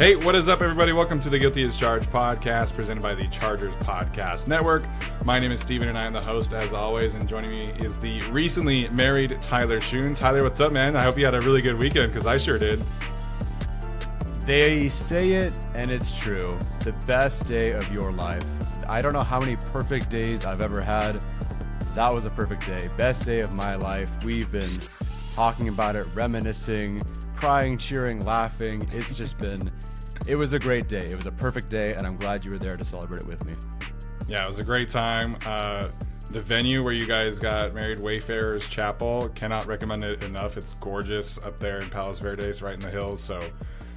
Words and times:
Hey, 0.00 0.16
what 0.16 0.34
is 0.34 0.48
up, 0.48 0.62
everybody? 0.62 0.92
Welcome 0.92 1.18
to 1.18 1.28
the 1.28 1.38
Guilty 1.38 1.62
as 1.66 1.76
Charged 1.76 2.10
podcast 2.10 2.74
presented 2.74 3.02
by 3.02 3.14
the 3.14 3.28
Chargers 3.28 3.74
Podcast 3.74 4.48
Network. 4.48 4.86
My 5.26 5.38
name 5.38 5.52
is 5.52 5.60
Steven 5.60 5.88
and 5.88 5.98
I 5.98 6.06
am 6.06 6.14
the 6.14 6.22
host, 6.22 6.54
as 6.54 6.72
always. 6.72 7.16
And 7.16 7.28
joining 7.28 7.50
me 7.50 7.70
is 7.80 7.98
the 7.98 8.22
recently 8.30 8.88
married 8.88 9.38
Tyler 9.42 9.78
Schoon. 9.78 10.16
Tyler, 10.16 10.42
what's 10.42 10.58
up, 10.58 10.72
man? 10.72 10.96
I 10.96 11.02
hope 11.02 11.18
you 11.18 11.26
had 11.26 11.34
a 11.34 11.40
really 11.42 11.60
good 11.60 11.78
weekend 11.78 12.14
because 12.14 12.26
I 12.26 12.38
sure 12.38 12.58
did. 12.58 12.82
They 14.46 14.88
say 14.88 15.32
it, 15.32 15.66
and 15.74 15.90
it's 15.90 16.18
true. 16.18 16.58
The 16.82 16.94
best 17.06 17.46
day 17.46 17.72
of 17.72 17.92
your 17.92 18.10
life. 18.10 18.42
I 18.88 19.02
don't 19.02 19.12
know 19.12 19.20
how 19.20 19.38
many 19.38 19.56
perfect 19.56 20.08
days 20.08 20.46
I've 20.46 20.62
ever 20.62 20.80
had. 20.80 21.26
That 21.92 22.08
was 22.08 22.24
a 22.24 22.30
perfect 22.30 22.64
day. 22.64 22.88
Best 22.96 23.26
day 23.26 23.40
of 23.40 23.54
my 23.54 23.74
life. 23.74 24.08
We've 24.24 24.50
been 24.50 24.80
talking 25.34 25.68
about 25.68 25.94
it, 25.94 26.06
reminiscing, 26.14 27.02
crying, 27.36 27.78
cheering, 27.78 28.24
laughing. 28.24 28.86
It's 28.92 29.16
just 29.16 29.38
been, 29.38 29.70
it 30.28 30.36
was 30.36 30.52
a 30.52 30.58
great 30.58 30.88
day. 30.88 30.98
It 31.10 31.16
was 31.16 31.26
a 31.26 31.32
perfect 31.32 31.68
day, 31.68 31.94
and 31.94 32.06
I'm 32.06 32.16
glad 32.16 32.44
you 32.44 32.50
were 32.50 32.58
there 32.58 32.76
to 32.76 32.84
celebrate 32.84 33.22
it 33.22 33.26
with 33.26 33.46
me. 33.48 33.54
Yeah, 34.28 34.44
it 34.44 34.48
was 34.48 34.58
a 34.58 34.64
great 34.64 34.88
time. 34.88 35.36
Uh, 35.44 35.88
the 36.30 36.40
venue 36.40 36.84
where 36.84 36.92
you 36.92 37.06
guys 37.06 37.40
got 37.40 37.74
married, 37.74 38.02
Wayfarers 38.02 38.68
Chapel, 38.68 39.28
cannot 39.30 39.66
recommend 39.66 40.04
it 40.04 40.22
enough. 40.22 40.56
It's 40.56 40.74
gorgeous 40.74 41.38
up 41.38 41.58
there 41.58 41.78
in 41.78 41.90
Palos 41.90 42.20
Verdes, 42.20 42.62
right 42.62 42.74
in 42.74 42.80
the 42.80 42.90
hills. 42.90 43.20
So 43.20 43.40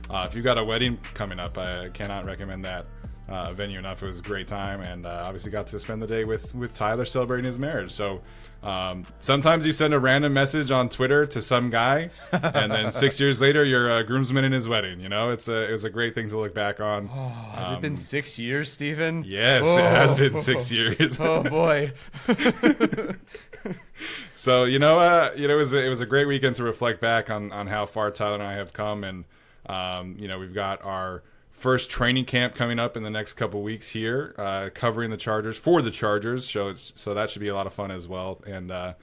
uh, 0.10 0.26
if 0.28 0.34
you've 0.36 0.44
got 0.44 0.58
a 0.58 0.64
wedding 0.64 0.98
coming 1.14 1.40
up, 1.40 1.58
I 1.58 1.90
cannot 1.90 2.26
recommend 2.26 2.66
that 2.66 2.88
uh, 3.30 3.54
venue 3.54 3.80
enough. 3.80 4.04
It 4.04 4.08
was 4.08 4.20
a 4.20 4.24
great 4.24 4.48
time, 4.48 4.82
and 4.82 5.06
uh, 5.06 5.24
obviously 5.26 5.52
got 5.52 5.68
to 5.68 5.80
spend 5.80 6.02
the 6.02 6.08
day 6.08 6.24
with 6.24 6.54
with 6.56 6.74
Tyler 6.74 7.06
celebrating 7.06 7.46
his 7.46 7.58
marriage. 7.58 7.92
So 7.92 8.22
um, 8.64 9.04
sometimes 9.20 9.66
you 9.66 9.72
send 9.72 9.94
a 9.94 10.00
random 10.00 10.34
message 10.34 10.72
on 10.72 10.90
Twitter 10.90 11.26
to 11.26 11.42
some 11.42 11.70
guy, 11.70 12.10
and 12.32 12.72
then 12.72 12.92
six 12.92 13.20
years 13.20 13.42
later, 13.42 13.66
you're 13.66 13.98
a 13.98 14.04
groomsman 14.04 14.44
in 14.44 14.52
his 14.52 14.68
wedding. 14.68 15.00
You 15.00 15.10
know, 15.10 15.30
it's 15.30 15.48
a 15.48 15.70
it 15.70 15.72
was 15.72 15.84
a 15.84 15.90
great 15.90 16.16
thing 16.16 16.30
to 16.30 16.38
look 16.38 16.54
back 16.54 16.82
on. 16.82 17.10
Oh, 17.14 17.30
has 17.56 17.68
um, 17.68 17.76
it 17.76 17.82
been 17.82 17.96
six 17.96 18.38
years, 18.40 18.72
Steven? 18.72 19.24
Yes, 19.26 19.64
oh. 19.66 19.78
it 19.78 19.84
has 19.84 20.18
been 20.18 20.40
six 20.40 20.72
years. 20.72 21.20
oh 21.20 21.44
boy. 21.44 21.92
so 24.34 24.66
you 24.66 24.80
know, 24.80 25.00
uh, 25.00 25.32
you 25.36 25.48
know, 25.48 25.56
it 25.56 25.58
was 25.58 25.74
a, 25.74 25.86
it 25.86 25.90
was 25.90 26.02
a 26.02 26.06
great 26.06 26.26
weekend 26.26 26.56
to 26.58 26.64
reflect 26.64 27.02
back 27.02 27.30
on 27.30 27.52
on 27.52 27.68
how 27.68 27.86
far 27.86 28.12
Tyler 28.12 28.36
and 28.36 28.44
I 28.44 28.54
have 28.54 28.74
come, 28.74 29.04
and 29.04 29.26
um, 29.66 30.16
you 30.20 30.28
know, 30.28 30.40
we've 30.40 30.54
got 30.54 30.84
our 30.84 31.24
first 31.64 31.90
training 31.90 32.26
camp 32.26 32.54
coming 32.54 32.78
up 32.78 32.98
in 32.98 33.04
the 33.04 33.10
next 33.10 33.36
couple 33.36 33.64
weeks 33.64 33.88
here, 33.88 34.36
uh, 34.38 34.70
covering 34.74 35.10
the 35.10 35.16
Chargers 35.16 35.58
for 35.58 35.82
the 35.82 35.90
Chargers. 35.90 36.46
So, 36.52 36.74
so 36.76 37.14
that 37.14 37.30
should 37.30 37.40
be 37.40 37.48
a 37.48 37.56
lot 37.56 37.68
of 37.68 37.74
fun 37.74 37.90
as 37.90 38.06
well. 38.06 38.42
And 38.46 38.70
uh, 38.70 38.96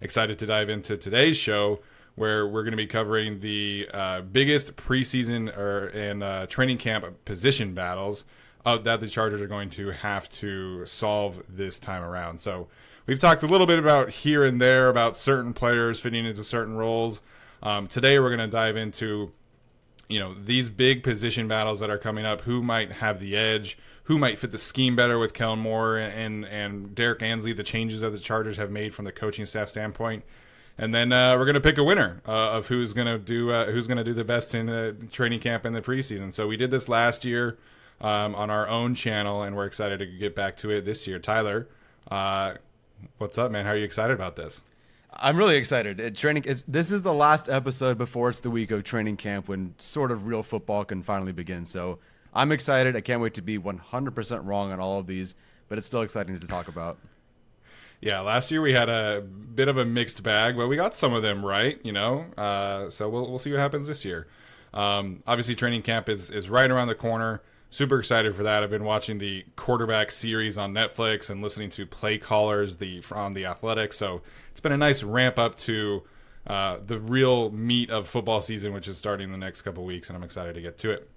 excited 0.00 0.36
to 0.40 0.46
dive 0.46 0.68
into 0.68 0.96
today's 0.96 1.36
show 1.36 1.78
where 2.16 2.48
we're 2.48 2.64
going 2.64 2.72
to 2.72 2.76
be 2.76 2.88
covering 2.88 3.38
the 3.38 3.88
uh, 3.94 4.22
biggest 4.22 4.74
preseason 4.74 5.56
or 5.56 5.90
and 5.94 6.24
uh, 6.24 6.46
training 6.48 6.78
camp 6.78 7.06
position 7.24 7.72
battles 7.72 8.24
that 8.64 9.00
the 9.00 9.08
Chargers 9.08 9.40
are 9.40 9.46
going 9.46 9.70
to 9.70 9.90
have 9.92 10.28
to 10.28 10.84
solve 10.84 11.40
this 11.48 11.78
time 11.78 12.02
around. 12.02 12.38
So 12.38 12.66
we've 13.06 13.20
talked 13.20 13.44
a 13.44 13.46
little 13.46 13.66
bit 13.66 13.78
about 13.78 14.10
here 14.10 14.44
and 14.44 14.60
there 14.60 14.88
about 14.88 15.16
certain 15.16 15.54
players 15.54 16.00
fitting 16.00 16.26
into 16.26 16.42
certain 16.42 16.76
roles. 16.76 17.22
Um, 17.62 17.86
today 17.86 18.18
we're 18.18 18.34
going 18.34 18.40
to 18.40 18.48
dive 18.48 18.76
into 18.76 19.32
you 20.08 20.18
know 20.18 20.34
these 20.34 20.70
big 20.70 21.02
position 21.02 21.48
battles 21.48 21.80
that 21.80 21.90
are 21.90 21.98
coming 21.98 22.24
up 22.24 22.42
who 22.42 22.62
might 22.62 22.92
have 22.92 23.20
the 23.20 23.36
edge? 23.36 23.78
Who 24.04 24.18
might 24.18 24.38
fit 24.38 24.52
the 24.52 24.58
scheme 24.58 24.96
better 24.96 25.18
with 25.18 25.34
Kellen 25.34 25.58
Moore 25.58 25.98
and 25.98 26.44
and 26.46 26.94
Derrick 26.94 27.22
Ansley 27.22 27.52
the 27.52 27.62
changes 27.62 28.00
that 28.00 28.10
the 28.10 28.18
Chargers 28.18 28.56
have 28.56 28.70
made 28.70 28.94
from 28.94 29.04
the 29.04 29.12
coaching 29.12 29.46
staff 29.46 29.68
standpoint? 29.68 30.24
And 30.78 30.94
then 30.94 31.12
uh, 31.12 31.34
we're 31.36 31.44
to 31.54 31.60
pick 31.60 31.76
a 31.76 31.84
winner 31.84 32.22
uh, 32.26 32.52
of 32.52 32.68
who's 32.68 32.94
to 33.06 33.18
do 33.18 33.50
uh, 33.50 33.66
who's 33.66 33.86
to 33.98 34.04
do 34.04 34.14
the 34.14 34.24
best 34.24 34.54
in 34.54 34.66
the 34.66 34.96
training 35.10 35.40
camp 35.40 35.66
in 35.66 35.72
the 35.72 35.82
preseason. 35.82 36.32
So 36.32 36.46
we 36.46 36.56
did 36.56 36.70
this 36.70 36.88
last 36.88 37.24
year 37.24 37.58
um, 38.00 38.34
on 38.34 38.48
our 38.48 38.68
own 38.68 38.94
channel 38.94 39.42
and 39.42 39.56
we're 39.56 39.66
excited 39.66 39.98
to 39.98 40.06
get 40.06 40.34
back 40.34 40.56
to 40.58 40.70
it 40.70 40.84
this 40.84 41.06
year. 41.06 41.18
Tyler 41.18 41.68
uh, 42.10 42.54
what's 43.18 43.36
up 43.36 43.50
man? 43.50 43.64
How 43.64 43.72
are 43.72 43.76
you 43.76 43.84
excited 43.84 44.14
about 44.14 44.36
this 44.36 44.62
I'm 45.20 45.36
really 45.36 45.56
excited. 45.56 45.98
It, 45.98 46.16
training. 46.16 46.44
this 46.68 46.92
is 46.92 47.02
the 47.02 47.12
last 47.12 47.48
episode 47.48 47.98
before 47.98 48.30
it's 48.30 48.40
the 48.40 48.50
week 48.50 48.70
of 48.70 48.84
training 48.84 49.16
camp 49.16 49.48
when 49.48 49.74
sort 49.78 50.12
of 50.12 50.26
real 50.26 50.44
football 50.44 50.84
can 50.84 51.02
finally 51.02 51.32
begin. 51.32 51.64
So 51.64 51.98
I'm 52.32 52.52
excited. 52.52 52.94
I 52.94 53.00
can't 53.00 53.20
wait 53.20 53.34
to 53.34 53.42
be 53.42 53.58
100% 53.58 54.46
wrong 54.46 54.70
on 54.70 54.78
all 54.78 55.00
of 55.00 55.08
these, 55.08 55.34
but 55.68 55.76
it's 55.76 55.86
still 55.86 56.02
exciting 56.02 56.38
to 56.38 56.46
talk 56.46 56.68
about. 56.68 56.98
Yeah, 58.00 58.20
last 58.20 58.52
year 58.52 58.60
we 58.60 58.72
had 58.72 58.88
a 58.88 59.20
bit 59.20 59.66
of 59.66 59.76
a 59.76 59.84
mixed 59.84 60.22
bag, 60.22 60.56
but 60.56 60.68
we 60.68 60.76
got 60.76 60.94
some 60.94 61.12
of 61.12 61.24
them 61.24 61.44
right. 61.44 61.80
You 61.82 61.92
know, 61.92 62.26
uh, 62.36 62.90
so 62.90 63.08
we'll 63.08 63.28
we'll 63.28 63.40
see 63.40 63.50
what 63.50 63.58
happens 63.58 63.88
this 63.88 64.04
year. 64.04 64.28
Um, 64.72 65.24
obviously, 65.26 65.56
training 65.56 65.82
camp 65.82 66.08
is 66.08 66.30
is 66.30 66.48
right 66.48 66.70
around 66.70 66.86
the 66.86 66.94
corner 66.94 67.42
super 67.70 67.98
excited 67.98 68.34
for 68.34 68.42
that. 68.44 68.62
I've 68.62 68.70
been 68.70 68.84
watching 68.84 69.18
the 69.18 69.44
quarterback 69.56 70.10
series 70.10 70.56
on 70.56 70.72
Netflix 70.72 71.30
and 71.30 71.42
listening 71.42 71.70
to 71.70 71.86
play 71.86 72.18
callers 72.18 72.76
the 72.76 73.00
from 73.00 73.34
the 73.34 73.46
Athletic. 73.46 73.92
So 73.92 74.22
it's 74.50 74.60
been 74.60 74.72
a 74.72 74.76
nice 74.78 75.02
ramp 75.02 75.38
up 75.38 75.56
to 75.58 76.02
uh, 76.46 76.78
the 76.82 76.98
real 76.98 77.50
meat 77.50 77.90
of 77.90 78.08
football 78.08 78.40
season, 78.40 78.72
which 78.72 78.88
is 78.88 78.96
starting 78.96 79.30
the 79.30 79.38
next 79.38 79.62
couple 79.62 79.84
weeks, 79.84 80.08
and 80.08 80.16
I'm 80.16 80.22
excited 80.22 80.54
to 80.54 80.62
get 80.62 80.78
to 80.78 80.90
it. 80.90 81.10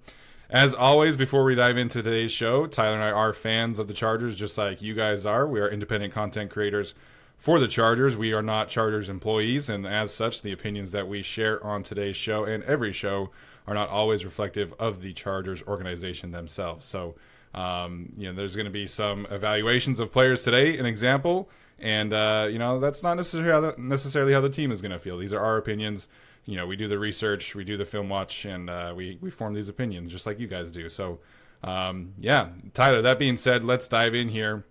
As 0.50 0.74
always, 0.74 1.16
before 1.16 1.44
we 1.44 1.54
dive 1.54 1.78
into 1.78 2.02
today's 2.02 2.30
show, 2.30 2.66
Tyler 2.66 2.96
and 2.96 3.02
I 3.02 3.10
are 3.10 3.32
fans 3.32 3.78
of 3.78 3.88
the 3.88 3.94
Chargers, 3.94 4.36
just 4.36 4.58
like 4.58 4.82
you 4.82 4.92
guys 4.92 5.24
are. 5.24 5.46
We 5.46 5.60
are 5.60 5.68
independent 5.68 6.12
content 6.12 6.50
creators 6.50 6.94
for 7.42 7.58
the 7.58 7.66
Chargers. 7.66 8.16
We 8.16 8.32
are 8.32 8.40
not 8.40 8.68
Chargers 8.68 9.08
employees, 9.08 9.68
and 9.68 9.84
as 9.84 10.14
such, 10.14 10.42
the 10.42 10.52
opinions 10.52 10.92
that 10.92 11.08
we 11.08 11.22
share 11.22 11.62
on 11.64 11.82
today's 11.82 12.14
show 12.14 12.44
and 12.44 12.62
every 12.62 12.92
show 12.92 13.30
are 13.66 13.74
not 13.74 13.88
always 13.88 14.24
reflective 14.24 14.72
of 14.78 15.02
the 15.02 15.12
Chargers 15.12 15.60
organization 15.64 16.30
themselves. 16.30 16.86
So, 16.86 17.16
um, 17.52 18.12
you 18.16 18.28
know, 18.28 18.32
there's 18.32 18.54
going 18.54 18.66
to 18.66 18.72
be 18.72 18.86
some 18.86 19.26
evaluations 19.28 19.98
of 19.98 20.12
players 20.12 20.42
today, 20.42 20.78
an 20.78 20.86
example, 20.86 21.50
and 21.80 22.12
uh, 22.12 22.46
you 22.48 22.60
know 22.60 22.78
that's 22.78 23.02
not 23.02 23.14
necessarily 23.14 23.50
how 23.50 23.60
the, 23.60 23.74
necessarily 23.76 24.32
how 24.32 24.40
the 24.40 24.48
team 24.48 24.70
is 24.70 24.80
going 24.80 24.92
to 24.92 25.00
feel. 25.00 25.18
These 25.18 25.32
are 25.32 25.40
our 25.40 25.56
opinions. 25.56 26.06
You 26.44 26.56
know, 26.56 26.66
we 26.66 26.76
do 26.76 26.86
the 26.86 26.98
research, 26.98 27.56
we 27.56 27.64
do 27.64 27.76
the 27.76 27.86
film 27.86 28.08
watch, 28.08 28.44
and 28.44 28.70
uh, 28.70 28.94
we 28.96 29.18
we 29.20 29.30
form 29.30 29.52
these 29.52 29.68
opinions 29.68 30.12
just 30.12 30.26
like 30.26 30.38
you 30.38 30.46
guys 30.46 30.70
do. 30.70 30.88
So, 30.88 31.18
um, 31.64 32.12
yeah, 32.18 32.50
Tyler. 32.72 33.02
That 33.02 33.18
being 33.18 33.36
said, 33.36 33.64
let's 33.64 33.88
dive 33.88 34.14
in 34.14 34.28
here. 34.28 34.62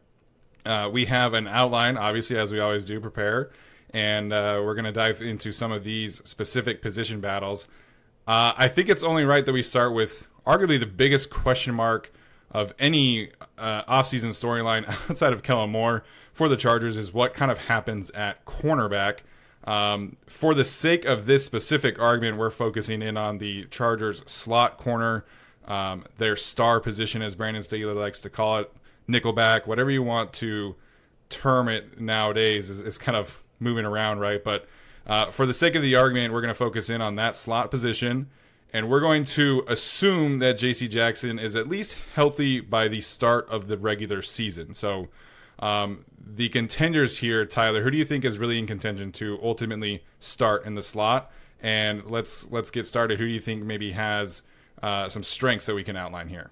Uh, 0.65 0.89
we 0.91 1.05
have 1.05 1.33
an 1.33 1.47
outline, 1.47 1.97
obviously, 1.97 2.37
as 2.37 2.51
we 2.51 2.59
always 2.59 2.85
do, 2.85 2.99
prepare, 2.99 3.51
and 3.91 4.31
uh, 4.31 4.61
we're 4.63 4.75
going 4.75 4.85
to 4.85 4.91
dive 4.91 5.21
into 5.21 5.51
some 5.51 5.71
of 5.71 5.83
these 5.83 6.21
specific 6.27 6.81
position 6.81 7.19
battles. 7.19 7.67
Uh, 8.27 8.53
I 8.55 8.67
think 8.67 8.89
it's 8.89 9.03
only 9.03 9.23
right 9.23 9.45
that 9.45 9.53
we 9.53 9.63
start 9.63 9.93
with 9.93 10.27
arguably 10.45 10.79
the 10.79 10.85
biggest 10.85 11.29
question 11.29 11.73
mark 11.73 12.11
of 12.51 12.73
any 12.79 13.31
uh, 13.57 13.83
offseason 13.83 14.29
storyline 14.29 14.87
outside 15.09 15.33
of 15.33 15.43
Kellen 15.43 15.69
Moore 15.69 16.03
for 16.33 16.47
the 16.47 16.57
Chargers 16.57 16.97
is 16.97 17.13
what 17.13 17.33
kind 17.33 17.51
of 17.51 17.57
happens 17.57 18.09
at 18.11 18.43
cornerback. 18.45 19.19
Um, 19.63 20.15
for 20.27 20.53
the 20.53 20.65
sake 20.65 21.05
of 21.05 21.25
this 21.25 21.45
specific 21.45 21.99
argument, 21.99 22.37
we're 22.37 22.49
focusing 22.49 23.01
in 23.01 23.15
on 23.15 23.37
the 23.37 23.65
Chargers 23.65 24.23
slot 24.25 24.77
corner, 24.77 25.23
um, 25.65 26.03
their 26.17 26.35
star 26.35 26.79
position, 26.79 27.21
as 27.21 27.35
Brandon 27.35 27.61
Staley 27.61 27.93
likes 27.93 28.21
to 28.21 28.29
call 28.29 28.57
it, 28.57 28.73
nickelback, 29.11 29.67
whatever 29.67 29.91
you 29.91 30.03
want 30.03 30.33
to 30.33 30.75
term 31.29 31.67
it 31.67 31.99
nowadays, 31.99 32.69
is, 32.69 32.81
is 32.81 32.97
kind 32.97 33.15
of 33.15 33.43
moving 33.59 33.85
around, 33.85 34.19
right? 34.19 34.43
But 34.43 34.67
uh, 35.05 35.31
for 35.31 35.45
the 35.45 35.53
sake 35.53 35.75
of 35.75 35.81
the 35.81 35.95
argument, 35.95 36.33
we're 36.33 36.41
going 36.41 36.53
to 36.53 36.57
focus 36.57 36.89
in 36.89 37.01
on 37.01 37.15
that 37.15 37.35
slot 37.35 37.71
position, 37.71 38.29
and 38.73 38.89
we're 38.89 38.99
going 38.99 39.25
to 39.25 39.63
assume 39.67 40.39
that 40.39 40.57
J.C. 40.57 40.87
Jackson 40.87 41.39
is 41.39 41.55
at 41.55 41.67
least 41.67 41.97
healthy 42.13 42.59
by 42.59 42.87
the 42.87 43.01
start 43.01 43.47
of 43.49 43.67
the 43.67 43.77
regular 43.77 44.21
season. 44.21 44.73
So, 44.73 45.07
um, 45.59 46.05
the 46.17 46.49
contenders 46.49 47.17
here, 47.17 47.45
Tyler, 47.45 47.83
who 47.83 47.91
do 47.91 47.97
you 47.97 48.05
think 48.05 48.25
is 48.25 48.39
really 48.39 48.57
in 48.57 48.65
contention 48.65 49.11
to 49.13 49.39
ultimately 49.43 50.03
start 50.19 50.65
in 50.65 50.75
the 50.75 50.81
slot? 50.81 51.31
And 51.61 52.09
let's 52.09 52.49
let's 52.51 52.71
get 52.71 52.87
started. 52.87 53.19
Who 53.19 53.27
do 53.27 53.31
you 53.31 53.39
think 53.39 53.63
maybe 53.63 53.91
has 53.91 54.41
uh, 54.81 55.09
some 55.09 55.21
strengths 55.21 55.67
that 55.67 55.75
we 55.75 55.83
can 55.83 55.95
outline 55.95 56.27
here? 56.27 56.49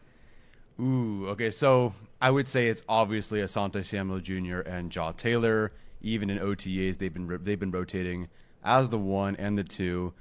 Ooh, 0.80 1.28
okay. 1.30 1.50
So 1.50 1.94
I 2.22 2.32
would 2.32 2.48
say 2.48 2.68
it's 2.68 2.84
obviously 2.90 3.40
Asante 3.40 3.86
Samuel 3.86 4.20
Jr. 4.20 4.60
and 4.60 4.92
Jaw 4.92 5.12
Taylor 5.12 5.72
even 6.02 6.30
in 6.30 6.40
OTAs, 6.40 6.98
they've 6.98 7.14
been 7.14 7.40
they've 7.44 7.60
been 7.60 7.72
rotating 7.72 8.30
as 8.64 8.90
the 8.90 8.98
one 8.98 9.36
and 9.36 9.58
the 9.58 9.64
two. 9.64 10.14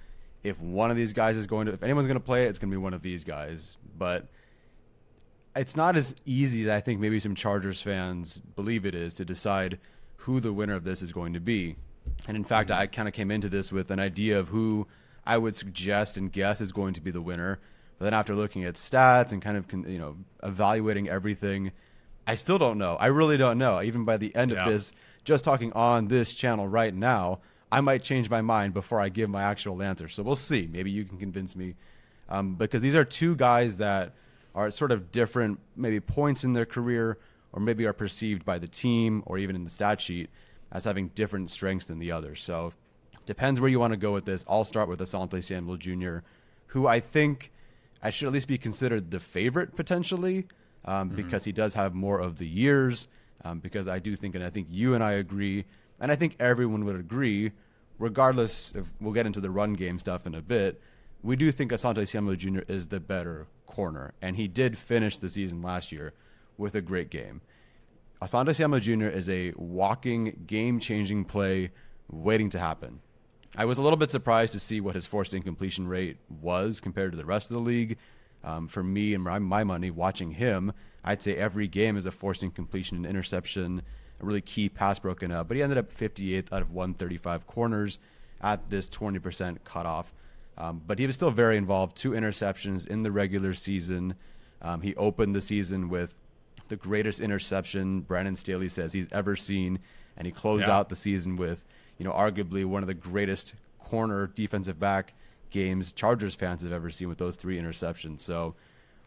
If 0.43 0.61
one 0.61 0.91
of 0.91 0.97
these 0.97 1.13
guys 1.13 1.37
is 1.37 1.47
going 1.47 1.67
to, 1.67 1.73
if 1.73 1.83
anyone's 1.83 2.07
going 2.07 2.19
to 2.19 2.25
play 2.25 2.45
it, 2.45 2.49
it's 2.49 2.59
going 2.59 2.71
to 2.71 2.77
be 2.77 2.83
one 2.83 2.95
of 2.95 3.03
these 3.03 3.25
guys. 3.25 3.77
But 3.97 4.29
it's 5.57 5.77
not 5.77 5.97
as 5.97 6.15
easy 6.25 6.63
as 6.63 6.69
I 6.69 6.81
think 6.81 7.01
maybe 7.01 7.19
some 7.19 7.35
Chargers 7.35 7.83
fans 7.83 8.39
believe 8.39 8.87
it 8.87 8.95
is 8.95 9.15
to 9.15 9.25
decide 9.25 9.79
who 10.19 10.41
the 10.41 10.53
winner 10.53 10.75
of 10.75 10.85
this 10.85 11.03
is 11.03 11.13
going 11.13 11.33
to 11.33 11.41
be. 11.41 11.77
And 12.27 12.37
in 12.37 12.45
fact, 12.45 12.71
I 12.71 12.87
kind 12.87 13.09
of 13.09 13.15
came 13.15 13.31
into 13.31 13.49
this 13.49 13.73
with 13.73 13.91
an 13.91 13.99
idea 13.99 14.39
of 14.39 14.49
who 14.49 14.87
I 15.27 15.39
would 15.39 15.55
suggest 15.55 16.17
and 16.17 16.33
guess 16.33 16.61
is 16.61 16.73
going 16.73 16.95
to 16.95 17.01
be 17.01 17.11
the 17.11 17.21
winner. 17.21 17.59
But 17.99 18.07
then 18.07 18.15
after 18.15 18.35
looking 18.35 18.65
at 18.65 18.75
stats 18.75 19.33
and 19.33 19.43
kind 19.43 19.57
of 19.57 19.67
you 19.89 19.99
know 19.99 20.17
evaluating 20.43 21.09
everything, 21.09 21.73
I 22.29 22.35
still 22.35 22.59
don't 22.59 22.77
know. 22.77 22.95
I 22.97 23.07
really 23.07 23.39
don't 23.39 23.57
know. 23.57 23.81
Even 23.81 24.05
by 24.05 24.19
the 24.19 24.37
end 24.37 24.51
yeah. 24.51 24.59
of 24.59 24.71
this 24.71 24.93
just 25.25 25.45
talking 25.45 25.73
on 25.73 26.09
this 26.09 26.35
channel 26.35 26.69
right 26.69 26.95
now, 26.95 27.41
I 27.73 27.81
might 27.81 28.03
change 28.03 28.29
my 28.29 28.43
mind 28.43 28.75
before 28.75 29.01
I 29.01 29.09
give 29.09 29.31
my 29.31 29.43
actual 29.43 29.83
answer. 29.83 30.09
So 30.09 30.23
we'll 30.23 30.37
see. 30.37 30.69
Maybe 30.71 30.91
you 30.91 31.05
can 31.05 31.19
convince 31.19 31.57
me 31.57 31.75
um, 32.29 32.55
because 32.55 32.83
these 32.83 32.95
are 32.95 33.05
two 33.05 33.35
guys 33.35 33.79
that 33.79 34.13
are 34.55 34.67
at 34.67 34.75
sort 34.75 34.93
of 34.93 35.11
different 35.11 35.59
maybe 35.75 36.01
points 36.01 36.45
in 36.45 36.53
their 36.53 36.67
career, 36.67 37.19
or 37.53 37.61
maybe 37.61 37.87
are 37.87 37.95
perceived 37.95 38.45
by 38.45 38.59
the 38.59 38.69
team 38.69 39.23
or 39.25 39.39
even 39.39 39.57
in 39.57 39.65
the 39.65 39.71
stat 39.71 40.01
sheet 40.01 40.29
as 40.71 40.85
having 40.85 41.09
different 41.09 41.51
strengths 41.51 41.87
than 41.87 41.99
the 41.99 42.13
others. 42.13 42.43
So 42.43 42.75
depends 43.25 43.59
where 43.59 43.71
you 43.71 43.81
want 43.81 43.95
to 43.95 43.99
go 43.99 44.13
with 44.13 44.27
this. 44.27 44.45
I'll 44.47 44.65
start 44.65 44.89
with 44.89 45.01
Asante 45.01 45.43
Samuel 45.43 45.79
Jr., 45.79 46.19
who 46.69 46.87
I 46.87 47.01
think 47.01 47.53
I 48.03 48.11
should 48.11 48.27
at 48.27 48.33
least 48.33 48.49
be 48.49 48.59
considered 48.59 49.11
the 49.11 49.21
favorite 49.21 49.77
potentially 49.77 50.47
um, 50.85 51.09
mm-hmm. 51.09 51.17
because 51.17 51.45
he 51.45 51.53
does 51.53 51.75
have 51.75 51.95
more 51.95 52.19
of 52.21 52.39
the 52.39 52.49
years. 52.49 53.09
Um, 53.45 53.61
because 53.61 53.87
I 53.87 54.01
do 54.01 54.17
think, 54.17 54.35
and 54.35 54.43
I 54.43 54.51
think 54.51 54.67
you 54.69 54.95
and 54.95 55.05
I 55.05 55.13
agree, 55.13 55.65
and 56.01 56.11
I 56.11 56.17
think 56.17 56.35
everyone 56.41 56.85
would 56.85 56.97
agree, 56.97 57.53
regardless 57.99 58.73
if 58.75 58.87
we'll 59.01 59.13
get 59.13 59.27
into 59.27 59.41
the 59.41 59.51
run 59.51 59.75
game 59.75 60.01
stuff 60.01 60.27
in 60.27 60.35
a 60.35 60.43
bit, 60.43 60.81
we 61.23 61.37
do 61.37 61.51
think 61.53 61.71
Asante 61.71 62.07
Samuel 62.07 62.37
Jr. 62.37 62.61
is 62.69 62.89
the 62.89 63.01
better 63.01 63.47
corner. 63.67 64.15
And 64.21 64.37
he 64.37 64.49
did 64.49 64.77
finish 64.77 65.19
the 65.19 65.29
season 65.29 65.63
last 65.63 65.93
year 65.93 66.15
with 66.57 66.75
a 66.75 66.81
great 66.81 67.11
game. 67.11 67.41
Asante 68.21 68.55
Samuel 68.55 68.81
Jr. 68.81 69.07
is 69.07 69.29
a 69.29 69.53
walking, 69.57 70.45
game 70.47 70.81
changing 70.81 71.25
play 71.25 71.71
waiting 72.11 72.51
to 72.51 72.59
happen. 72.59 73.01
I 73.57 73.65
was 73.65 73.79
a 73.79 73.83
little 73.83 73.97
bit 73.97 74.11
surprised 74.11 74.53
to 74.53 74.61
see 74.61 74.81
what 74.81 74.95
his 74.95 75.07
forced 75.07 75.35
incompletion 75.35 75.89
rate 75.89 76.19
was 76.29 76.81
compared 76.81 77.13
to 77.13 77.19
the 77.19 77.25
rest 77.25 77.51
of 77.51 77.55
the 77.55 77.63
league. 77.63 77.97
Um, 78.49 78.67
for 78.67 78.83
me 78.83 79.13
and 79.13 79.23
my, 79.23 79.39
my, 79.39 79.63
money, 79.63 79.91
watching 79.91 80.31
him, 80.31 80.73
I'd 81.05 81.23
say 81.23 81.37
every 81.37 81.69
game 81.69 81.99
is 81.99 82.07
a 82.07 82.11
forcing 82.11 82.51
completion 82.51 82.97
and 82.97 83.05
interception, 83.05 83.83
a 84.23 84.25
really 84.25 84.41
key 84.41 84.71
pass 84.71 84.99
broken 84.99 85.31
up. 85.31 85.49
But 85.49 85.59
he 85.59 85.63
ended 85.63 85.77
up 85.77 85.93
58th 85.93 86.51
out 86.51 86.63
of 86.63 86.73
135 86.73 87.47
corners 87.47 87.99
at 88.41 88.71
this 88.71 88.89
20% 88.89 89.59
cutoff. 89.65 90.15
Um, 90.57 90.81
but 90.87 90.99
he 90.99 91.07
was 91.07 91.15
still 91.15 91.31
very 91.31 91.59
involved. 91.59 91.95
Two 91.95 92.13
interceptions 92.13 92.87
in 92.89 93.03
the 93.03 93.13
regular 93.13 93.53
season. 93.53 94.15
Um, 94.63 94.81
he 94.81 94.97
opened 94.97 95.35
the 95.35 95.43
season 95.43 95.91
with 95.91 96.15
the 96.69 96.77
greatest 96.77 97.21
interception 97.21 98.01
Brandon 98.01 98.35
Staley 98.35 98.71
says 98.71 98.95
he's 98.95 99.09
ever 99.13 99.37
seen, 99.37 99.79
and 100.17 100.27
he 100.27 100.33
closed 100.33 100.69
yeah. 100.69 100.79
out 100.79 100.89
the 100.89 100.97
season 100.97 101.37
with, 101.37 101.67
you 101.99 102.05
know, 102.07 102.13
arguably 102.13 102.65
one 102.65 102.83
of 102.83 102.87
the 102.87 102.95
greatest 102.95 103.55
corner 103.79 104.27
defensive 104.27 104.81
back 104.81 105.13
games 105.51 105.93
Chargers 105.93 106.35
fans 106.35 106.63
have 106.63 106.73
ever 106.73 106.91
seen 106.91 107.09
with 107.09 107.19
those 107.19 107.37
three 107.37 107.59
interceptions. 107.59 108.21
So 108.21 108.55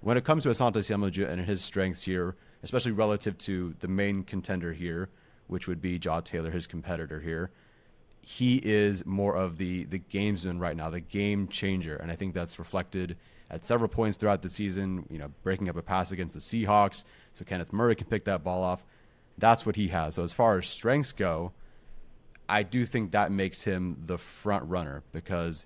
when 0.01 0.17
it 0.17 0.23
comes 0.23 0.43
to 0.43 0.49
Asante 0.49 0.83
Samuel 0.83 1.11
and 1.29 1.41
his 1.41 1.63
strengths 1.63 2.03
here, 2.03 2.35
especially 2.63 2.91
relative 2.91 3.37
to 3.39 3.75
the 3.79 3.87
main 3.87 4.23
contender 4.23 4.73
here, 4.73 5.09
which 5.47 5.67
would 5.67 5.81
be 5.81 5.99
Jaw 5.99 6.21
Taylor, 6.21 6.51
his 6.51 6.67
competitor 6.67 7.19
here, 7.19 7.51
he 8.21 8.57
is 8.57 9.05
more 9.05 9.35
of 9.35 9.57
the 9.57 9.85
the 9.85 9.99
gamesman 9.99 10.59
right 10.59 10.75
now, 10.75 10.89
the 10.89 10.99
game 10.99 11.47
changer, 11.47 11.95
and 11.95 12.11
I 12.11 12.15
think 12.15 12.33
that's 12.33 12.59
reflected 12.59 13.17
at 13.49 13.65
several 13.65 13.89
points 13.89 14.17
throughout 14.17 14.43
the 14.43 14.49
season. 14.49 15.05
You 15.09 15.17
know, 15.17 15.31
breaking 15.43 15.69
up 15.69 15.75
a 15.75 15.81
pass 15.81 16.11
against 16.11 16.33
the 16.35 16.39
Seahawks, 16.39 17.03
so 17.33 17.43
Kenneth 17.43 17.73
Murray 17.73 17.95
can 17.95 18.07
pick 18.07 18.25
that 18.25 18.43
ball 18.43 18.63
off. 18.63 18.85
That's 19.37 19.65
what 19.65 19.75
he 19.75 19.87
has. 19.87 20.15
So 20.15 20.23
as 20.23 20.33
far 20.33 20.59
as 20.59 20.67
strengths 20.67 21.13
go, 21.13 21.51
I 22.47 22.63
do 22.63 22.85
think 22.85 23.11
that 23.11 23.31
makes 23.31 23.63
him 23.63 24.03
the 24.05 24.17
front 24.17 24.69
runner 24.69 25.03
because 25.11 25.65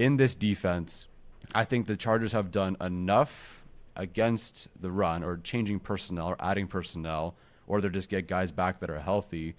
in 0.00 0.16
this 0.16 0.34
defense, 0.34 1.06
I 1.54 1.64
think 1.64 1.86
the 1.86 1.96
Chargers 1.96 2.32
have 2.32 2.50
done 2.50 2.74
enough 2.80 3.66
against 3.94 4.68
the 4.80 4.90
run 4.90 5.22
or 5.22 5.36
changing 5.36 5.80
personnel 5.80 6.28
or 6.28 6.36
adding 6.40 6.68
personnel, 6.68 7.34
or 7.66 7.82
they're 7.82 7.90
just 7.90 8.08
get 8.08 8.26
guys 8.26 8.50
back 8.50 8.80
that 8.80 8.88
are 8.88 9.00
healthy 9.00 9.56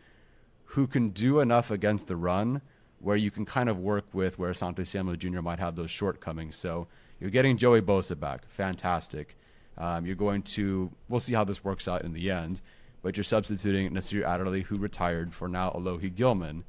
who 0.66 0.88
can 0.88 1.10
do 1.10 1.40
enough 1.42 1.70
against 1.70 2.08
the 2.08 2.16
run 2.16 2.62
where 3.00 3.18
you 3.18 3.30
can 3.30 3.46
kind 3.46 3.70
of 3.70 3.78
work 3.78 4.06
with 4.14 4.40
where 4.40 4.52
Asante 4.52 4.86
Samuel 4.88 5.16
Jr. 5.16 5.42
might 5.42 5.60
have 5.60 5.76
those 5.76 5.92
shortcomings. 5.92 6.56
So 6.56 6.88
you're 7.20 7.30
getting 7.30 7.56
Joey 7.56 7.82
Bosa 7.82 8.20
back. 8.20 8.48
Fantastic. 8.48 9.38
Um, 9.78 10.08
you're 10.08 10.16
going 10.16 10.42
to, 10.44 10.92
we'll 11.08 11.20
see 11.20 11.34
how 11.36 11.44
this 11.44 11.64
works 11.64 11.88
out 11.88 12.04
in 12.04 12.14
the 12.14 12.32
end, 12.32 12.62
but 13.04 13.16
you're 13.16 13.24
substituting 13.24 13.94
Nasir 13.94 14.24
Adderley, 14.24 14.62
who 14.62 14.78
retired, 14.78 15.36
for 15.36 15.48
now 15.48 15.70
Alohi 15.70 16.14
Gilman. 16.14 16.64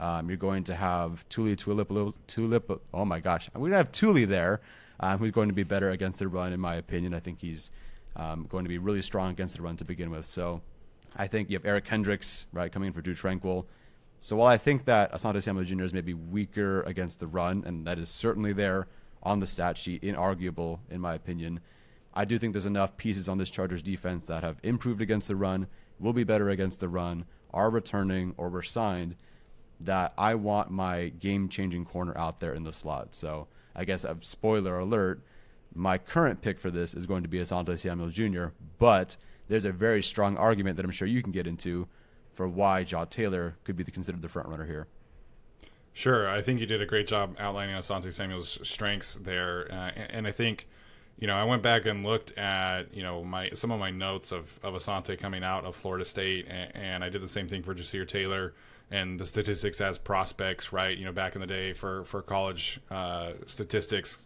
Um, 0.00 0.28
you're 0.28 0.36
going 0.36 0.64
to 0.64 0.74
have 0.74 1.28
Tuli 1.28 1.56
Tulip, 1.56 1.88
Tulip, 2.26 2.82
oh 2.94 3.04
my 3.04 3.20
gosh, 3.20 3.50
we're 3.54 3.60
going 3.60 3.70
to 3.72 3.76
have 3.78 3.92
Tuli 3.92 4.24
there, 4.24 4.60
um, 5.00 5.18
who's 5.18 5.32
going 5.32 5.48
to 5.48 5.54
be 5.54 5.64
better 5.64 5.90
against 5.90 6.20
the 6.20 6.28
run, 6.28 6.52
in 6.52 6.60
my 6.60 6.76
opinion. 6.76 7.14
I 7.14 7.20
think 7.20 7.40
he's 7.40 7.70
um, 8.14 8.46
going 8.48 8.64
to 8.64 8.68
be 8.68 8.78
really 8.78 9.02
strong 9.02 9.32
against 9.32 9.56
the 9.56 9.62
run 9.62 9.76
to 9.76 9.84
begin 9.84 10.10
with. 10.10 10.26
So 10.26 10.60
I 11.16 11.26
think 11.26 11.50
you 11.50 11.56
have 11.56 11.66
Eric 11.66 11.84
Kendricks, 11.84 12.46
right, 12.52 12.70
coming 12.70 12.88
in 12.88 12.92
for 12.92 13.00
Drue 13.00 13.14
Tranquill. 13.14 13.64
So 14.20 14.36
while 14.36 14.48
I 14.48 14.56
think 14.56 14.84
that 14.84 15.12
Asante 15.12 15.42
Samuel 15.42 15.64
Jr. 15.64 15.82
is 15.82 15.94
maybe 15.94 16.14
weaker 16.14 16.82
against 16.82 17.20
the 17.20 17.26
run, 17.26 17.62
and 17.66 17.86
that 17.86 17.98
is 17.98 18.08
certainly 18.08 18.52
there 18.52 18.88
on 19.22 19.40
the 19.40 19.46
stat 19.46 19.78
sheet, 19.78 20.02
inarguable 20.02 20.80
in 20.90 21.00
my 21.00 21.14
opinion, 21.14 21.60
I 22.14 22.24
do 22.24 22.38
think 22.38 22.52
there's 22.52 22.66
enough 22.66 22.96
pieces 22.96 23.28
on 23.28 23.38
this 23.38 23.50
Chargers 23.50 23.82
defense 23.82 24.26
that 24.26 24.42
have 24.42 24.58
improved 24.62 25.00
against 25.00 25.28
the 25.28 25.36
run, 25.36 25.68
will 26.00 26.12
be 26.12 26.24
better 26.24 26.50
against 26.50 26.80
the 26.80 26.88
run, 26.88 27.26
are 27.52 27.70
returning 27.70 28.34
or 28.36 28.48
were 28.48 28.62
signed, 28.62 29.16
that 29.80 30.12
I 30.18 30.34
want 30.34 30.70
my 30.70 31.08
game 31.08 31.48
changing 31.48 31.84
corner 31.84 32.16
out 32.16 32.38
there 32.38 32.52
in 32.52 32.64
the 32.64 32.72
slot. 32.72 33.14
So 33.14 33.46
I 33.74 33.84
guess 33.84 34.04
a 34.04 34.16
spoiler 34.20 34.78
alert, 34.78 35.22
my 35.74 35.98
current 35.98 36.42
pick 36.42 36.58
for 36.58 36.70
this 36.70 36.94
is 36.94 37.06
going 37.06 37.22
to 37.22 37.28
be 37.28 37.38
Asante 37.38 37.78
Samuel 37.78 38.10
Jr., 38.10 38.46
but 38.78 39.16
there's 39.48 39.64
a 39.64 39.72
very 39.72 40.02
strong 40.02 40.36
argument 40.36 40.76
that 40.76 40.84
I'm 40.84 40.90
sure 40.90 41.08
you 41.08 41.22
can 41.22 41.32
get 41.32 41.46
into 41.46 41.88
for 42.32 42.48
why 42.48 42.84
Jaw 42.84 43.04
Taylor 43.04 43.56
could 43.64 43.76
be 43.76 43.84
considered 43.84 44.22
the 44.22 44.28
front 44.28 44.48
runner 44.48 44.66
here. 44.66 44.86
Sure, 45.92 46.28
I 46.28 46.42
think 46.42 46.60
you 46.60 46.66
did 46.66 46.80
a 46.80 46.86
great 46.86 47.08
job 47.08 47.34
outlining 47.40 47.74
Asante 47.74 48.12
Samuel's 48.12 48.60
strengths 48.62 49.16
there, 49.16 49.66
uh, 49.72 49.90
and 50.10 50.28
I 50.28 50.30
think, 50.30 50.68
you 51.18 51.26
know, 51.26 51.34
I 51.34 51.42
went 51.42 51.62
back 51.62 51.86
and 51.86 52.04
looked 52.04 52.36
at 52.38 52.94
you 52.94 53.02
know 53.02 53.24
my 53.24 53.50
some 53.54 53.72
of 53.72 53.80
my 53.80 53.90
notes 53.90 54.30
of 54.30 54.60
of 54.62 54.74
Asante 54.74 55.18
coming 55.18 55.42
out 55.42 55.64
of 55.64 55.74
Florida 55.74 56.04
State, 56.04 56.46
and, 56.48 56.76
and 56.76 57.04
I 57.04 57.08
did 57.08 57.22
the 57.22 57.28
same 57.28 57.48
thing 57.48 57.64
for 57.64 57.74
Ja'Sir 57.74 58.06
Taylor 58.06 58.54
and 58.90 59.20
the 59.20 59.26
statistics 59.26 59.80
as 59.80 59.98
prospects, 59.98 60.72
right? 60.72 60.96
You 60.96 61.04
know, 61.04 61.12
back 61.12 61.34
in 61.34 61.40
the 61.40 61.46
day 61.46 61.72
for 61.72 62.04
for 62.04 62.22
college 62.22 62.80
uh, 62.90 63.32
statistics, 63.46 64.18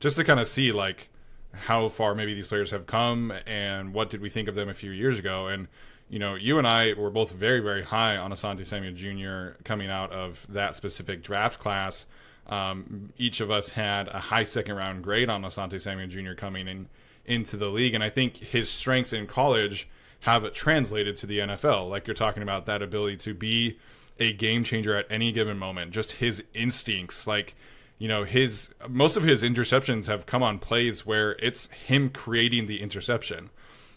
just 0.00 0.16
to 0.16 0.24
kind 0.24 0.40
of 0.40 0.48
see 0.48 0.72
like 0.72 1.08
how 1.52 1.88
far 1.88 2.14
maybe 2.14 2.34
these 2.34 2.48
players 2.48 2.70
have 2.70 2.86
come 2.86 3.32
and 3.46 3.92
what 3.94 4.10
did 4.10 4.20
we 4.20 4.30
think 4.30 4.48
of 4.48 4.54
them 4.54 4.68
a 4.68 4.74
few 4.74 4.90
years 4.90 5.18
ago. 5.18 5.46
And, 5.48 5.68
you 6.08 6.18
know, 6.18 6.34
you 6.34 6.58
and 6.58 6.66
I 6.66 6.94
were 6.94 7.10
both 7.10 7.32
very, 7.32 7.60
very 7.60 7.82
high 7.82 8.16
on 8.16 8.30
Asante 8.30 8.64
Samuel 8.64 8.94
Jr. 8.94 9.60
coming 9.64 9.90
out 9.90 10.12
of 10.12 10.46
that 10.50 10.76
specific 10.76 11.22
draft 11.22 11.58
class. 11.58 12.06
Um, 12.46 13.12
each 13.18 13.40
of 13.40 13.50
us 13.50 13.70
had 13.70 14.08
a 14.08 14.18
high 14.18 14.44
second 14.44 14.76
round 14.76 15.02
grade 15.04 15.28
on 15.28 15.42
Asante 15.42 15.80
Samuel 15.80 16.08
Jr. 16.08 16.34
coming 16.34 16.68
in 16.68 16.88
into 17.26 17.58
the 17.58 17.68
league. 17.68 17.94
And 17.94 18.02
I 18.02 18.08
think 18.08 18.38
his 18.38 18.70
strengths 18.70 19.12
in 19.12 19.26
college 19.26 19.88
have 20.20 20.50
translated 20.52 21.16
to 21.18 21.26
the 21.26 21.40
NFL. 21.40 21.90
Like 21.90 22.06
you're 22.06 22.14
talking 22.14 22.42
about 22.42 22.66
that 22.66 22.82
ability 22.82 23.18
to 23.18 23.34
be 23.34 23.78
a 24.18 24.32
game 24.32 24.64
changer 24.64 24.96
at 24.96 25.06
any 25.10 25.32
given 25.32 25.58
moment, 25.58 25.92
just 25.92 26.12
his 26.12 26.42
instincts, 26.54 27.26
like 27.26 27.54
you 27.98 28.08
know 28.08 28.24
his 28.24 28.72
most 28.88 29.16
of 29.16 29.22
his 29.22 29.42
interceptions 29.42 30.06
have 30.06 30.26
come 30.26 30.42
on 30.42 30.58
plays 30.58 31.04
where 31.04 31.32
it's 31.40 31.68
him 31.68 32.10
creating 32.10 32.66
the 32.66 32.80
interception. 32.80 33.50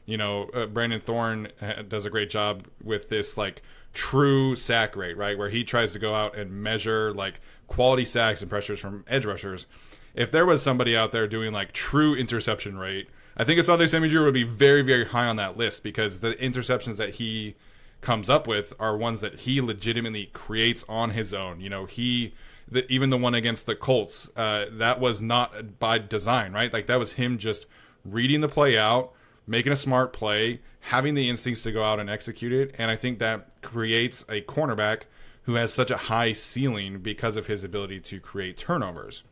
You 0.06 0.18
know 0.18 0.50
uh, 0.54 0.66
brandon 0.66 1.02
thorn 1.02 1.50
uh, 1.62 1.84
does 1.88 2.06
a 2.06 2.10
great 2.10 2.30
job 2.30 2.68
with 2.84 3.10
this 3.10 3.38
like 3.38 3.62
true 3.94 4.56
sack 4.56 4.96
rate 4.96 5.18
right? 5.18 5.38
Where 5.38 5.50
he 5.50 5.64
tries 5.64 5.94
to 5.94 6.00
go 6.00 6.14
out 6.14 6.36
and 6.36 6.52
measure 6.52 7.14
like 7.14 7.40
quality 7.68 8.06
sacks 8.06 8.42
and 8.42 8.50
pressures 8.50 8.80
from 8.80 9.06
edge 9.08 9.26
rushers. 9.26 9.66
If 10.14 10.32
there 10.32 10.46
was 10.46 10.62
somebody 10.62 10.96
out 10.98 11.12
there 11.12 11.28
doing 11.28 11.54
like 11.54 11.72
true 11.72 12.16
interception 12.16 12.78
rate 12.78 13.08
i 13.38 13.44
think 13.44 13.60
asante 13.60 13.88
samuel 13.88 14.26
would 14.26 14.34
be 14.34 14.44
very 14.44 14.82
very 14.82 15.06
high 15.06 15.26
on 15.26 15.38
that 15.38 15.58
list 15.58 15.84
because 15.84 16.20
the 16.20 16.34
interceptions 16.36 16.98
that 16.98 17.12
he 17.12 17.56
comes 18.02 18.30
up 18.30 18.48
with 18.48 18.74
are 18.80 18.98
ones 18.98 19.22
that 19.22 19.42
he 19.42 19.62
legitimately 19.62 20.26
creates 20.34 20.84
on 20.90 21.12
his 21.12 21.34
own 21.34 21.62
you 21.62 21.70
know 21.70 21.86
he 21.86 22.34
the, 22.72 22.90
even 22.92 23.10
the 23.10 23.18
one 23.18 23.36
against 23.36 23.66
the 23.66 23.76
Colts, 23.76 24.30
uh, 24.36 24.66
that 24.72 25.00
was 25.00 25.22
not 25.22 25.78
by 25.78 26.00
design, 26.00 26.54
right? 26.54 26.72
Like 26.72 26.88
that 26.88 26.98
was 26.98 27.14
him 27.14 27.38
just 27.38 27.68
reading 28.06 28.42
the 28.42 28.48
play 28.48 28.78
out, 28.78 29.14
making 29.46 29.74
a 29.74 29.76
smart 29.76 30.14
play, 30.14 30.62
having 30.80 31.14
the 31.14 31.30
instincts 31.30 31.64
to 31.64 31.72
go 31.72 31.84
out 31.84 32.00
and 32.00 32.10
execute 32.10 32.54
it. 32.54 32.74
And 32.78 32.90
I 32.90 32.96
think 32.96 33.20
that 33.20 33.62
creates 33.62 34.24
a 34.24 34.42
cornerback 34.42 35.04
who 35.44 35.56
has 35.56 35.74
such 35.74 35.92
a 35.92 35.98
high 35.98 36.32
ceiling 36.32 37.00
because 37.00 37.36
of 37.36 37.48
his 37.48 37.64
ability 37.64 38.00
to 38.00 38.20
create 38.20 38.58
turnovers. 38.58 39.24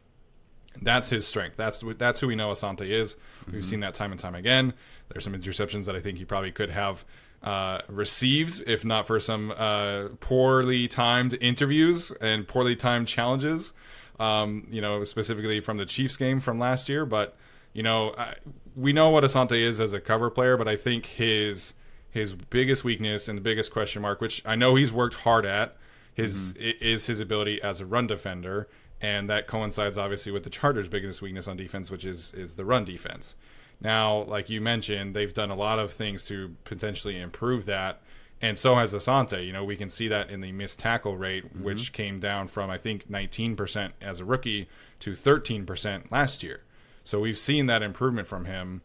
That's 0.81 1.09
his 1.09 1.25
strength. 1.25 1.57
That's 1.57 1.83
that's 1.97 2.19
who 2.19 2.27
we 2.27 2.35
know 2.35 2.49
Asante 2.49 2.87
is. 2.89 3.15
Mm-hmm. 3.15 3.51
We've 3.53 3.65
seen 3.65 3.79
that 3.81 3.95
time 3.95 4.11
and 4.11 4.19
time 4.19 4.35
again. 4.35 4.73
There's 5.09 5.23
some 5.23 5.33
interceptions 5.33 5.85
that 5.85 5.95
I 5.95 5.99
think 5.99 6.17
he 6.17 6.25
probably 6.25 6.51
could 6.51 6.69
have 6.69 7.05
uh, 7.43 7.79
received, 7.87 8.63
if 8.67 8.83
not 8.83 9.07
for 9.07 9.19
some 9.19 9.53
uh, 9.55 10.09
poorly 10.19 10.87
timed 10.87 11.37
interviews 11.41 12.11
and 12.19 12.47
poorly 12.47 12.75
timed 12.75 13.07
challenges. 13.07 13.73
Um, 14.19 14.67
you 14.69 14.81
know, 14.81 15.05
specifically 15.05 15.61
from 15.61 15.77
the 15.77 15.85
Chiefs 15.85 16.17
game 16.17 16.41
from 16.41 16.59
last 16.59 16.89
year. 16.89 17.05
But 17.05 17.37
you 17.71 17.83
know, 17.83 18.13
I, 18.17 18.35
we 18.75 18.91
know 18.91 19.09
what 19.09 19.23
Asante 19.23 19.57
is 19.57 19.79
as 19.79 19.93
a 19.93 20.01
cover 20.01 20.29
player, 20.29 20.57
but 20.57 20.67
I 20.67 20.75
think 20.75 21.05
his 21.05 21.73
his 22.09 22.35
biggest 22.35 22.83
weakness 22.83 23.29
and 23.29 23.37
the 23.37 23.41
biggest 23.41 23.71
question 23.71 24.01
mark, 24.01 24.19
which 24.19 24.41
I 24.45 24.55
know 24.55 24.75
he's 24.75 24.91
worked 24.91 25.15
hard 25.15 25.45
at, 25.45 25.77
his 26.13 26.53
mm-hmm. 26.53 26.71
is 26.81 27.05
his 27.05 27.21
ability 27.21 27.61
as 27.61 27.79
a 27.79 27.85
run 27.85 28.07
defender. 28.07 28.67
and 29.01 29.29
that 29.29 29.47
coincides 29.47 29.97
obviously 29.97 30.31
with 30.31 30.43
the 30.43 30.49
Chargers' 30.49 30.89
biggest 30.89 31.21
weakness 31.21 31.47
on 31.47 31.57
defense, 31.57 31.89
which 31.89 32.05
is 32.05 32.33
is 32.33 32.55
the 32.55 32.65
run 32.65 32.85
defense. 32.85 33.35
Now, 33.81 34.23
like 34.23 34.49
you 34.49 34.59
mentioned, 34.59 35.15
they've 35.15 35.33
done 35.33 35.51
a 35.51 35.55
lot 35.55 35.79
of 35.79 35.91
things 35.91 36.25
to 36.27 36.55
potentially 36.65 37.19
improve 37.19 37.65
that, 37.65 38.01
and 38.41 38.57
so 38.57 38.75
has 38.75 38.93
Asante. 38.93 39.45
You 39.45 39.53
know, 39.53 39.63
we 39.63 39.77
can 39.77 39.89
see 39.89 40.07
that 40.09 40.29
in 40.29 40.41
the 40.41 40.51
missed 40.51 40.79
tackle 40.79 41.17
rate, 41.17 41.45
mm-hmm. 41.45 41.63
which 41.63 41.93
came 41.93 42.19
down 42.19 42.47
from 42.47 42.69
I 42.69 42.77
think 42.77 43.09
19% 43.09 43.91
as 44.01 44.19
a 44.19 44.25
rookie 44.25 44.67
to 44.99 45.13
13% 45.13 46.11
last 46.11 46.43
year. 46.43 46.61
So 47.03 47.19
we've 47.19 47.37
seen 47.37 47.65
that 47.67 47.81
improvement 47.81 48.27
from 48.27 48.45
him, 48.45 48.81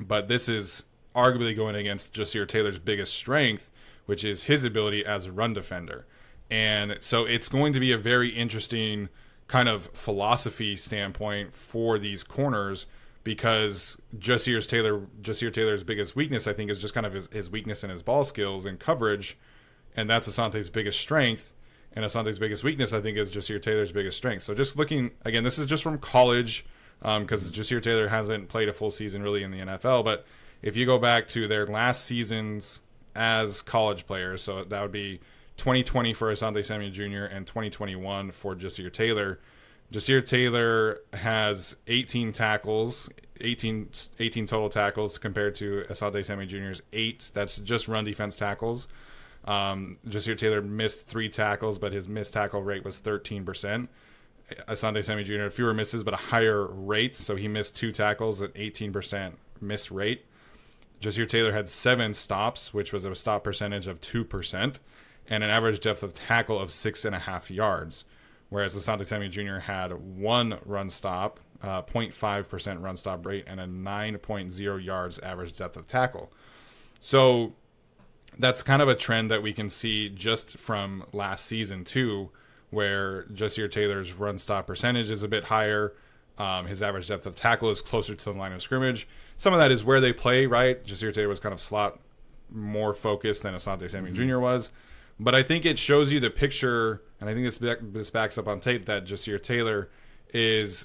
but 0.00 0.28
this 0.28 0.48
is 0.48 0.82
arguably 1.14 1.54
going 1.54 1.76
against 1.76 2.14
Ja'Sir 2.14 2.48
Taylor's 2.48 2.78
biggest 2.78 3.14
strength, 3.14 3.70
which 4.06 4.24
is 4.24 4.44
his 4.44 4.64
ability 4.64 5.04
as 5.06 5.26
a 5.26 5.32
run 5.32 5.52
defender. 5.52 6.06
And 6.50 6.98
so 7.00 7.24
it's 7.24 7.48
going 7.48 7.72
to 7.72 7.80
be 7.80 7.92
a 7.92 7.98
very 7.98 8.30
interesting 8.30 9.08
kind 9.46 9.68
of 9.68 9.86
philosophy 9.92 10.76
standpoint 10.76 11.54
for 11.54 11.98
these 11.98 12.24
corners 12.24 12.86
because 13.24 13.96
Ja'Sir 14.16 14.66
Taylor 14.66 15.06
Ja'Sir 15.22 15.52
Taylor's 15.52 15.82
biggest 15.82 16.14
weakness 16.14 16.46
I 16.46 16.52
think 16.52 16.70
is 16.70 16.80
just 16.80 16.94
kind 16.94 17.06
of 17.06 17.12
his, 17.12 17.28
his 17.32 17.50
weakness 17.50 17.82
in 17.82 17.90
his 17.90 18.02
ball 18.02 18.24
skills 18.24 18.66
and 18.66 18.78
coverage 18.78 19.36
and 19.96 20.08
that's 20.08 20.28
Asante's 20.28 20.70
biggest 20.70 21.00
strength 21.00 21.54
and 21.94 22.04
Asante's 22.04 22.38
biggest 22.38 22.62
weakness 22.62 22.92
I 22.92 23.00
think 23.00 23.16
is 23.16 23.34
Ja'Sir 23.34 23.60
Taylor's 23.60 23.92
biggest 23.92 24.16
strength. 24.16 24.42
So 24.42 24.54
just 24.54 24.76
looking 24.76 25.10
again 25.24 25.42
this 25.42 25.58
is 25.58 25.66
just 25.66 25.82
from 25.82 25.98
college 25.98 26.64
because 27.00 27.46
um, 27.48 27.52
Ja'Sir 27.52 27.82
Taylor 27.82 28.08
hasn't 28.08 28.48
played 28.48 28.68
a 28.68 28.72
full 28.72 28.90
season 28.90 29.22
really 29.22 29.42
in 29.42 29.50
the 29.50 29.58
NFL 29.58 30.04
but 30.04 30.26
if 30.62 30.76
you 30.76 30.86
go 30.86 30.98
back 30.98 31.26
to 31.28 31.48
their 31.48 31.66
last 31.66 32.04
seasons 32.04 32.80
as 33.16 33.62
college 33.62 34.06
players 34.06 34.42
so 34.42 34.64
that 34.64 34.82
would 34.82 34.92
be 34.92 35.20
2020 35.56 36.12
for 36.14 36.32
Asante 36.32 36.64
Samuel 36.64 36.90
Jr. 36.90 37.24
and 37.24 37.46
2021 37.46 38.30
for 38.32 38.54
Ja'Sir 38.54 38.92
Taylor. 38.92 39.38
Ja'Sir 39.94 40.26
Taylor 40.26 41.02
has 41.12 41.76
18 41.86 42.32
tackles, 42.32 43.08
18, 43.40 43.90
18 44.18 44.46
total 44.46 44.68
tackles 44.68 45.18
compared 45.18 45.54
to 45.56 45.84
Asante 45.88 46.24
Samuel 46.24 46.48
Jr.'s 46.48 46.82
eight. 46.92 47.30
That's 47.32 47.58
just 47.58 47.86
run 47.86 48.04
defense 48.04 48.34
tackles. 48.34 48.88
Um, 49.44 49.98
Ja'Sir 50.08 50.36
Taylor 50.36 50.60
missed 50.62 51.06
three 51.06 51.28
tackles, 51.28 51.78
but 51.78 51.92
his 51.92 52.08
missed 52.08 52.32
tackle 52.32 52.60
rate 52.60 52.84
was 52.84 53.00
13%. 53.00 53.86
Asante 54.66 55.04
Samuel 55.04 55.24
Jr. 55.24 55.48
fewer 55.54 55.72
misses, 55.72 56.02
but 56.02 56.14
a 56.14 56.18
higher 56.18 56.66
rate. 56.66 57.14
So 57.14 57.36
he 57.36 57.46
missed 57.46 57.76
two 57.76 57.92
tackles 57.92 58.42
at 58.42 58.52
18% 58.54 59.34
miss 59.60 59.92
rate. 59.92 60.24
Ja'Sir 61.00 61.28
Taylor 61.28 61.52
had 61.52 61.68
seven 61.68 62.14
stops, 62.14 62.74
which 62.74 62.92
was 62.92 63.04
a 63.04 63.14
stop 63.14 63.44
percentage 63.44 63.86
of 63.86 64.00
2% 64.00 64.78
and 65.28 65.44
an 65.44 65.50
average 65.50 65.78
depth 65.80 66.02
of 66.02 66.14
tackle 66.14 66.58
of 66.58 66.72
six 66.72 67.04
and 67.04 67.14
a 67.14 67.18
half 67.18 67.50
yards, 67.50 68.04
whereas 68.54 68.76
Asante 68.76 69.04
Samuel 69.04 69.32
Jr. 69.32 69.58
had 69.58 69.92
one 70.16 70.56
run 70.64 70.88
stop, 70.88 71.40
uh, 71.60 71.82
0.5% 71.82 72.80
run 72.80 72.96
stop 72.96 73.26
rate, 73.26 73.42
and 73.48 73.58
a 73.58 73.66
9.0 73.66 74.84
yards 74.84 75.18
average 75.18 75.58
depth 75.58 75.76
of 75.76 75.88
tackle. 75.88 76.32
So 77.00 77.52
that's 78.38 78.62
kind 78.62 78.80
of 78.80 78.86
a 78.86 78.94
trend 78.94 79.32
that 79.32 79.42
we 79.42 79.52
can 79.52 79.68
see 79.68 80.08
just 80.08 80.56
from 80.56 81.02
last 81.12 81.46
season, 81.46 81.82
too, 81.82 82.30
where 82.70 83.24
Ja'Sir 83.24 83.68
Taylor's 83.68 84.12
run 84.12 84.38
stop 84.38 84.68
percentage 84.68 85.10
is 85.10 85.24
a 85.24 85.28
bit 85.28 85.42
higher. 85.42 85.92
Um, 86.38 86.66
his 86.66 86.80
average 86.80 87.08
depth 87.08 87.26
of 87.26 87.34
tackle 87.34 87.70
is 87.70 87.82
closer 87.82 88.14
to 88.14 88.24
the 88.24 88.38
line 88.38 88.52
of 88.52 88.62
scrimmage. 88.62 89.08
Some 89.36 89.52
of 89.52 89.58
that 89.58 89.72
is 89.72 89.82
where 89.82 90.00
they 90.00 90.12
play, 90.12 90.46
right? 90.46 90.80
Ja'Sir 90.86 91.12
Taylor 91.12 91.26
was 91.26 91.40
kind 91.40 91.52
of 91.52 91.60
slot 91.60 91.98
more 92.52 92.94
focused 92.94 93.42
than 93.42 93.52
Asante 93.52 93.90
Samuel 93.90 94.14
mm-hmm. 94.14 94.28
Jr. 94.28 94.38
was. 94.38 94.70
But 95.18 95.34
I 95.34 95.42
think 95.42 95.64
it 95.64 95.76
shows 95.76 96.12
you 96.12 96.20
the 96.20 96.30
picture, 96.30 97.02
and 97.26 97.30
I 97.30 97.34
think 97.34 97.46
this 97.46 97.78
this 97.80 98.10
backs 98.10 98.36
up 98.36 98.46
on 98.46 98.60
tape 98.60 98.84
that 98.84 99.06
Ja'Sir 99.06 99.42
Taylor 99.42 99.88
is 100.34 100.84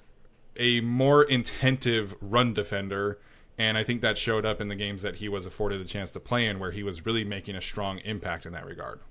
a 0.55 0.79
more 0.79 1.23
intensive 1.23 2.15
run 2.21 2.53
defender, 2.53 3.19
and 3.57 3.77
I 3.77 3.83
think 3.83 4.01
that 4.01 4.17
showed 4.17 4.45
up 4.45 4.61
in 4.61 4.69
the 4.69 4.75
games 4.75 5.01
that 5.01 5.15
he 5.15 5.27
was 5.27 5.45
afforded 5.45 5.81
the 5.81 5.85
chance 5.85 6.11
to 6.11 6.19
play 6.19 6.45
in, 6.45 6.57
where 6.59 6.71
he 6.71 6.81
was 6.81 7.05
really 7.05 7.25
making 7.25 7.55
a 7.55 7.61
strong 7.61 7.99
impact 7.99 8.45
in 8.45 8.53
that 8.53 8.65
regard. 8.65 9.01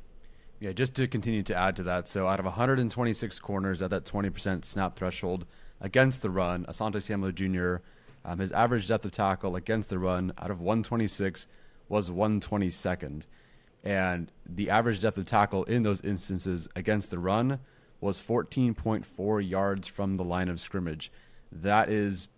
Yeah, 0.58 0.73
just 0.73 0.94
to 0.97 1.06
continue 1.06 1.42
to 1.42 1.54
add 1.54 1.76
to 1.76 1.82
that, 1.82 2.08
so 2.08 2.26
out 2.26 2.38
of 2.38 2.47
126 2.47 3.38
corners 3.40 3.82
at 3.82 3.90
that 3.90 4.04
20% 4.04 4.64
snap 4.64 4.97
threshold 4.97 5.44
against 5.82 6.23
the 6.23 6.30
run, 6.30 6.64
Asante 6.64 7.02
Samuel 7.02 7.32
Jr. 7.32 7.76
Um, 8.25 8.38
his 8.38 8.52
average 8.52 8.88
depth 8.88 9.04
of 9.04 9.12
tackle 9.12 9.54
against 9.54 9.90
the 9.90 9.99
run 9.99 10.32
out 10.38 10.50
of 10.50 10.61
126 10.61 11.47
was 11.88 12.11
122nd 12.11 13.26
and 13.88 14.30
the 14.45 14.68
average 14.68 15.00
depth 15.00 15.16
of 15.16 15.25
tackle 15.25 15.64
in 15.64 15.83
those 15.83 16.02
instances 16.02 16.68
against 16.76 17.11
the 17.11 17.18
run 17.18 17.59
was 18.02 18.21
14.4 18.21 19.49
yards 19.49 19.88
from 19.88 20.16
the 20.16 20.25
line 20.25 20.50
of 20.50 20.61
scrimmage. 20.61 21.11
That 21.50 21.88
is 21.88 22.28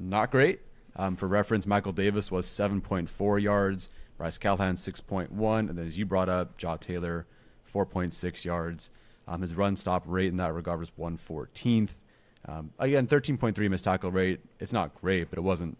not 0.00 0.32
great. 0.32 0.58
Um, 0.96 1.14
for 1.14 1.28
reference, 1.28 1.68
Michael 1.68 1.92
Davis 1.92 2.32
was 2.32 2.48
7.4 2.48 3.40
yards, 3.40 3.88
Bryce 4.16 4.38
Callahan 4.38 4.74
6.1, 4.74 5.58
and 5.60 5.78
then 5.78 5.86
as 5.86 5.96
you 5.96 6.04
brought 6.04 6.28
up, 6.28 6.58
Jaw 6.58 6.74
Taylor 6.74 7.26
4.6 7.72 8.44
yards. 8.44 8.90
Um, 9.28 9.42
his 9.42 9.54
run 9.54 9.76
stop 9.76 10.02
rate 10.04 10.30
in 10.30 10.36
that 10.38 10.52
regard 10.52 10.80
was 10.80 10.90
114th. 10.98 11.90
Um, 12.48 12.72
again, 12.80 13.06
13.3 13.06 13.70
missed 13.70 13.84
tackle 13.84 14.10
rate. 14.10 14.40
It's 14.58 14.72
not 14.72 15.00
great, 15.00 15.30
but 15.30 15.38
it 15.38 15.42
wasn't 15.42 15.78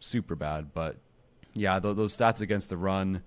super 0.00 0.34
bad. 0.34 0.74
But 0.74 0.96
yeah, 1.54 1.78
th- 1.78 1.94
those 1.94 2.16
stats 2.16 2.40
against 2.40 2.68
the 2.68 2.76
run 2.76 3.22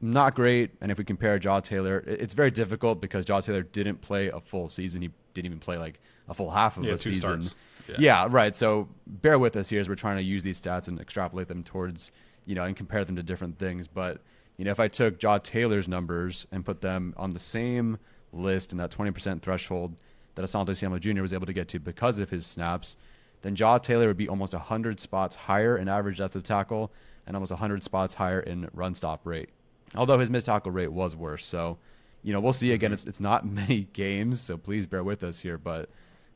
not 0.00 0.34
great. 0.34 0.70
And 0.80 0.92
if 0.92 0.98
we 0.98 1.04
compare 1.04 1.38
Jaw 1.38 1.60
Taylor, 1.60 2.04
it's 2.06 2.34
very 2.34 2.50
difficult 2.50 3.00
because 3.00 3.24
Jaw 3.24 3.40
Taylor 3.40 3.62
didn't 3.62 4.00
play 4.00 4.28
a 4.28 4.40
full 4.40 4.68
season. 4.68 5.02
He 5.02 5.10
didn't 5.34 5.46
even 5.46 5.58
play 5.58 5.78
like 5.78 6.00
a 6.28 6.34
full 6.34 6.50
half 6.50 6.76
of 6.76 6.84
yeah, 6.84 6.94
a 6.94 6.98
season. 6.98 7.42
Yeah. 7.88 7.96
yeah. 7.98 8.26
right. 8.30 8.56
So 8.56 8.88
bear 9.06 9.38
with 9.38 9.56
us 9.56 9.70
here 9.70 9.80
as 9.80 9.88
we're 9.88 9.96
trying 9.96 10.16
to 10.18 10.22
use 10.22 10.44
these 10.44 10.60
stats 10.60 10.88
and 10.88 11.00
extrapolate 11.00 11.48
them 11.48 11.64
towards, 11.64 12.12
you 12.46 12.54
know, 12.54 12.64
and 12.64 12.76
compare 12.76 13.04
them 13.04 13.16
to 13.16 13.22
different 13.22 13.58
things. 13.58 13.88
But, 13.88 14.20
you 14.56 14.64
know, 14.64 14.70
if 14.70 14.80
I 14.80 14.88
took 14.88 15.18
Jaw 15.18 15.38
Taylor's 15.38 15.88
numbers 15.88 16.46
and 16.52 16.64
put 16.64 16.80
them 16.80 17.14
on 17.16 17.32
the 17.32 17.40
same 17.40 17.98
list 18.32 18.72
in 18.72 18.78
that 18.78 18.90
20% 18.90 19.42
threshold 19.42 19.96
that 20.34 20.44
Asante 20.44 20.76
Samuel 20.76 21.00
Jr. 21.00 21.22
was 21.22 21.34
able 21.34 21.46
to 21.46 21.52
get 21.52 21.66
to 21.68 21.80
because 21.80 22.18
of 22.18 22.30
his 22.30 22.46
snaps, 22.46 22.96
then 23.42 23.56
Jaw 23.56 23.78
Taylor 23.78 24.06
would 24.08 24.16
be 24.16 24.28
almost 24.28 24.52
100 24.52 25.00
spots 25.00 25.34
higher 25.34 25.76
in 25.76 25.88
average 25.88 26.18
depth 26.18 26.36
of 26.36 26.42
tackle 26.44 26.92
and 27.26 27.36
almost 27.36 27.50
100 27.50 27.82
spots 27.82 28.14
higher 28.14 28.40
in 28.40 28.68
run 28.72 28.94
stop 28.94 29.24
rate 29.24 29.50
although 29.94 30.18
his 30.18 30.30
missed 30.30 30.46
tackle 30.46 30.72
rate 30.72 30.92
was 30.92 31.16
worse. 31.16 31.44
So, 31.44 31.78
you 32.22 32.32
know, 32.32 32.40
we'll 32.40 32.52
see. 32.52 32.72
Again, 32.72 32.88
mm-hmm. 32.88 32.94
it's 32.94 33.04
it's 33.04 33.20
not 33.20 33.46
many 33.50 33.88
games, 33.92 34.40
so 34.40 34.56
please 34.56 34.86
bear 34.86 35.04
with 35.04 35.22
us 35.22 35.40
here. 35.40 35.58
But 35.58 35.88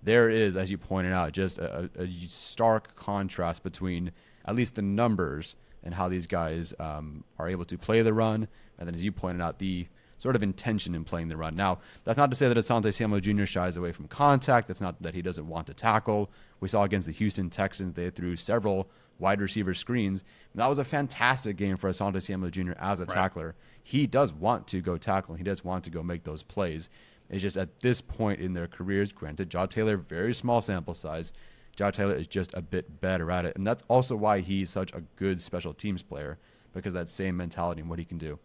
there 0.03 0.29
is, 0.29 0.57
as 0.57 0.71
you 0.71 0.79
pointed 0.79 1.13
out, 1.13 1.33
just 1.33 1.59
a, 1.59 1.91
a 1.97 2.09
stark 2.29 2.95
contrast 2.97 3.63
between 3.63 4.13
at 4.45 4.55
least 4.55 4.75
the 4.75 4.83
numbers 4.83 5.55
and 5.85 5.95
how 5.95 6.09
these 6.09 6.27
guys 6.27 6.75
um, 6.79 7.25
are 7.39 7.49
able 7.49 7.65
to 7.65 7.79
play 7.79 8.03
the 8.03 8.13
run, 8.13 8.49
and 8.79 8.87
then 8.87 8.95
as 8.95 9.05
you 9.05 9.13
pointed 9.13 9.43
out, 9.43 9.59
the 9.59 9.87
sort 10.19 10.37
of 10.37 10.43
intention 10.43 10.95
in 10.95 11.03
playing 11.03 11.27
the 11.27 11.37
run. 11.37 11.57
Now, 11.57 11.81
that's 12.05 12.17
not 12.17 12.31
to 12.31 12.37
say 12.37 12.47
that 12.47 12.57
Asante 12.57 12.95
Samuel 12.95 13.19
Jr. 13.19 13.45
shies 13.45 13.77
away 13.77 13.91
from 13.91 14.07
contact. 14.07 14.69
That's 14.69 14.81
not 14.81 15.03
that 15.03 15.15
he 15.17 15.23
doesn't 15.23 15.49
want 15.49 15.67
to 15.67 15.75
tackle. 15.75 16.31
We 16.61 16.69
saw 16.69 16.85
against 16.85 17.09
the 17.09 17.13
Houston 17.13 17.51
Texans, 17.51 17.95
they 17.95 18.09
threw 18.09 18.37
several 18.37 18.89
wide 19.19 19.41
receiver 19.41 19.75
screens. 19.75 20.25
That 20.55 20.69
was 20.69 20.79
a 20.79 20.85
fantastic 20.85 21.57
game 21.57 21.77
for 21.77 21.89
Asante 21.89 22.23
Samuel 22.23 22.51
Jr. 22.51 22.73
as 22.79 23.01
a 23.01 23.05
right. 23.05 23.15
tackler. 23.15 23.55
He 23.83 24.07
does 24.07 24.33
want 24.33 24.67
to 24.69 24.81
go 24.81 24.97
tackle. 24.97 25.35
He 25.35 25.45
does 25.45 25.65
want 25.65 25.85
to 25.85 25.91
go 25.91 26.03
make 26.03 26.25
those 26.25 26.43
plays. 26.43 26.89
It's 27.31 27.43
just 27.43 27.57
at 27.57 27.79
this 27.79 28.01
point 28.01 28.41
in 28.41 28.53
their 28.53 28.67
careers, 28.67 29.13
granted, 29.13 29.51
Jaw 29.51 29.67
Taylor, 29.67 29.97
very 29.97 30.35
small 30.35 30.61
sample 30.61 30.95
size. 30.95 31.33
Jaw 31.75 31.91
Taylor 31.91 32.15
is 32.15 32.27
just 32.27 32.53
a 32.55 32.61
bit 32.61 33.01
better 33.01 33.31
at 33.31 33.47
it. 33.47 33.57
And 33.57 33.67
that's 33.67 33.83
also 33.89 34.15
why 34.15 34.41
he's 34.41 34.69
such 34.69 34.93
a 34.93 35.03
good 35.17 35.41
special 35.41 35.73
teams 35.73 36.03
player, 36.03 36.39
because 36.75 36.93
that 36.93 37.09
same 37.09 37.37
mentality 37.37 37.81
and 37.81 37.89
what 37.89 37.99
he 37.99 38.05
can 38.05 38.19
do. 38.19 38.39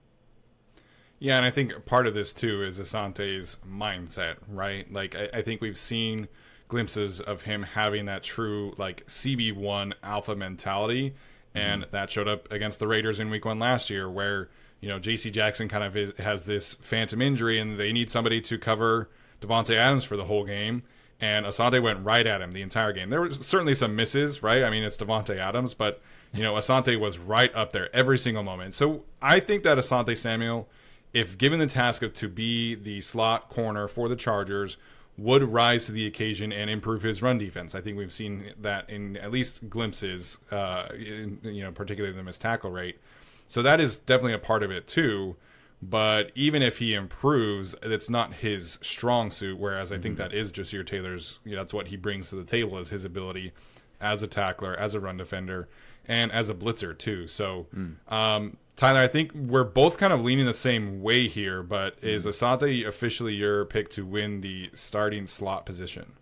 Yeah, 1.20 1.38
and 1.38 1.46
I 1.46 1.50
think 1.50 1.86
part 1.86 2.08
of 2.08 2.14
this 2.14 2.34
too 2.34 2.64
is 2.64 2.80
Asante's 2.80 3.58
mindset, 3.68 4.38
right? 4.48 4.92
Like 4.92 5.16
I, 5.16 5.30
I 5.34 5.42
think 5.42 5.62
we've 5.62 5.78
seen– 5.78 6.28
glimpses 6.68 7.22
of 7.22 7.44
him 7.44 7.64
having 7.64 8.06
that 8.06 8.24
true 8.24 8.74
like 8.78 9.06
CB1 9.08 9.94
alpha 10.04 10.36
mentality. 10.36 11.14
And 11.56 11.84
mm-hmm. 11.84 11.92
that 11.92 12.12
showed 12.12 12.28
up 12.28 12.52
against 12.52 12.80
the 12.80 12.88
Raiders 12.88 13.20
in 13.20 13.30
week 13.30 13.46
one 13.46 13.60
last 13.60 13.90
year, 13.90 14.10
where, 14.10 14.50
you 14.80 14.90
know, 14.90 15.00
JC 15.00 15.32
Jackson 15.32 15.68
kind 15.68 15.84
of 15.84 15.96
is, 15.96 16.14
has 16.20 16.46
this 16.46 16.76
phantom 16.76 17.22
injury 17.22 17.60
and 17.60 17.80
they 17.80 17.92
need 17.92 18.10
somebody 18.10 18.42
to 18.42 18.58
cover 18.58 19.10
Davante 19.42 19.76
Adams 19.76 20.04
for 20.04 20.18
the 20.18 20.26
whole 20.26 20.46
game. 20.46 20.84
And 21.20 21.48
Asante 21.48 21.82
went 21.82 22.06
right 22.06 22.28
at 22.28 22.42
him 22.42 22.52
the 22.52 22.62
entire 22.62 22.94
game. 22.94 23.10
There 23.10 23.22
was 23.22 23.40
certainly 23.40 23.74
some 23.74 23.96
misses, 23.96 24.44
right? 24.44 24.64
I 24.64 24.70
mean, 24.70 24.84
it's 24.84 24.98
Davante 24.98 25.38
Adams, 25.38 25.74
but, 25.74 26.00
you 26.32 26.44
know, 26.44 26.54
Asante 26.54 27.00
was 27.00 27.18
right 27.18 27.54
up 27.56 27.72
there 27.72 27.94
every 27.96 28.20
single 28.20 28.44
moment. 28.44 28.76
So 28.76 29.04
I 29.20 29.40
think 29.40 29.64
that 29.64 29.80
Asante 29.80 30.16
Samuel, 30.16 30.70
if 31.14 31.36
given 31.40 31.58
the 31.58 31.66
task 31.66 32.04
of 32.04 32.14
to 32.16 32.30
be 32.30 32.76
the 32.76 33.02
slot 33.02 33.50
corner 33.50 33.88
for 33.88 34.10
the 34.10 34.16
Chargers, 34.16 34.78
would 35.18 35.44
rise 35.44 35.88
to 35.88 35.92
the 35.92 36.06
occasion 36.06 36.52
and 36.52 36.70
improve 36.70 37.02
his 37.02 37.22
run 37.24 37.38
defense. 37.38 37.74
I 37.74 37.82
think 37.82 37.98
we've 37.98 38.14
seen 38.14 38.54
that 38.60 38.90
in 38.90 39.18
at 39.18 39.32
least 39.32 39.68
glimpses, 39.68 40.40
uh, 40.52 40.90
in, 40.94 41.40
you 41.44 41.64
know, 41.64 41.72
particularly 41.72 42.16
the 42.16 42.24
missed 42.24 42.42
tackle 42.42 42.72
rate. 42.72 43.00
So 43.48 43.62
that 43.64 43.82
is 43.82 43.98
definitely 43.98 44.34
a 44.34 44.40
part 44.40 44.62
of 44.62 44.72
it 44.72 44.88
too. 44.88 45.36
But 45.82 46.32
even 46.36 46.62
if 46.62 46.80
he 46.80 46.94
improves, 46.94 47.76
it's 47.84 48.10
not 48.10 48.34
his 48.34 48.80
strong 48.82 49.30
suit. 49.32 49.60
Whereas 49.60 49.92
I 49.92 49.98
think 50.00 50.18
that 50.18 50.34
is 50.34 50.52
Ja'Sir 50.52 50.86
Taylor's. 50.86 51.40
You 51.46 51.52
know, 51.52 51.58
that's 51.62 51.74
what 51.74 51.88
he 51.88 51.98
brings 51.98 52.30
to 52.30 52.36
the 52.36 52.44
table 52.44 52.78
is 52.80 52.90
his 52.90 53.06
ability 53.06 53.54
as 54.02 54.24
a 54.24 54.28
tackler, 54.28 54.76
as 54.76 54.96
a 54.96 55.00
run 55.00 55.18
defender, 55.18 55.68
and 56.08 56.32
as 56.32 56.50
a 56.50 56.54
blitzer 56.56 56.98
too. 56.98 57.28
So, 57.28 57.68
um, 58.08 58.58
Tyler, 58.78 59.00
I 59.00 59.08
think 59.08 59.34
we're 59.34 59.64
both 59.64 59.98
kind 59.98 60.14
of 60.14 60.22
leaning 60.24 60.46
the 60.46 60.54
same 60.54 61.02
way 61.02 61.28
here. 61.28 61.64
But 61.64 61.98
is 62.02 62.26
Asante 62.26 62.86
officially 62.88 63.34
your 63.34 63.66
pick 63.66 63.90
to 63.90 64.06
win 64.06 64.42
the 64.42 64.70
starting 64.74 65.26
slot 65.28 65.66
position? 65.66 66.14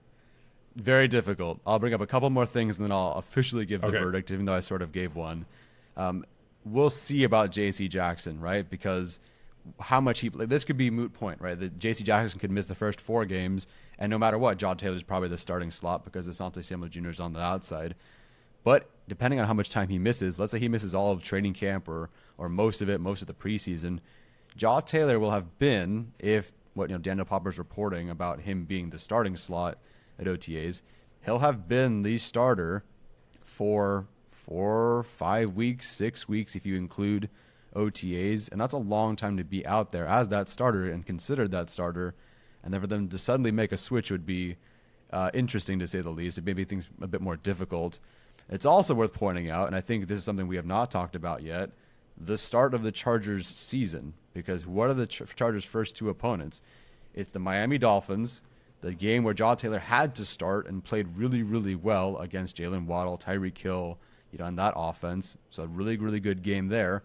Very 0.75 1.07
difficult. 1.09 1.59
I'll 1.67 1.79
bring 1.79 1.93
up 1.93 2.01
a 2.01 2.07
couple 2.07 2.29
more 2.29 2.45
things 2.45 2.77
and 2.77 2.85
then 2.85 2.91
I'll 2.91 3.13
officially 3.13 3.65
give 3.65 3.81
the 3.81 3.87
Okay. 3.87 3.99
verdict, 3.99 4.31
even 4.31 4.45
though 4.45 4.53
I 4.55 4.61
sort 4.61 4.81
of 4.81 4.93
gave 4.93 5.15
one. 5.15 5.45
Um, 5.97 6.23
we'll 6.63 6.89
see 6.89 7.23
about 7.25 7.51
J.C. 7.51 7.89
Jackson, 7.89 8.39
right? 8.39 8.67
Because 8.69 9.19
how 9.79 9.99
much 9.99 10.19
he 10.21 10.29
like, 10.29 10.47
this 10.49 10.63
could 10.63 10.77
be 10.77 10.89
moot 10.89 11.13
point, 11.13 11.41
right? 11.41 11.59
That 11.59 11.77
J.C. 11.77 12.03
Jackson 12.05 12.39
could 12.39 12.51
miss 12.51 12.67
the 12.67 12.75
first 12.75 13.01
four 13.01 13.25
games, 13.25 13.67
and 13.99 14.09
no 14.09 14.17
matter 14.17 14.37
what, 14.37 14.57
John 14.57 14.77
Taylor's 14.77 15.03
probably 15.03 15.27
the 15.29 15.37
starting 15.37 15.71
slot 15.71 16.03
because 16.05 16.27
Asante 16.27 16.63
Samuel 16.63 16.89
Jr. 16.89 17.09
is 17.09 17.19
on 17.19 17.33
the 17.33 17.39
outside. 17.39 17.95
But 18.63 18.89
depending 19.07 19.39
on 19.39 19.47
how 19.47 19.53
much 19.53 19.69
time 19.69 19.89
he 19.89 19.97
misses, 19.97 20.39
let's 20.39 20.51
say 20.51 20.59
he 20.59 20.67
misses 20.67 20.93
all 20.95 21.11
of 21.11 21.23
training 21.23 21.53
camp 21.53 21.87
or 21.87 22.09
or 22.37 22.49
most 22.49 22.81
of 22.81 22.89
it, 22.89 22.99
most 22.99 23.21
of 23.21 23.27
the 23.27 23.33
preseason, 23.33 23.99
Jaw 24.55 24.79
Taylor 24.79 25.19
will 25.19 25.31
have 25.31 25.57
been 25.59 26.13
if 26.19 26.51
what 26.73 26.89
you 26.89 26.95
know 26.95 27.01
Daniel 27.01 27.25
Popper's 27.25 27.57
reporting 27.57 28.09
about 28.09 28.41
him 28.41 28.65
being 28.65 28.89
the 28.89 28.99
starting 28.99 29.37
slot 29.37 29.77
at 30.19 30.27
OTAs, 30.27 30.81
he'll 31.23 31.39
have 31.39 31.67
been 31.67 32.03
the 32.03 32.17
starter 32.17 32.83
for 33.41 34.07
four, 34.29 35.03
five 35.03 35.55
weeks, 35.55 35.89
six 35.89 36.27
weeks 36.27 36.55
if 36.55 36.65
you 36.65 36.75
include 36.75 37.29
OTAs, 37.75 38.51
and 38.51 38.59
that's 38.61 38.73
a 38.73 38.77
long 38.77 39.15
time 39.15 39.37
to 39.37 39.43
be 39.43 39.65
out 39.65 39.91
there 39.91 40.07
as 40.07 40.29
that 40.29 40.47
starter 40.47 40.89
and 40.89 41.05
considered 41.05 41.51
that 41.51 41.69
starter, 41.69 42.13
and 42.63 42.73
then 42.73 42.81
for 42.81 42.87
them 42.87 43.09
to 43.09 43.17
suddenly 43.17 43.51
make 43.51 43.71
a 43.71 43.77
switch 43.77 44.11
would 44.11 44.25
be 44.25 44.55
uh, 45.11 45.31
interesting 45.33 45.79
to 45.79 45.87
say 45.87 46.01
the 46.01 46.09
least. 46.09 46.37
It 46.37 46.45
may 46.45 46.53
be 46.53 46.63
things 46.63 46.87
a 47.01 47.07
bit 47.07 47.21
more 47.21 47.37
difficult. 47.37 47.99
It's 48.49 48.65
also 48.65 48.93
worth 48.93 49.13
pointing 49.13 49.49
out, 49.49 49.67
and 49.67 49.75
I 49.75 49.81
think 49.81 50.07
this 50.07 50.17
is 50.17 50.23
something 50.23 50.47
we 50.47 50.55
have 50.57 50.65
not 50.65 50.91
talked 50.91 51.15
about 51.15 51.41
yet, 51.41 51.71
the 52.17 52.37
start 52.37 52.73
of 52.73 52.83
the 52.83 52.91
Chargers 52.91 53.47
season. 53.47 54.13
Because 54.33 54.65
what 54.65 54.89
are 54.89 54.93
the 54.93 55.07
Ch- 55.07 55.21
Chargers' 55.35 55.63
first 55.65 55.95
two 55.95 56.09
opponents? 56.09 56.61
It's 57.13 57.31
the 57.31 57.39
Miami 57.39 57.77
Dolphins, 57.77 58.41
the 58.81 58.93
game 58.93 59.23
where 59.23 59.33
Jaw 59.33 59.55
Taylor 59.55 59.79
had 59.79 60.13
to 60.15 60.25
start 60.25 60.67
and 60.67 60.83
played 60.83 61.15
really, 61.15 61.41
really 61.43 61.75
well 61.75 62.17
against 62.17 62.57
Jaylen 62.57 62.85
Waddle, 62.85 63.17
Tyreek 63.17 63.57
Hill, 63.57 63.97
you 64.31 64.39
know, 64.39 64.45
in 64.45 64.57
that 64.57 64.73
offense. 64.75 65.37
So 65.49 65.63
a 65.63 65.67
really, 65.67 65.95
really 65.97 66.19
good 66.19 66.41
game 66.41 66.67
there. 66.67 67.03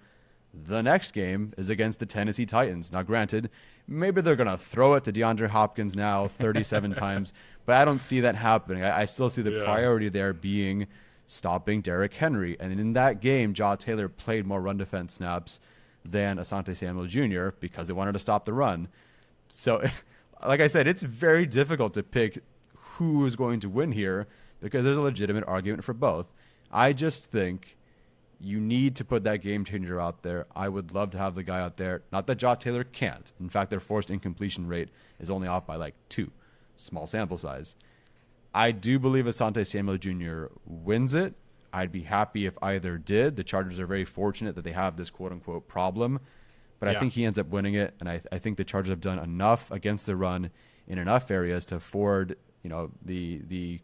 The 0.52 0.83
next 0.83 1.12
game 1.12 1.52
is 1.57 1.71
against 1.71 2.00
the 2.00 2.07
Tennessee 2.07 2.45
Titans. 2.45 2.90
Now, 2.90 3.02
granted, 3.05 3.50
maybe 3.87 4.21
they're 4.21 4.35
going 4.35 4.49
to 4.50 4.57
throw 4.57 4.95
it 4.95 5.05
to 5.05 5.12
DeAndre 5.12 5.47
Hopkins 5.50 5.95
now 5.95 6.26
37 6.26 6.95
times, 6.95 7.33
but 7.67 7.76
I 7.76 7.85
don't 7.85 8.00
see 8.00 8.19
that 8.19 8.35
happening. 8.35 8.83
I, 8.83 9.02
I 9.02 9.05
still 9.05 9.31
see 9.31 9.43
the 9.43 9.52
Yeah. 9.52 9.64
priority 9.64 10.09
there 10.09 10.33
being 10.33 10.88
stopping 11.30 11.80
Derrick 11.80 12.14
Henry. 12.14 12.56
And 12.58 12.78
in 12.78 12.92
that 12.94 13.20
game, 13.20 13.54
Jaw 13.54 13.76
Taylor 13.76 14.08
played 14.08 14.46
more 14.46 14.60
run 14.60 14.76
defense 14.76 15.14
snaps 15.14 15.60
than 16.04 16.38
Asante 16.38 16.76
Samuel 16.76 17.06
Jr. 17.06 17.56
because 17.60 17.87
they 17.87 17.94
wanted 17.94 18.12
to 18.12 18.18
stop 18.18 18.44
the 18.44 18.52
run. 18.52 18.88
So, 19.49 19.82
like 20.46 20.60
I 20.60 20.66
said, 20.66 20.88
it's 20.88 21.04
very 21.04 21.46
difficult 21.46 21.94
to 21.94 22.02
pick 22.02 22.42
who 22.75 23.25
is 23.25 23.37
going 23.37 23.60
to 23.60 23.68
win 23.68 23.92
here 23.92 24.26
because 24.60 24.84
there's 24.84 24.96
a 24.96 25.02
legitimate 25.02 25.44
argument 25.46 25.84
for 25.84 25.94
both. 25.94 26.26
I 26.72 26.92
just 26.92 27.26
think 27.26 27.76
you 28.40 28.58
need 28.58 28.96
to 28.96 29.04
put 29.04 29.22
that 29.22 29.37
game 29.37 29.64
changer 29.64 30.00
out 30.00 30.22
there. 30.22 30.46
I 30.56 30.68
would 30.68 30.92
love 30.92 31.10
to 31.12 31.18
have 31.18 31.37
the 31.37 31.44
guy 31.44 31.60
out 31.60 31.76
there. 31.76 32.02
Not 32.10 32.26
that 32.26 32.38
Jaw 32.38 32.56
Taylor 32.56 32.84
can't. 32.84 33.32
In 33.38 33.48
fact, 33.48 33.70
their 33.70 33.81
forced 33.81 34.11
incompletion 34.11 34.66
rate 34.66 34.88
is 35.20 35.31
only 35.31 35.46
off 35.46 35.66
by 35.66 35.76
like 35.76 35.94
two. 36.09 36.33
Small 36.76 37.07
sample 37.07 37.38
size. 37.38 37.76
I 38.54 38.72
do 38.72 38.98
believe 38.98 39.26
Asante 39.26 39.66
Samuel 39.66 39.98
Jr. 39.98 40.46
wins 40.64 41.14
it. 41.14 41.34
I'd 41.72 41.92
be 41.92 42.02
happy 42.02 42.46
if 42.46 42.58
either 42.62 42.98
did. 42.98 43.36
The 43.36 43.44
Chargers 43.44 43.78
are 43.78 43.86
very 43.86 44.04
fortunate 44.04 44.56
that 44.56 44.62
they 44.62 44.72
have 44.72 44.96
this 44.96 45.08
quote 45.10 45.32
unquote 45.32 45.68
problem, 45.68 46.20
but 46.80 46.88
I 46.88 46.98
think 46.98 47.12
he 47.12 47.24
ends 47.24 47.38
up 47.38 47.46
winning 47.46 47.74
it. 47.74 47.94
And 48.00 48.08
I, 48.08 48.22
I 48.32 48.38
think 48.38 48.56
the 48.56 48.64
Chargers 48.64 48.90
have 48.90 49.00
done 49.00 49.18
enough 49.18 49.70
against 49.70 50.06
the 50.06 50.16
run 50.16 50.50
in 50.88 50.98
enough 50.98 51.30
areas 51.30 51.64
to 51.66 51.76
afford, 51.76 52.36
you 52.64 52.70
know, 52.70 52.90
the 53.02 53.40
the 53.46 53.80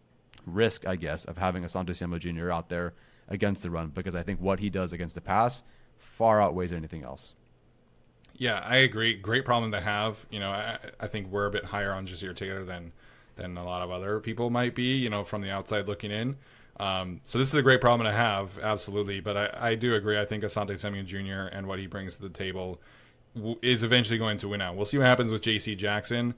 risk, 0.46 0.86
I 0.86 0.96
guess, 0.96 1.24
of 1.24 1.38
having 1.38 1.62
Asante 1.62 1.94
Samuel 1.94 2.18
Jr. 2.18 2.50
out 2.50 2.68
there 2.68 2.94
against 3.28 3.62
the 3.62 3.70
run 3.70 3.88
because 3.88 4.14
I 4.14 4.22
think 4.22 4.40
what 4.40 4.60
he 4.60 4.70
does 4.70 4.92
against 4.92 5.14
the 5.14 5.20
pass 5.20 5.62
far 5.98 6.40
outweighs 6.40 6.72
anything 6.72 7.04
else. 7.04 7.34
Yeah, 8.34 8.62
I 8.64 8.78
agree. 8.78 9.14
Great 9.14 9.44
problem 9.44 9.72
to 9.72 9.80
have. 9.80 10.26
You 10.30 10.40
know, 10.40 10.50
I, 10.50 10.78
I 11.00 11.06
think 11.06 11.28
we're 11.28 11.46
a 11.46 11.50
bit 11.50 11.64
higher 11.64 11.92
on 11.92 12.06
Ja'Sir 12.06 12.34
Taylor 12.34 12.64
than 12.64 12.92
than 13.36 13.56
a 13.56 13.64
lot 13.64 13.82
of 13.82 13.90
other 13.90 14.20
people 14.20 14.50
might 14.50 14.74
be. 14.74 14.96
You 14.96 15.10
know, 15.10 15.24
from 15.24 15.42
the 15.42 15.50
outside 15.50 15.86
looking 15.86 16.10
in. 16.10 16.36
Um, 16.78 17.20
so 17.24 17.38
this 17.38 17.48
is 17.48 17.54
a 17.54 17.62
great 17.62 17.80
problem 17.80 18.06
to 18.06 18.12
have, 18.12 18.58
absolutely. 18.58 19.20
But 19.20 19.36
I, 19.36 19.70
I 19.70 19.74
do 19.74 19.94
agree. 19.94 20.18
I 20.18 20.24
think 20.24 20.44
Asante 20.44 20.76
Samuel 20.76 21.04
Jr. 21.04 21.48
and 21.54 21.66
what 21.66 21.78
he 21.78 21.86
brings 21.86 22.16
to 22.16 22.22
the 22.22 22.28
table 22.28 22.80
w- 23.34 23.56
is 23.62 23.82
eventually 23.82 24.18
going 24.18 24.38
to 24.38 24.48
win 24.48 24.60
out. 24.60 24.76
We'll 24.76 24.84
see 24.84 24.98
what 24.98 25.06
happens 25.06 25.32
with 25.32 25.42
J.C. 25.42 25.74
Jackson. 25.74 26.34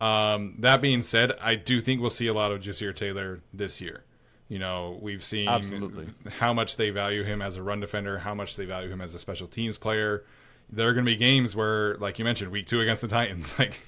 Um, 0.00 0.54
that 0.58 0.82
being 0.82 1.02
said, 1.02 1.32
I 1.40 1.54
do 1.54 1.80
think 1.80 2.00
we'll 2.00 2.10
see 2.10 2.26
a 2.26 2.34
lot 2.34 2.52
of 2.52 2.60
Ja'Sir 2.60 2.94
Taylor 2.94 3.40
this 3.54 3.80
year. 3.80 4.02
You 4.48 4.58
know, 4.58 4.98
we've 5.00 5.24
seen 5.24 5.48
Absolutely. 5.48 6.08
how 6.38 6.52
much 6.52 6.76
they 6.76 6.90
value 6.90 7.24
him 7.24 7.42
as 7.42 7.56
a 7.56 7.62
run 7.62 7.80
defender, 7.80 8.18
how 8.18 8.34
much 8.34 8.56
they 8.56 8.64
value 8.64 8.88
him 8.88 9.00
as 9.00 9.14
a 9.14 9.18
special 9.18 9.48
teams 9.48 9.76
player. 9.78 10.24
There 10.70 10.88
are 10.88 10.92
going 10.92 11.04
to 11.04 11.10
be 11.10 11.16
games 11.16 11.56
where, 11.56 11.96
like 11.96 12.18
you 12.18 12.24
mentioned, 12.24 12.50
week 12.52 12.66
two 12.66 12.80
against 12.80 13.02
the 13.02 13.08
Titans, 13.08 13.56
like 13.58 13.78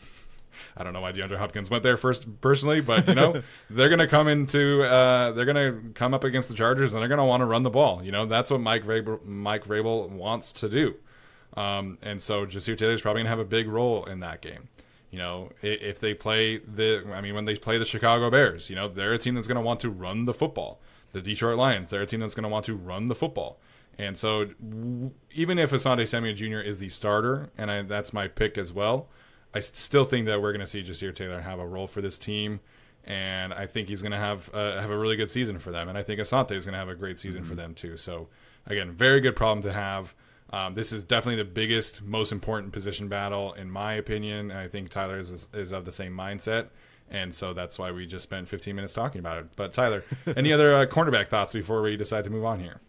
I 0.76 0.84
don't 0.84 0.92
know 0.92 1.00
why 1.00 1.12
DeAndre 1.12 1.36
Hopkins 1.36 1.70
went 1.70 1.82
there 1.82 1.96
first 1.96 2.40
personally, 2.40 2.80
but 2.80 3.08
you 3.08 3.14
know 3.14 3.42
they're 3.70 3.88
going 3.88 3.98
to 3.98 4.06
come 4.06 4.28
into 4.28 4.82
uh, 4.82 5.32
they're 5.32 5.44
going 5.44 5.56
to 5.56 5.92
come 5.94 6.14
up 6.14 6.24
against 6.24 6.48
the 6.48 6.54
Chargers 6.54 6.92
and 6.92 7.00
they're 7.00 7.08
going 7.08 7.18
to 7.18 7.24
want 7.24 7.40
to 7.40 7.46
run 7.46 7.62
the 7.62 7.70
ball. 7.70 8.02
You 8.02 8.12
know 8.12 8.26
that's 8.26 8.50
what 8.50 8.60
Mike 8.60 8.84
Vrabel, 8.84 9.24
Mike 9.24 9.64
Vrabel 9.64 10.08
wants 10.10 10.52
to 10.54 10.68
do, 10.68 10.96
um, 11.56 11.98
and 12.02 12.20
so 12.20 12.46
Ja'Sir 12.46 12.76
Taylor's 12.76 13.02
probably 13.02 13.20
going 13.20 13.26
to 13.26 13.30
have 13.30 13.38
a 13.38 13.44
big 13.44 13.68
role 13.68 14.04
in 14.04 14.20
that 14.20 14.40
game. 14.40 14.68
You 15.10 15.18
know, 15.18 15.50
if 15.62 16.00
they 16.00 16.12
play 16.12 16.58
the, 16.58 17.02
I 17.14 17.22
mean, 17.22 17.34
when 17.34 17.46
they 17.46 17.56
play 17.56 17.78
the 17.78 17.86
Chicago 17.86 18.30
Bears, 18.30 18.68
you 18.68 18.76
know, 18.76 18.88
they're 18.88 19.14
a 19.14 19.18
team 19.18 19.34
that's 19.34 19.46
going 19.46 19.56
to 19.56 19.62
want 19.62 19.80
to 19.80 19.90
run 19.90 20.26
the 20.26 20.34
football. 20.34 20.80
The 21.12 21.22
Detroit 21.22 21.56
Lions, 21.56 21.88
they're 21.88 22.02
a 22.02 22.06
team 22.06 22.20
that's 22.20 22.34
going 22.34 22.42
to 22.42 22.50
want 22.50 22.66
to 22.66 22.74
run 22.74 23.06
the 23.06 23.14
football. 23.14 23.58
And 23.96 24.16
so, 24.16 24.44
w- 24.44 25.10
even 25.32 25.58
if 25.58 25.70
Asante 25.70 26.06
Samuel 26.06 26.34
Jr. 26.34 26.58
is 26.60 26.78
the 26.78 26.90
starter, 26.90 27.48
and 27.56 27.70
I, 27.70 27.82
that's 27.82 28.12
my 28.12 28.28
pick 28.28 28.58
as 28.58 28.72
well, 28.72 29.08
I 29.58 29.60
still 29.60 30.04
think 30.04 30.26
that 30.26 30.40
we're 30.40 30.52
going 30.52 30.60
to 30.60 30.66
see 30.68 30.84
Ja'Sir 30.84 31.12
Taylor 31.12 31.40
have 31.40 31.58
a 31.58 31.66
role 31.66 31.88
for 31.88 32.00
this 32.00 32.16
team, 32.16 32.60
and 33.04 33.52
I 33.52 33.66
think 33.66 33.88
he's 33.88 34.02
going 34.02 34.12
to 34.12 34.18
have 34.18 34.48
uh, 34.54 34.80
have 34.80 34.90
a 34.90 34.96
really 34.96 35.16
good 35.16 35.30
season 35.30 35.58
for 35.58 35.72
them. 35.72 35.88
And 35.88 35.98
I 35.98 36.04
think 36.04 36.20
Asante 36.20 36.52
is 36.52 36.64
going 36.64 36.74
to 36.74 36.78
have 36.78 36.88
a 36.88 36.94
great 36.94 37.18
season 37.18 37.42
for 37.42 37.56
them 37.56 37.74
too. 37.74 37.96
So, 37.96 38.28
again, 38.66 38.92
very 38.92 39.20
good 39.20 39.34
problem 39.34 39.60
to 39.62 39.72
have. 39.72 40.14
Um, 40.50 40.74
this 40.74 40.92
is 40.92 41.02
definitely 41.02 41.42
the 41.42 41.50
biggest, 41.50 42.02
most 42.02 42.30
important 42.30 42.72
position 42.72 43.08
battle, 43.08 43.52
in 43.54 43.68
my 43.68 43.94
opinion. 43.94 44.52
And 44.52 44.60
I 44.60 44.68
think 44.68 44.90
Tyler 44.90 45.18
is, 45.18 45.48
is 45.52 45.72
of 45.72 45.84
the 45.84 45.92
same 45.92 46.16
mindset. 46.16 46.68
And 47.10 47.34
so 47.34 47.52
that's 47.52 47.80
why 47.80 47.90
we 47.90 48.06
just 48.06 48.22
spent 48.22 48.46
15 48.46 48.76
minutes 48.76 48.92
talking 48.92 49.18
about 49.18 49.38
it. 49.38 49.46
But 49.56 49.72
Tyler, 49.72 50.04
any 50.36 50.52
other 50.52 50.72
uh, 50.72 50.86
cornerback 50.86 51.28
thoughts 51.28 51.52
before 51.52 51.82
we 51.82 51.96
decide 51.96 52.22
to 52.24 52.30
move 52.30 52.44
on 52.44 52.60
here? 52.60 52.80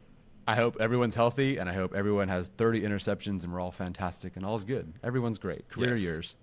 I 0.47 0.55
hope 0.55 0.77
everyone's 0.79 1.15
healthy 1.15 1.57
and 1.57 1.69
I 1.69 1.73
hope 1.73 1.93
everyone 1.93 2.27
has 2.27 2.47
30 2.47 2.81
interceptions 2.81 3.43
and 3.43 3.53
we're 3.53 3.59
all 3.59 3.71
fantastic 3.71 4.35
and 4.35 4.43
all's 4.45 4.63
good. 4.63 4.93
Everyone's 5.03 5.37
great. 5.37 5.69
Career 5.69 5.89
Yes. 5.89 6.01
years. 6.01 6.35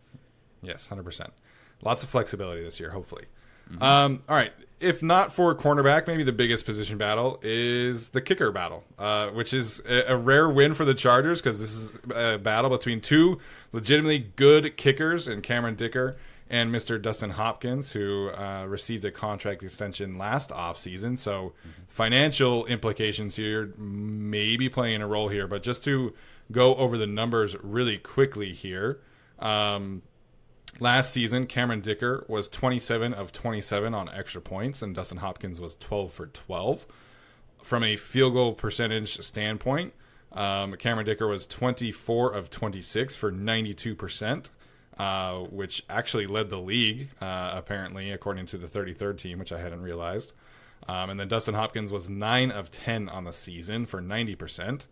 Yes, 0.66 0.88
100%. 0.88 1.30
Lots 1.82 2.02
of 2.02 2.08
flexibility 2.08 2.62
this 2.62 2.80
year, 2.80 2.90
hopefully. 2.90 3.26
Um, 3.80 4.22
all 4.28 4.36
right. 4.36 4.52
If 4.78 5.02
not 5.02 5.32
for 5.32 5.54
cornerback, 5.54 6.06
maybe 6.06 6.22
the 6.22 6.32
biggest 6.32 6.66
position 6.66 6.98
battle 6.98 7.40
is 7.42 8.10
the 8.10 8.20
kicker 8.20 8.52
battle, 8.52 8.84
uh, 8.98 9.30
which 9.30 9.54
is 9.54 9.80
a, 9.88 10.12
a 10.12 10.16
rare 10.16 10.48
win 10.50 10.74
for 10.74 10.84
the 10.84 10.94
Chargers 10.94 11.40
because 11.40 11.58
this 11.58 11.72
is 11.72 11.92
a 12.14 12.38
battle 12.38 12.70
between 12.70 13.00
two 13.00 13.38
legitimately 13.72 14.30
good 14.36 14.76
kickers 14.76 15.28
and 15.28 15.42
Cameron 15.42 15.76
Dicker 15.76 16.16
and 16.50 16.72
Mr. 16.72 17.00
Dustin 17.00 17.30
Hopkins, 17.30 17.90
who 17.92 18.28
uh, 18.30 18.66
received 18.66 19.04
a 19.06 19.10
contract 19.10 19.62
extension 19.62 20.18
last 20.18 20.50
offseason. 20.50 21.18
So 21.18 21.54
financial 21.88 22.66
implications 22.66 23.34
here 23.34 23.72
may 23.78 24.56
be 24.56 24.68
playing 24.68 25.00
a 25.00 25.06
role 25.06 25.28
here. 25.28 25.48
But 25.48 25.62
just 25.62 25.82
to 25.84 26.12
go 26.52 26.74
over 26.76 26.98
the 26.98 27.06
numbers 27.06 27.56
really 27.62 27.98
quickly 27.98 28.52
here. 28.52 29.00
Um, 29.38 30.02
Last 30.78 31.12
season, 31.12 31.46
Cameron 31.46 31.80
Dicker 31.80 32.26
was 32.28 32.48
27 32.48 33.14
of 33.14 33.32
27 33.32 33.94
on 33.94 34.10
extra 34.10 34.42
points, 34.42 34.82
and 34.82 34.94
Dustin 34.94 35.18
Hopkins 35.18 35.58
was 35.58 35.74
12 35.76 36.12
for 36.12 36.26
12. 36.26 36.86
From 37.62 37.82
a 37.82 37.96
field 37.96 38.34
goal 38.34 38.52
percentage 38.52 39.18
standpoint, 39.22 39.94
um, 40.32 40.74
Cameron 40.76 41.06
Dicker 41.06 41.26
was 41.26 41.46
24 41.46 42.34
of 42.34 42.50
26 42.50 43.16
for 43.16 43.32
92%, 43.32 44.50
uh, 44.98 45.38
which 45.38 45.82
actually 45.88 46.26
led 46.26 46.50
the 46.50 46.60
league, 46.60 47.08
uh, 47.22 47.52
apparently, 47.54 48.12
according 48.12 48.44
to 48.46 48.58
the 48.58 48.66
33rd 48.66 49.16
team, 49.16 49.38
which 49.38 49.52
I 49.52 49.60
hadn't 49.60 49.80
realized. 49.80 50.34
Um, 50.86 51.08
and 51.08 51.18
then 51.18 51.28
Dustin 51.28 51.54
Hopkins 51.54 51.90
was 51.90 52.10
9 52.10 52.50
of 52.50 52.70
10 52.70 53.08
on 53.08 53.24
the 53.24 53.32
season 53.32 53.86
for 53.86 54.02
90%. 54.02 54.86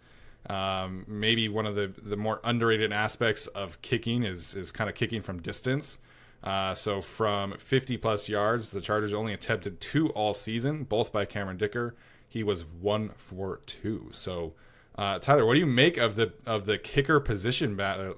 Um, 0.51 1.05
maybe 1.09 1.49
one 1.49 1.67
of 1.67 1.75
the 1.75 1.93
the 2.03 2.17
more 2.17 2.41
underrated 2.45 2.93
aspects 2.93 3.47
of 3.49 3.81
kicking 3.83 4.25
is 4.25 4.55
is 4.55 4.71
kind 4.71 4.91
of 4.91 4.97
kicking 4.97 5.23
from 5.23 5.41
distance. 5.41 5.99
Uh, 6.43 6.75
so 6.75 7.01
from 7.01 7.57
50 7.57 7.97
plus 7.97 8.29
yards, 8.29 8.71
the 8.71 8.81
Chargers 8.83 9.15
only 9.15 9.33
attempted 9.33 9.81
two 9.81 10.11
all 10.11 10.35
season, 10.35 10.85
both 10.85 11.11
by 11.11 11.25
Cameron 11.25 11.57
Dicker. 11.57 11.95
He 12.29 12.43
was 12.43 12.67
one 12.67 13.13
for 13.17 13.61
two. 13.65 14.11
So, 14.13 14.53
uh, 14.99 15.19
Tyler, 15.21 15.47
what 15.47 15.55
do 15.55 15.61
you 15.61 15.67
make 15.67 15.97
of 15.97 16.17
the 16.17 16.35
of 16.45 16.65
the 16.65 16.77
kicker 16.77 17.19
position 17.21 17.77
battle? 17.77 18.17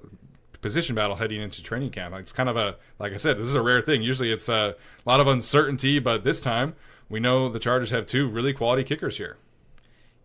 Position 0.59 0.95
battle 0.95 1.15
heading 1.15 1.39
into 1.39 1.61
training 1.61 1.91
camp. 1.91 2.15
It's 2.15 2.33
kind 2.33 2.49
of 2.49 2.57
a, 2.57 2.77
like 2.97 3.13
I 3.13 3.17
said, 3.17 3.37
this 3.37 3.47
is 3.47 3.53
a 3.53 3.61
rare 3.61 3.79
thing. 3.79 4.01
Usually, 4.01 4.31
it's 4.31 4.49
a 4.49 4.75
lot 5.05 5.19
of 5.19 5.27
uncertainty, 5.27 5.99
but 5.99 6.23
this 6.23 6.41
time 6.41 6.75
we 7.09 7.19
know 7.19 7.47
the 7.47 7.59
Chargers 7.59 7.91
have 7.91 8.07
two 8.07 8.27
really 8.27 8.53
quality 8.53 8.83
kickers 8.83 9.17
here. 9.17 9.37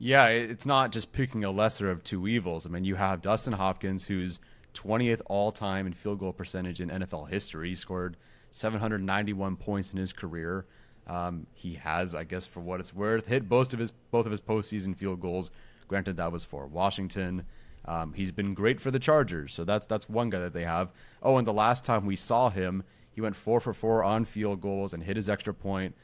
Yeah, 0.04 0.26
it's 0.26 0.66
not 0.66 0.90
just 0.90 1.12
picking 1.12 1.44
a 1.44 1.52
lesser 1.52 1.88
of 1.88 2.02
two 2.02 2.26
evils. 2.26 2.66
I 2.66 2.70
mean, 2.70 2.84
you 2.84 2.96
have 2.96 3.22
Dustin 3.22 3.52
Hopkins, 3.52 4.06
who's 4.06 4.40
20th 4.74 5.22
all 5.26 5.52
time 5.52 5.86
in 5.86 5.92
field 5.92 6.18
goal 6.18 6.32
percentage 6.32 6.80
in 6.80 6.88
NFL 6.88 7.28
history. 7.28 7.68
He 7.68 7.76
scored 7.76 8.16
791 8.50 9.54
points 9.58 9.92
in 9.92 9.98
his 10.00 10.12
career. 10.12 10.66
Um, 11.06 11.46
he 11.54 11.74
has, 11.74 12.16
I 12.16 12.24
guess, 12.24 12.48
for 12.48 12.58
what 12.58 12.80
it's 12.80 12.92
worth, 12.92 13.28
hit 13.28 13.48
both 13.48 13.72
of 13.72 13.78
his 13.78 13.92
both 13.92 14.26
of 14.26 14.32
his 14.32 14.40
postseason 14.40 14.96
field 14.96 15.20
goals. 15.20 15.52
Granted, 15.86 16.16
that 16.16 16.32
was 16.32 16.44
for 16.44 16.66
Washington. 16.66 17.44
Um, 17.84 18.14
he's 18.14 18.32
been 18.32 18.54
great 18.54 18.80
for 18.80 18.90
the 18.90 18.98
Chargers, 18.98 19.54
so 19.54 19.62
that's 19.62 19.86
that's 19.86 20.08
one 20.08 20.30
guy 20.30 20.40
that 20.40 20.52
they 20.52 20.64
have. 20.64 20.90
Oh, 21.22 21.36
and 21.36 21.46
the 21.46 21.52
last 21.52 21.84
time 21.84 22.06
we 22.06 22.16
saw 22.16 22.50
him, 22.50 22.82
he 23.12 23.20
went 23.20 23.36
four 23.36 23.60
for 23.60 23.72
four 23.72 24.02
on 24.02 24.24
field 24.24 24.62
goals 24.62 24.92
and 24.92 25.04
hit 25.04 25.14
his 25.14 25.30
extra 25.30 25.54
point 25.54 25.94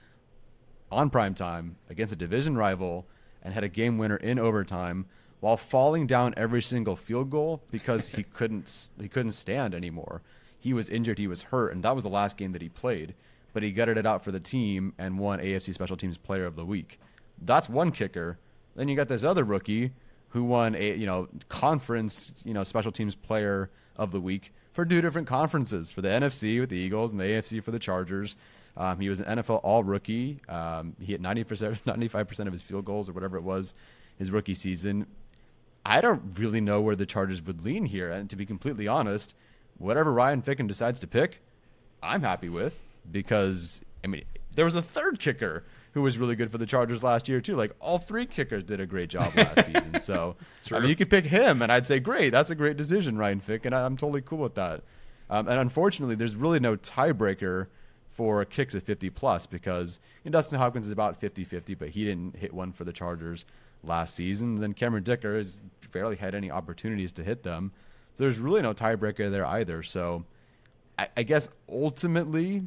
on 0.89 1.11
prime 1.11 1.35
time 1.35 1.79
against 1.91 2.13
a 2.13 2.17
division 2.17 2.57
rival 2.57 3.09
and 3.43 3.55
had 3.55 3.65
a 3.65 3.69
game 3.69 3.99
winner 3.99 4.17
in 4.17 4.39
overtime 4.39 5.07
while 5.41 5.57
falling 5.57 6.07
down 6.07 6.35
every 6.37 6.63
single 6.63 6.97
field 6.97 7.31
goal 7.31 7.63
because 7.71 8.09
he 8.09 8.23
couldn't 8.35 8.91
he 9.01 9.09
couldn't 9.09 9.33
stand 9.33 9.75
anymore. 9.75 10.23
He 10.59 10.73
was 10.73 10.89
injured, 10.89 11.19
he 11.19 11.29
was 11.29 11.43
hurt, 11.43 11.73
and 11.73 11.83
that 11.85 11.95
was 11.95 12.05
the 12.05 12.11
last 12.11 12.37
game 12.37 12.53
that 12.53 12.63
he 12.63 12.69
played. 12.69 13.15
But 13.53 13.63
he 13.63 13.73
gutted 13.73 13.97
it 13.97 14.07
out 14.07 14.23
for 14.25 14.33
the 14.33 14.41
team 14.41 14.93
and 14.99 15.19
won 15.19 15.39
AFC 15.39 15.73
Special 15.73 15.97
Teams 15.97 16.19
Player 16.19 16.45
of 16.45 16.57
the 16.57 16.65
Week. 16.65 17.01
That's 17.41 17.69
one 17.69 17.93
kicker. 17.93 18.39
Then 18.77 18.89
you 18.89 18.97
got 18.97 19.09
this 19.09 19.25
other 19.25 19.45
rookie 19.45 19.93
who 20.31 20.45
won 20.45 20.75
a 20.75 20.95
you 20.97 21.07
know 21.07 21.29
conference 21.49 22.33
you 22.45 22.53
know 22.53 22.65
Special 22.65 22.93
Teams 22.93 23.15
Player 23.15 23.71
of 23.97 24.13
the 24.13 24.21
Week 24.21 24.53
for 24.73 24.85
two 24.85 25.01
different 25.01 25.27
conferences 25.27 25.91
for 25.91 26.03
the 26.03 26.09
NFC 26.09 26.61
with 26.61 26.71
the 26.71 26.77
Eagles 26.77 27.11
and 27.11 27.21
the 27.21 27.25
AFC 27.25 27.63
for 27.63 27.71
the 27.71 27.79
Chargers. 27.79 28.37
Um, 28.79 29.01
he 29.01 29.09
was 29.09 29.19
an 29.19 29.39
NFL 29.41 29.61
All 29.65 29.83
Rookie. 29.83 30.41
Um, 30.49 30.95
he 31.01 31.13
hit 31.13 31.21
90%, 31.21 31.83
95% 31.83 32.39
of 32.47 32.53
his 32.53 32.63
field 32.63 32.85
goals 32.85 33.11
or 33.11 33.13
whatever 33.13 33.37
it 33.37 33.43
was 33.43 33.75
his 34.17 34.31
rookie 34.31 34.55
season. 34.55 35.07
I 35.85 36.01
don't 36.01 36.39
really 36.39 36.61
know 36.61 36.81
where 36.81 36.97
the 36.97 37.07
Chargers 37.07 37.43
would 37.43 37.65
lean 37.65 37.87
here. 37.87 38.11
And 38.11 38.31
to 38.31 38.37
be 38.37 38.47
completely 38.47 38.87
honest, 38.87 39.35
whatever 39.79 40.13
Ryan 40.13 40.43
Ficken 40.43 40.69
decides 40.69 41.01
to 41.01 41.07
pick, 41.07 41.43
I'm 42.03 42.23
happy 42.23 42.49
with 42.49 42.87
because, 43.11 43.81
I 44.05 44.07
mean, 44.07 44.25
there 44.55 44.65
was 44.65 44.77
a 44.77 44.83
third 44.83 45.19
kicker 45.19 45.65
who 45.93 46.03
was 46.03 46.19
really 46.19 46.37
good 46.37 46.53
for 46.53 46.59
the 46.59 46.67
Chargers 46.67 47.03
last 47.03 47.29
year, 47.29 47.41
too. 47.41 47.57
Like, 47.57 47.75
all 47.81 47.99
three 47.99 48.27
kickers 48.27 48.63
did 48.63 48.79
a 48.79 48.87
great 48.87 49.09
job 49.09 49.35
last 49.35 49.67
season. 49.67 49.99
So, 50.01 50.37
I 50.71 50.79
mean, 50.79 50.89
you 50.89 50.97
could 50.97 51.11
pick 51.11 51.25
him, 51.25 51.63
and 51.63 51.73
I'd 51.73 51.87
say, 51.87 51.99
great, 51.99 52.31
that's 52.31 52.51
a 52.51 52.55
great 52.55 52.77
decision, 52.77 53.17
Ryan 53.17 53.41
Fick, 53.41 53.65
and 53.65 53.75
I'm 53.75 53.97
totally 53.97 54.21
cool 54.21 54.39
with 54.39 54.55
that. 54.57 54.83
Um, 55.31 55.49
and 55.49 55.59
unfortunately, 55.59 56.15
there's 56.15 56.37
really 56.37 56.61
no 56.61 56.77
tiebreaker 56.77 57.69
for 58.19 58.45
kicks 58.45 58.75
at 58.75 58.83
50 58.83 59.11
plus 59.11 59.47
because 59.47 60.01
you 60.25 60.31
know, 60.33 60.33
Dustin 60.33 60.59
Hopkins 60.59 60.87
is 60.87 60.91
about 60.91 61.21
50 61.21 61.45
50, 61.45 61.75
but 61.77 61.91
he 61.91 62.05
didn't 62.05 62.35
hit 62.35 62.53
one 62.53 62.73
for 62.73 62.83
the 62.83 62.93
Chargers 62.93 63.45
last 63.85 64.17
season. 64.17 64.57
Then 64.57 64.75
Cameron 64.75 65.05
Dicker 65.05 65.37
has 65.37 65.61
barely 65.93 66.17
had 66.17 66.35
any 66.35 66.51
opportunities 66.51 67.13
to 67.13 67.23
hit 67.23 67.45
them. 67.45 67.71
So 68.15 68.25
there's 68.25 68.41
really 68.41 68.61
no 68.61 68.75
tiebreaker 68.75 69.31
there 69.31 69.47
either. 69.47 69.85
So 69.85 70.25
I, 70.99 71.07
I 71.17 71.23
guess 71.23 71.49
ultimately, 71.69 72.65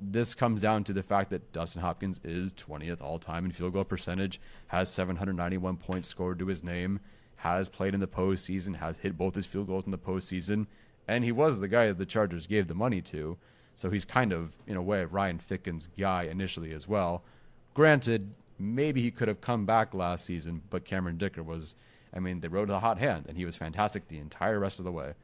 this 0.00 0.34
comes 0.34 0.60
down 0.60 0.82
to 0.82 0.92
the 0.92 1.04
fact 1.04 1.30
that 1.30 1.52
Dustin 1.52 1.82
Hopkins 1.82 2.20
is 2.24 2.52
20th 2.52 3.00
all 3.00 3.20
time 3.20 3.44
in 3.44 3.52
field 3.52 3.74
goal 3.74 3.84
percentage, 3.84 4.40
has 4.66 4.90
791 4.92 5.76
points 5.76 6.08
scored 6.08 6.40
to 6.40 6.48
his 6.48 6.64
name, 6.64 6.98
has 7.36 7.68
played 7.68 7.94
in 7.94 8.00
the 8.00 8.08
postseason, 8.08 8.74
has 8.74 8.98
hit 8.98 9.16
both 9.16 9.36
his 9.36 9.46
field 9.46 9.68
goals 9.68 9.84
in 9.84 9.92
the 9.92 9.98
postseason, 9.98 10.66
and 11.06 11.22
he 11.22 11.30
was 11.30 11.60
the 11.60 11.68
guy 11.68 11.86
that 11.86 11.98
the 11.98 12.06
Chargers 12.06 12.48
gave 12.48 12.66
the 12.66 12.74
money 12.74 13.00
to. 13.02 13.38
So 13.80 13.88
he's 13.88 14.04
kind 14.04 14.34
of, 14.34 14.52
in 14.66 14.76
a 14.76 14.82
way, 14.82 15.06
Ryan 15.06 15.38
Ficken's 15.38 15.88
guy 15.98 16.24
initially 16.24 16.74
as 16.74 16.86
well. 16.86 17.24
Granted, 17.72 18.34
maybe 18.58 19.00
he 19.00 19.10
could 19.10 19.26
have 19.26 19.40
come 19.40 19.64
back 19.64 19.94
last 19.94 20.26
season, 20.26 20.60
but 20.68 20.84
Cameron 20.84 21.16
Dicker 21.16 21.42
was, 21.42 21.76
I 22.12 22.20
mean, 22.20 22.40
they 22.40 22.48
rode 22.48 22.68
a 22.68 22.80
hot 22.80 22.98
hand, 22.98 23.24
and 23.26 23.38
he 23.38 23.46
was 23.46 23.56
fantastic 23.56 24.08
the 24.08 24.18
entire 24.18 24.58
rest 24.58 24.80
of 24.80 24.84
the 24.84 24.92
way. 24.92 25.14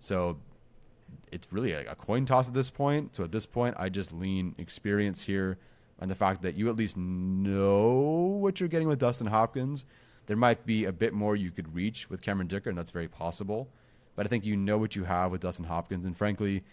So 0.00 0.36
it's 1.32 1.50
really 1.50 1.72
a, 1.72 1.92
a, 1.92 1.94
coin 1.94 2.26
toss 2.26 2.46
at 2.46 2.52
this 2.52 2.68
point. 2.68 3.16
So 3.16 3.24
at 3.24 3.32
this 3.32 3.46
point, 3.46 3.74
I 3.78 3.88
just 3.88 4.12
lean 4.12 4.54
experience 4.58 5.22
here 5.22 5.56
and 5.98 6.10
the 6.10 6.14
fact 6.14 6.42
that 6.42 6.58
you 6.58 6.68
at 6.68 6.76
least 6.76 6.98
know 6.98 7.88
what 8.38 8.60
you're 8.60 8.68
getting 8.68 8.86
with 8.88 8.98
Dustin 8.98 9.28
Hopkins. 9.28 9.86
There 10.26 10.36
might 10.36 10.66
be 10.66 10.84
a 10.84 10.92
bit 10.92 11.14
more 11.14 11.36
you 11.36 11.50
could 11.50 11.74
reach 11.74 12.10
with 12.10 12.20
Cameron 12.20 12.48
Dicker, 12.48 12.68
and 12.68 12.76
that's 12.76 12.90
very 12.90 13.08
possible. 13.08 13.70
But 14.14 14.26
I 14.26 14.28
think 14.28 14.44
you 14.44 14.58
know 14.58 14.76
what 14.76 14.94
you 14.94 15.04
have 15.04 15.32
with 15.32 15.40
Dustin 15.40 15.64
Hopkins, 15.64 16.04
and 16.04 16.14
frankly, 16.14 16.64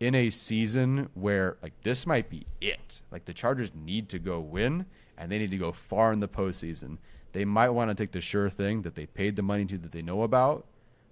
in 0.00 0.14
a 0.14 0.30
season 0.30 1.10
where 1.12 1.58
like 1.62 1.78
this 1.82 2.06
might 2.06 2.30
be 2.30 2.46
it, 2.60 3.02
like 3.10 3.26
the 3.26 3.34
Chargers 3.34 3.72
need 3.74 4.08
to 4.08 4.18
go 4.18 4.40
win 4.40 4.86
and 5.16 5.30
they 5.30 5.38
need 5.38 5.50
to 5.50 5.58
go 5.58 5.70
far 5.70 6.12
in 6.12 6.20
the 6.20 6.28
postseason. 6.28 6.96
They 7.32 7.44
might 7.44 7.68
want 7.68 7.90
to 7.90 7.94
take 7.94 8.10
the 8.10 8.22
sure 8.22 8.50
thing 8.50 8.82
that 8.82 8.94
they 8.94 9.06
paid 9.06 9.36
the 9.36 9.42
money 9.42 9.66
to 9.66 9.78
that 9.78 9.92
they 9.92 10.02
know 10.02 10.22
about, 10.22 10.66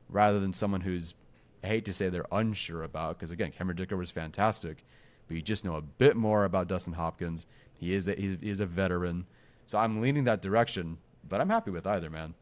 rather 0.08 0.40
than 0.40 0.52
someone 0.52 0.80
who's 0.80 1.14
I 1.62 1.66
hate 1.66 1.84
to 1.84 1.92
say 1.92 2.08
they're 2.08 2.24
unsure 2.32 2.82
about 2.82 3.18
because 3.18 3.30
again 3.30 3.52
Cameron 3.52 3.76
Dicker 3.76 3.96
was 3.96 4.10
fantastic, 4.10 4.84
but 5.28 5.36
you 5.36 5.42
just 5.42 5.64
know 5.64 5.76
a 5.76 5.82
bit 5.82 6.16
more 6.16 6.44
about 6.44 6.66
Dustin 6.66 6.94
Hopkins. 6.94 7.46
He 7.76 7.94
is 7.94 8.08
a, 8.08 8.14
he 8.14 8.38
is 8.42 8.58
a 8.58 8.66
veteran, 8.66 9.26
so 9.66 9.78
I'm 9.78 10.00
leaning 10.00 10.24
that 10.24 10.42
direction. 10.42 10.98
But 11.28 11.42
I'm 11.42 11.50
happy 11.50 11.70
with 11.70 11.86
either 11.86 12.08
man. 12.08 12.34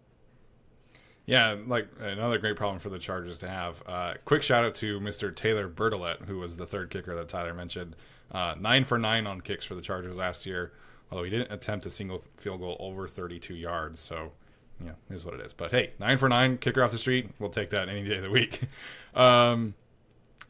Yeah, 1.27 1.57
like 1.67 1.89
another 2.01 2.39
great 2.39 2.57
problem 2.57 2.79
for 2.79 2.89
the 2.89 2.99
Chargers 2.99 3.41
to 3.41 3.49
have. 3.49 3.83
Uh, 3.87 4.15
quick 4.25 4.43
shout 4.43 4.65
out 4.65 4.75
to 4.77 5.01
Mr. 5.01 5.35
Taylor 5.35 5.69
Bertolet, 5.69 6.25
who 6.25 6.39
was 6.39 6.57
the 6.57 6.67
third 6.67 6.89
kicker 6.91 7.15
that 7.17 7.29
Tyler 7.29 7.53
mentioned. 7.53 7.97
Uh, 8.31 8.55
nine 8.59 8.85
for 8.85 8.97
nine 8.97 9.27
on 9.27 9.41
kicks 9.41 9.65
for 9.65 9.75
the 9.75 9.81
Chargers 9.83 10.15
last 10.15 10.47
year 10.47 10.73
although 11.11 11.25
he 11.25 11.31
didn't 11.31 11.53
attempt 11.53 11.87
a 11.87 11.91
single 11.91 12.25
field 12.37 12.61
goal 12.61 12.77
over 12.81 13.07
32 13.07 13.55
yards. 13.55 14.01
So, 14.01 14.33
you 14.81 14.87
know, 14.87 14.95
is 15.11 15.25
what 15.25 15.35
it 15.35 15.41
is. 15.41 15.53
But 15.53 15.71
hey, 15.71 15.93
nine 15.99 16.19
for 16.19 16.29
nine, 16.29 16.59
kicker 16.59 16.83
off 16.83 16.91
the 16.91 16.99
street. 16.99 17.31
We'll 17.39 17.51
take 17.51 17.71
that 17.71 17.89
any 17.89 18.07
day 18.07 18.17
of 18.17 18.23
the 18.23 18.31
week. 18.31 18.63
Um, 19.15 19.73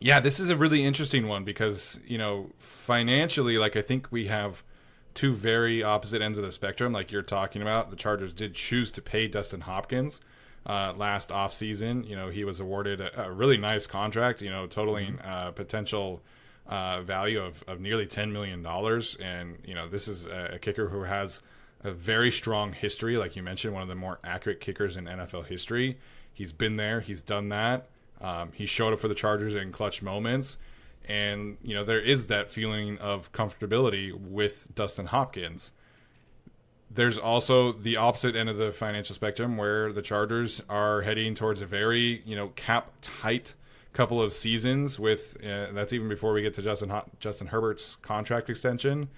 yeah, 0.00 0.18
this 0.18 0.40
is 0.40 0.50
a 0.50 0.56
really 0.56 0.82
interesting 0.82 1.28
one 1.28 1.44
because, 1.44 2.00
you 2.04 2.18
know, 2.18 2.50
financially, 2.58 3.58
like 3.58 3.76
I 3.76 3.80
think 3.80 4.08
we 4.10 4.26
have 4.26 4.64
two 5.14 5.32
very 5.32 5.84
opposite 5.84 6.20
ends 6.20 6.36
of 6.36 6.42
the 6.42 6.50
spectrum, 6.50 6.92
like 6.92 7.12
you're 7.12 7.22
talking 7.22 7.62
about. 7.62 7.90
The 7.90 7.96
Chargers 7.96 8.32
did 8.32 8.54
choose 8.54 8.90
to 8.90 9.00
pay 9.00 9.28
Dustin 9.28 9.60
Hopkins. 9.60 10.20
Uh, 10.66 10.92
last 10.96 11.30
offseason, 11.30 12.04
you 12.08 12.16
know, 12.16 12.28
he 12.28 12.42
was 12.44 12.58
awarded 12.58 13.00
a, 13.00 13.26
a 13.26 13.30
really 13.30 13.56
nice 13.56 13.86
contract, 13.86 14.42
you 14.42 14.50
know, 14.50 14.66
totaling 14.66 15.14
mm-hmm. 15.14 15.28
uh, 15.28 15.50
potential 15.52 16.20
uh, 16.66 17.02
value 17.02 17.40
of, 17.40 17.62
of 17.68 17.80
nearly 17.80 18.06
$10 18.06 18.32
million. 18.32 18.66
And, 19.20 19.58
you 19.64 19.74
know, 19.74 19.86
this 19.86 20.08
is 20.08 20.26
a, 20.26 20.54
a, 20.54 20.58
kicker 20.58 20.88
who 20.88 21.02
has 21.04 21.40
a 21.84 21.92
very 21.92 22.30
strong 22.30 22.72
history. 22.72 23.16
Like 23.16 23.36
you 23.36 23.42
mentioned, 23.42 23.74
one 23.74 23.82
of 23.82 23.88
the 23.88 23.94
more 23.94 24.18
accurate 24.24 24.60
kickers 24.60 24.96
in 24.96 25.04
NFL 25.04 25.46
history. 25.46 25.98
He's 26.32 26.52
been 26.52 26.76
there, 26.76 27.00
he's 27.00 27.22
done 27.22 27.50
that. 27.50 27.88
Um, 28.20 28.50
he 28.52 28.66
showed 28.66 28.92
up 28.92 29.00
for 29.00 29.08
the 29.08 29.14
Chargers 29.14 29.54
in 29.54 29.72
clutch 29.72 30.02
moments. 30.02 30.56
And, 31.08 31.56
you 31.62 31.74
know, 31.74 31.84
there 31.84 32.00
is 32.00 32.26
that 32.26 32.50
feeling 32.50 32.98
of 32.98 33.30
comfortability 33.32 34.12
with 34.12 34.74
Dustin 34.74 35.06
Hopkins. 35.06 35.72
There's 36.90 37.18
also 37.18 37.72
the 37.72 37.96
opposite 37.96 38.36
end 38.36 38.48
of 38.48 38.56
the 38.56 38.72
financial 38.72 39.14
spectrum 39.14 39.56
where 39.56 39.92
the 39.92 40.02
Chargers 40.02 40.62
are 40.68 41.02
heading 41.02 41.34
towards 41.34 41.60
a 41.60 41.66
very, 41.66 42.22
you 42.24 42.36
know, 42.36 42.48
cap 42.56 42.92
tight 43.02 43.54
couple 43.92 44.20
of 44.20 44.30
seasons 44.32 45.00
with 45.00 45.38
uh, 45.42 45.72
that's 45.72 45.94
even 45.94 46.08
before 46.08 46.32
we 46.34 46.42
get 46.42 46.52
to 46.54 46.62
Justin 46.62 46.92
Justin 47.18 47.46
Herbert's 47.46 47.96
contract 47.96 48.50
extension. 48.50 49.08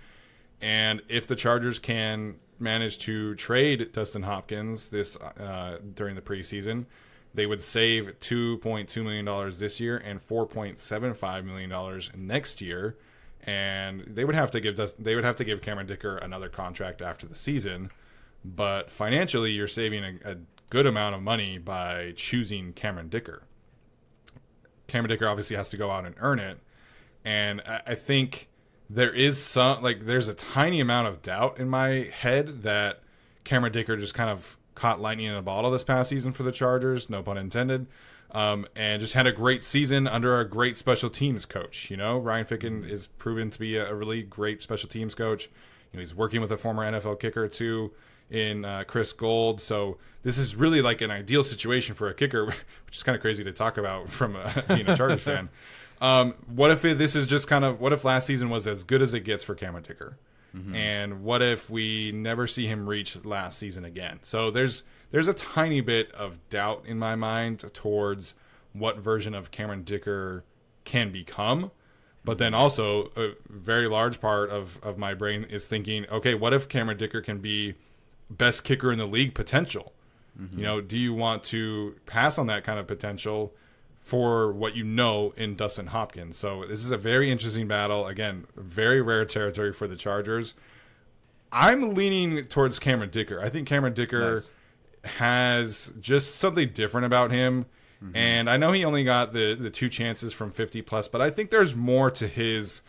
And 0.61 1.03
if 1.09 1.27
the 1.27 1.37
Chargers 1.37 1.79
can 1.79 2.37
manage 2.59 2.99
to 3.01 3.35
trade 3.35 3.93
Dustin 3.93 4.23
Hopkins 4.23 4.89
this 4.89 5.17
uh, 5.17 5.79
during 5.95 6.15
the 6.15 6.21
preseason, 6.21 6.87
they 7.35 7.47
would 7.47 7.63
save 7.63 8.19
$2.2 8.21 9.03
million 9.05 9.53
this 9.59 9.79
year 9.81 9.99
and 9.99 10.27
$4.75 10.27 11.45
million 11.45 12.03
next 12.17 12.61
year. 12.61 12.97
And 13.45 14.03
they 14.07 14.25
would 14.25 14.35
have 14.35 14.51
to 14.53 14.61
give 14.61 14.79
they 14.99 15.15
would 15.15 15.25
have 15.25 15.37
to 15.37 15.45
give 15.45 15.63
Cameron 15.63 15.87
Dicker 15.87 16.19
another 16.19 16.49
contract 16.49 17.03
after 17.03 17.27
the 17.27 17.35
season. 17.35 17.91
But 18.45 18.91
financially, 18.91 19.53
you're 19.53 19.69
saving 19.69 20.05
a, 20.05 20.33
a 20.33 20.37
good 20.71 20.87
amount 20.87 21.15
of 21.15 21.23
money 21.23 21.59
by 21.59 22.13
choosing 22.17 22.73
Cameron 22.73 23.09
Dicker. 23.09 23.43
Cameron 24.87 25.11
Dicker 25.11 25.29
obviously 25.29 25.57
has 25.57 25.69
to 25.71 25.77
go 25.77 25.91
out 25.91 26.05
and 26.05 26.15
earn 26.19 26.39
it. 26.39 26.59
And 27.25 27.63
I, 27.67 27.83
I 27.89 27.95
think 27.95 28.49
there 28.91 29.13
is 29.13 29.43
some 29.43 29.83
like 29.83 30.07
there's 30.07 30.29
a 30.29 30.35
tiny 30.35 30.81
amount 30.81 31.09
of 31.09 31.23
doubt 31.23 31.59
in 31.59 31.69
my 31.69 32.11
head 32.13 32.63
that 32.63 33.01
Cameron 33.45 33.73
Dicker 33.73 33.97
just 33.97 34.15
kind 34.15 34.31
of 34.31 34.57
caught 34.75 35.01
lightning 35.01 35.27
in 35.27 35.35
a 35.35 35.43
bottle 35.43 35.71
this 35.71 35.85
past 35.85 36.09
season 36.09 36.33
for 36.33 36.43
the 36.43 36.53
Chargers, 36.53 37.11
no 37.11 37.23
pun 37.23 37.37
intended. 37.37 37.87
Um, 38.31 38.67
and 38.77 39.01
just 39.01 39.15
had 39.15 39.27
a 39.27 39.33
great 39.33 39.65
season 39.65 40.07
under 40.07 40.39
a 40.39 40.47
great 40.47 40.77
special 40.77 41.09
teams 41.09 41.47
coach. 41.47 41.91
You 41.91 41.97
know, 41.97 42.19
Ryan 42.19 42.45
Ficken 42.45 42.89
is 42.89 43.07
proven 43.07 43.49
to 43.49 43.59
be 43.59 43.77
a, 43.77 43.95
really 43.95 44.23
great 44.23 44.61
special 44.61 44.89
teams 44.89 45.15
coach. 45.15 45.49
You 45.93 45.97
know, 45.97 46.01
he's 46.01 46.15
working 46.15 46.43
with 46.43 46.53
a 46.53 46.59
former 46.59 46.83
NFL 46.83 47.21
kicker 47.21 47.49
too 47.49 47.93
in 48.31 48.67
uh, 48.67 48.85
Chris 48.87 49.15
Gould. 49.15 49.61
So 49.61 49.97
this 50.23 50.37
is 50.37 50.55
really 50.55 50.83
like 50.83 51.01
an 51.01 51.11
ideal 51.11 51.43
situation 51.43 51.95
for 51.95 52.09
a 52.09 52.15
kicker, 52.15 52.45
which 52.87 52.97
is 52.97 53.03
kind 53.03 53.17
of 53.17 53.23
crazy 53.23 53.45
to 53.45 53.53
talk 53.53 53.79
about 53.79 54.11
from 54.11 54.37
a, 54.37 54.65
being 54.69 54.89
a 54.89 54.97
Chargers 54.97 55.23
fan. 55.25 55.49
Um, 56.01 56.35
what 56.55 56.71
if 56.71 56.85
it, 56.85 56.99
this 56.99 57.17
is 57.17 57.27
just 57.27 57.49
kind 57.49 57.65
of 57.65 57.81
what 57.81 57.93
if 57.93 58.05
last 58.05 58.27
season 58.27 58.51
was 58.51 58.67
as 58.67 58.85
good 58.85 59.03
as 59.03 59.15
it 59.15 59.21
gets 59.21 59.43
for 59.43 59.55
Cameron 59.55 59.85
Dicker? 59.87 60.17
Mm-hmm. 60.57 60.75
And 60.75 61.23
what 61.23 61.43
if 61.43 61.69
we 61.69 62.13
never 62.13 62.47
see 62.47 62.67
him 62.67 62.89
reach 62.89 63.23
last 63.25 63.59
season 63.59 63.85
again? 63.85 64.19
So 64.23 64.51
there's 64.51 64.83
there's 65.11 65.29
a 65.29 65.35
tiny 65.35 65.81
bit 65.81 66.11
of 66.13 66.37
doubt 66.51 66.85
in 66.87 66.99
my 66.99 67.15
mind 67.15 67.65
towards 67.73 68.35
what 68.73 68.99
version 68.99 69.35
of 69.35 69.51
Cameron 69.51 69.83
Dicker 69.85 70.45
can 70.85 71.13
become. 71.13 71.71
But 72.25 72.39
then 72.39 72.53
also 72.53 73.11
a 73.17 73.31
very 73.49 73.89
large 73.89 74.21
part 74.21 74.51
of, 74.51 74.79
of 74.83 74.99
my 74.99 75.15
brain 75.15 75.45
is 75.45 75.67
thinking, 75.67 76.05
okay, 76.11 76.35
what 76.35 76.53
if 76.53 76.69
Cameron 76.69 76.99
Dicker 76.99 77.23
can 77.23 77.39
be 77.39 77.75
best 78.29 78.65
kicker 78.65 78.93
in 78.93 78.99
the 78.99 79.07
league 79.07 79.35
potential? 79.35 79.95
Mm-hmm. 80.39 80.59
You 80.59 80.65
know, 80.65 80.81
do 80.81 80.99
you 80.99 81.15
want 81.15 81.43
to 81.45 81.97
pass 82.07 82.39
on 82.39 82.47
that 82.49 82.65
kind 82.65 82.79
of 82.79 82.87
potential 82.87 83.55
for 84.09 84.53
what 84.53 84.75
you 84.75 84.85
know 84.85 85.35
in 85.37 85.55
Dustin 85.55 85.89
Hopkins? 85.89 86.37
So 86.37 86.65
this 86.67 86.85
is 86.85 86.91
a 86.91 86.97
very 86.97 87.31
interesting 87.31 87.69
battle. 87.69 88.07
Again, 88.07 88.47
very 88.57 89.03
rare 89.03 89.25
territory 89.25 89.73
for 89.73 89.87
the 89.87 89.97
Chargers. 89.97 90.55
I'm 91.53 91.95
leaning 91.95 92.45
towards 92.47 92.79
Cameron 92.79 93.11
Dicker. 93.11 93.41
I 93.41 93.49
think 93.49 93.69
Cameron 93.69 93.95
Dicker 93.95 94.37
nice 94.37 94.51
has 95.05 95.93
just 96.01 96.37
something 96.37 96.71
different 96.71 97.07
about 97.07 97.31
him. 97.31 97.67
Mm-hmm. 98.03 98.17
And 98.17 98.51
I 98.51 98.57
know 98.57 98.73
he 98.73 98.85
only 98.85 99.05
got 99.05 99.33
the 99.33 99.55
the 99.55 99.71
two 99.71 99.89
chances 99.89 100.33
from 100.33 100.53
50 100.53 100.83
plus, 100.83 101.09
but 101.09 101.21
I 101.21 101.31
think 101.31 101.51
there's 101.51 101.75
more 101.75 102.11
to 102.13 102.29
his 102.29 102.83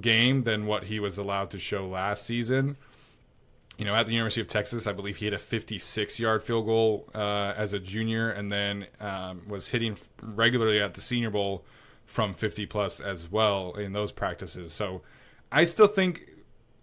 game 0.00 0.44
than 0.44 0.66
what 0.66 0.84
he 0.84 1.00
was 1.00 1.18
allowed 1.18 1.50
to 1.50 1.58
show 1.58 1.86
last 1.86 2.26
season. 2.26 2.76
You 3.80 3.86
know, 3.86 3.94
at 3.94 4.04
the 4.04 4.12
University 4.12 4.42
of 4.42 4.46
Texas, 4.46 4.86
I 4.86 4.92
believe 4.92 5.16
he 5.16 5.24
hit 5.24 5.32
a 5.32 5.38
56 5.38 6.20
yard 6.20 6.42
field 6.42 6.66
goal 6.66 7.08
uh, 7.14 7.54
as 7.56 7.72
a 7.72 7.80
junior, 7.80 8.28
and 8.28 8.52
then 8.52 8.86
um, 9.00 9.40
was 9.48 9.68
hitting 9.68 9.96
regularly 10.22 10.82
at 10.82 10.92
the 10.92 11.00
Senior 11.00 11.30
Bowl 11.30 11.64
from 12.04 12.34
50 12.34 12.66
plus 12.66 13.00
as 13.00 13.30
well 13.30 13.72
in 13.72 13.94
those 13.94 14.12
practices. 14.12 14.74
So 14.74 15.00
I 15.50 15.64
still 15.64 15.86
think 15.86 16.28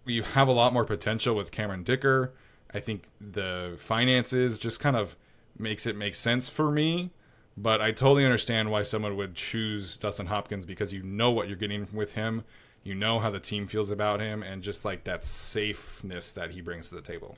you 0.06 0.24
have 0.24 0.48
a 0.48 0.52
lot 0.52 0.72
more 0.72 0.84
potential 0.84 1.36
with 1.36 1.52
Cameron 1.52 1.84
Dicker. 1.84 2.34
I 2.74 2.80
think 2.80 3.04
the 3.20 3.76
finances 3.78 4.58
just 4.58 4.80
kind 4.80 4.96
of 4.96 5.14
makes 5.56 5.86
it 5.86 5.94
make 5.94 6.16
sense 6.16 6.48
for 6.48 6.68
me. 6.68 7.12
But 7.56 7.80
I 7.80 7.92
totally 7.92 8.24
understand 8.24 8.72
why 8.72 8.82
someone 8.82 9.16
would 9.16 9.36
choose 9.36 9.96
Dustin 9.96 10.26
Hopkins 10.26 10.64
because 10.64 10.92
you 10.92 11.04
know 11.04 11.30
what 11.30 11.46
you're 11.46 11.56
getting 11.56 11.86
with 11.92 12.14
him. 12.14 12.42
You 12.88 12.94
know 12.94 13.20
how 13.20 13.28
the 13.28 13.38
team 13.38 13.66
feels 13.66 13.90
about 13.90 14.18
him 14.18 14.42
and 14.42 14.62
just 14.62 14.82
like 14.82 15.04
that 15.04 15.22
safeness 15.22 16.32
that 16.32 16.52
he 16.52 16.62
brings 16.62 16.88
to 16.88 16.94
the 16.94 17.02
table. 17.02 17.36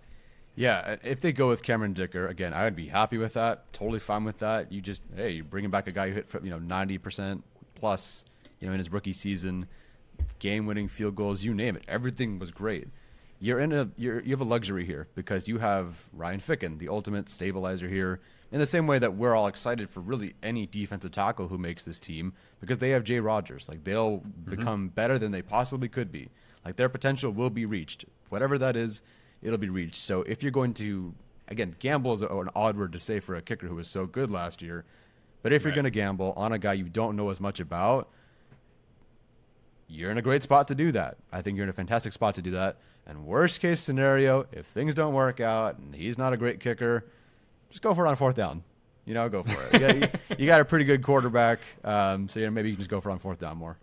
Yeah, 0.55 0.79
uh, 0.79 0.97
if 1.03 1.21
they 1.21 1.33
go 1.33 1.49
with 1.49 1.61
Cameron 1.65 1.93
Dicker 1.93 2.29
again, 2.29 2.55
I 2.55 2.63
would 2.63 2.77
be 2.77 2.87
happy 2.87 3.19
with 3.19 3.35
that. 3.35 3.73
Totally 3.73 3.99
fine 3.99 4.23
with 4.23 4.39
that. 4.39 4.71
You 4.71 4.81
just 4.81 5.01
hey, 5.17 5.31
you're 5.31 5.45
bringing 5.45 5.71
back 5.71 5.89
a 5.89 5.93
guy 5.93 6.09
who 6.09 6.15
hit 6.15 6.29
you 6.45 6.51
know 6.51 6.61
90% 6.61 7.43
plus, 7.75 8.25
you 8.61 8.69
know, 8.69 8.73
in 8.73 8.79
his 8.79 8.93
rookie 8.93 9.13
season, 9.13 9.67
game-winning 10.39 10.87
field 10.87 11.17
goals, 11.17 11.43
you 11.43 11.53
name 11.53 11.75
it. 11.75 11.83
Everything 11.89 12.39
was 12.39 12.53
great 12.53 12.87
you're 13.41 13.59
in 13.59 13.73
a 13.73 13.89
you're, 13.97 14.21
you 14.21 14.31
have 14.31 14.41
a 14.41 14.45
luxury 14.45 14.85
here 14.85 15.09
because 15.15 15.49
you 15.49 15.59
have 15.59 16.05
Ryan 16.13 16.41
Ficken, 16.41 16.79
the 16.79 16.89
ultimate 16.89 17.29
stabilizer 17.29 17.89
here. 17.89 18.21
In 18.53 18.59
the 18.59 18.67
same 18.67 18.87
way 18.87 18.99
that 18.99 19.15
we're 19.15 19.35
all 19.35 19.47
excited 19.47 19.89
for 19.89 20.01
really 20.01 20.35
any 20.43 20.67
defensive 20.67 21.13
tackle 21.13 21.49
who 21.49 21.59
makes 21.59 21.85
this 21.85 22.01
team 22.01 22.33
because 22.61 22.79
they 22.79 22.91
have 22.91 23.05
Jay 23.05 23.21
Rodgers. 23.21 23.69
Like 23.69 23.85
they'll 23.85 24.19
mm-hmm. 24.19 24.51
become 24.51 24.89
better 24.89 25.19
than 25.19 25.31
they 25.31 25.43
possibly 25.43 25.89
could 25.89 26.11
be. 26.11 26.31
Like 26.65 26.77
their 26.77 26.89
potential 26.89 27.33
will 27.33 27.51
be 27.51 27.65
reached. 27.65 28.05
Whatever 28.29 28.59
that 28.59 28.77
is, 28.77 29.03
it'll 29.41 29.59
be 29.59 29.69
reached. 29.69 29.97
So 29.97 30.23
if 30.23 30.43
you're 30.43 30.51
going 30.51 30.75
to 30.75 31.15
again, 31.51 31.75
gamble 31.79 32.13
is 32.13 32.23
an 32.23 32.49
odd 32.55 32.77
word 32.77 32.93
to 32.93 33.01
say 33.01 33.21
for 33.21 33.35
a 33.35 33.43
kicker 33.43 33.67
who 33.67 33.75
was 33.75 33.89
so 33.89 34.07
good 34.07 34.31
last 34.31 34.63
year. 34.63 34.85
But 35.43 35.53
if 35.53 35.65
right. 35.65 35.69
you're 35.69 35.75
going 35.75 35.85
to 35.85 35.91
gamble 35.91 36.33
on 36.37 36.53
a 36.53 36.59
guy 36.59 36.75
you 36.75 36.89
don't 36.89 37.17
know 37.17 37.31
as 37.31 37.41
much 37.41 37.61
about, 37.61 38.09
you're 39.89 40.11
in 40.11 40.19
a 40.19 40.23
great 40.23 40.43
spot 40.43 40.69
to 40.69 40.75
do 40.75 40.93
that. 40.93 41.17
I 41.33 41.43
think 41.43 41.57
you're 41.57 41.65
in 41.65 41.71
a 41.71 41.75
fantastic 41.75 42.13
spot 42.13 42.37
to 42.37 42.43
do 42.43 42.53
that. 42.53 42.77
And 43.07 43.27
worst 43.27 43.61
case 43.61 43.81
scenario, 43.81 44.47
if 44.53 44.67
things 44.67 44.95
don't 44.95 45.15
work 45.15 45.41
out 45.41 45.79
and 45.79 45.95
he's 45.95 46.17
not 46.17 46.33
a 46.33 46.37
great 46.37 46.61
kicker, 46.61 47.07
just 47.71 47.83
go 47.83 47.95
for 47.95 48.05
it 48.05 48.09
on 48.09 48.17
fourth 48.17 48.37
down. 48.37 48.63
You 49.07 49.15
know, 49.15 49.29
go 49.29 49.43
for 49.43 49.63
it. 49.73 49.81
you, 49.81 50.09
you, 50.39 50.47
got 50.47 50.61
a 50.61 50.65
pretty 50.65 50.85
good 50.85 51.03
quarterback, 51.03 51.61
um, 51.85 52.29
so 52.29 52.39
you 52.39 52.47
know, 52.47 52.53
maybe 52.53 52.69
you 52.69 52.77
can 52.77 52.81
just 52.81 52.91
go 52.91 53.01
for 53.01 53.09
it 53.09 53.13
on 53.13 53.19
fourth 53.19 53.39
down 53.39 53.57
more. 53.57 53.77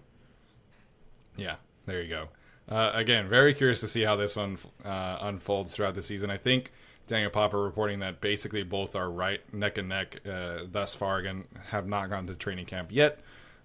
Yeah, 1.35 1.55
there 1.85 2.01
you 2.01 2.09
go. 2.09 2.29
Uh, 2.69 2.91
again, 2.93 3.27
very 3.27 3.53
curious 3.53 3.79
to 3.79 3.87
see 3.87 4.03
how 4.03 4.15
this 4.15 4.35
one 4.35 4.57
uh, 4.85 5.17
unfolds 5.21 5.75
throughout 5.75 5.95
the 5.95 6.01
season. 6.01 6.29
I 6.29 6.37
think 6.37 6.71
Daniel 7.07 7.31
Popper 7.31 7.61
reporting 7.61 7.99
that 7.99 8.21
basically 8.21 8.63
both 8.63 8.95
are 8.95 9.09
right 9.09 9.41
neck 9.53 9.77
and 9.77 9.89
neck 9.89 10.19
uh, 10.29 10.59
thus 10.69 10.93
far. 10.93 11.17
Again, 11.17 11.45
have 11.69 11.87
not 11.87 12.09
gone 12.09 12.27
to 12.27 12.35
training 12.35 12.65
camp 12.65 12.89
yet, 12.91 13.19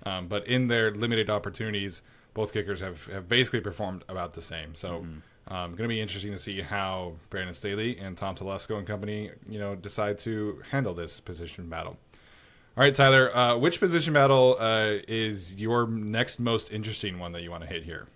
um, 0.05 0.29
but 0.29 0.47
in 0.47 0.69
their 0.69 0.93
limited 0.93 1.29
opportunities, 1.29 2.03
both 2.35 2.53
kickers 2.53 2.81
have, 2.81 3.07
have 3.07 3.29
basically 3.29 3.61
performed 3.61 4.05
about 4.09 4.35
the 4.35 4.43
same. 4.43 4.75
So. 4.75 5.01
Mm-hmm 5.01 5.19
um, 5.49 5.71
going 5.71 5.83
to 5.83 5.89
be 5.89 6.01
interesting 6.01 6.33
to 6.33 6.39
see 6.39 6.61
how 6.61 7.15
Brandon 7.31 7.55
Staley 7.55 7.99
and 7.99 8.17
Tom 8.17 8.35
Telesco 8.35 8.79
and 8.79 8.87
company, 8.87 9.31
you 9.49 9.59
know, 9.59 9.75
decide 9.75 10.19
to 10.19 10.63
handle 10.71 10.95
this 10.95 11.21
position 11.21 11.69
battle. 11.69 11.97
All 12.75 12.83
right, 12.83 12.95
Tyler, 12.95 13.37
uh, 13.37 13.59
which 13.59 13.81
position 13.81 14.15
battle 14.15 14.57
uh, 14.59 14.95
is 15.07 15.61
your 15.61 15.87
next 15.87 16.41
most 16.41 16.73
interesting 16.73 17.19
one 17.19 17.33
that 17.33 17.43
you 17.43 17.51
want 17.51 17.65
to 17.65 17.69
hit 17.69 17.85
here? 17.85 18.07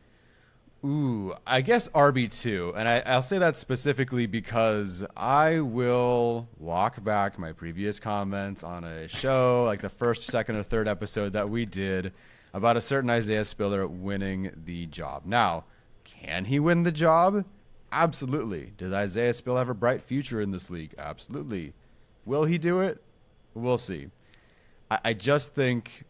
Ooh, 0.85 1.35
I 1.47 1.63
guess 1.63 1.89
RB2. 1.89 2.75
And 2.77 2.89
I, 2.89 3.17
will 3.17 3.23
say 3.23 3.39
that 3.39 3.57
specifically 3.57 4.27
because 4.27 5.05
I 5.17 5.61
will 5.61 6.49
walk 6.59 7.03
back 7.03 7.39
my 7.39 7.53
previous 7.53 7.99
comments 7.99 8.63
on 8.63 8.85
a 8.85 9.09
show, 9.09 9.65
like 9.67 9.83
the 9.83 9.89
first, 9.89 10.23
second, 10.25 10.57
or 10.57 10.63
third 10.63 10.87
episode 10.87 11.33
that 11.33 11.51
we 11.51 11.67
did 11.67 12.13
about 12.55 12.77
a 12.77 12.81
certain 12.81 13.11
Isaiah 13.11 13.45
Spiller 13.45 13.87
winning 13.87 14.53
the 14.65 14.87
job. 14.87 15.23
Now, 15.27 15.65
can 16.07 16.47
he 16.47 16.59
win 16.59 16.85
the 16.85 16.93
job? 16.93 17.45
Absolutely. 17.93 18.73
Does 18.79 18.93
Isaiah 18.93 19.35
Spill 19.35 19.57
have 19.57 19.69
a 19.69 19.75
bright 19.75 20.03
future 20.03 20.41
in 20.41 20.51
this 20.51 20.71
league? 20.71 20.95
Absolutely. 20.99 21.73
Will 22.25 22.45
he 22.45 22.59
do 22.59 22.81
it? 22.81 23.03
We'll 23.55 23.79
see. 23.79 24.09
I, 24.91 24.99
I 25.07 25.13
just 25.13 25.55
think, 25.55 26.05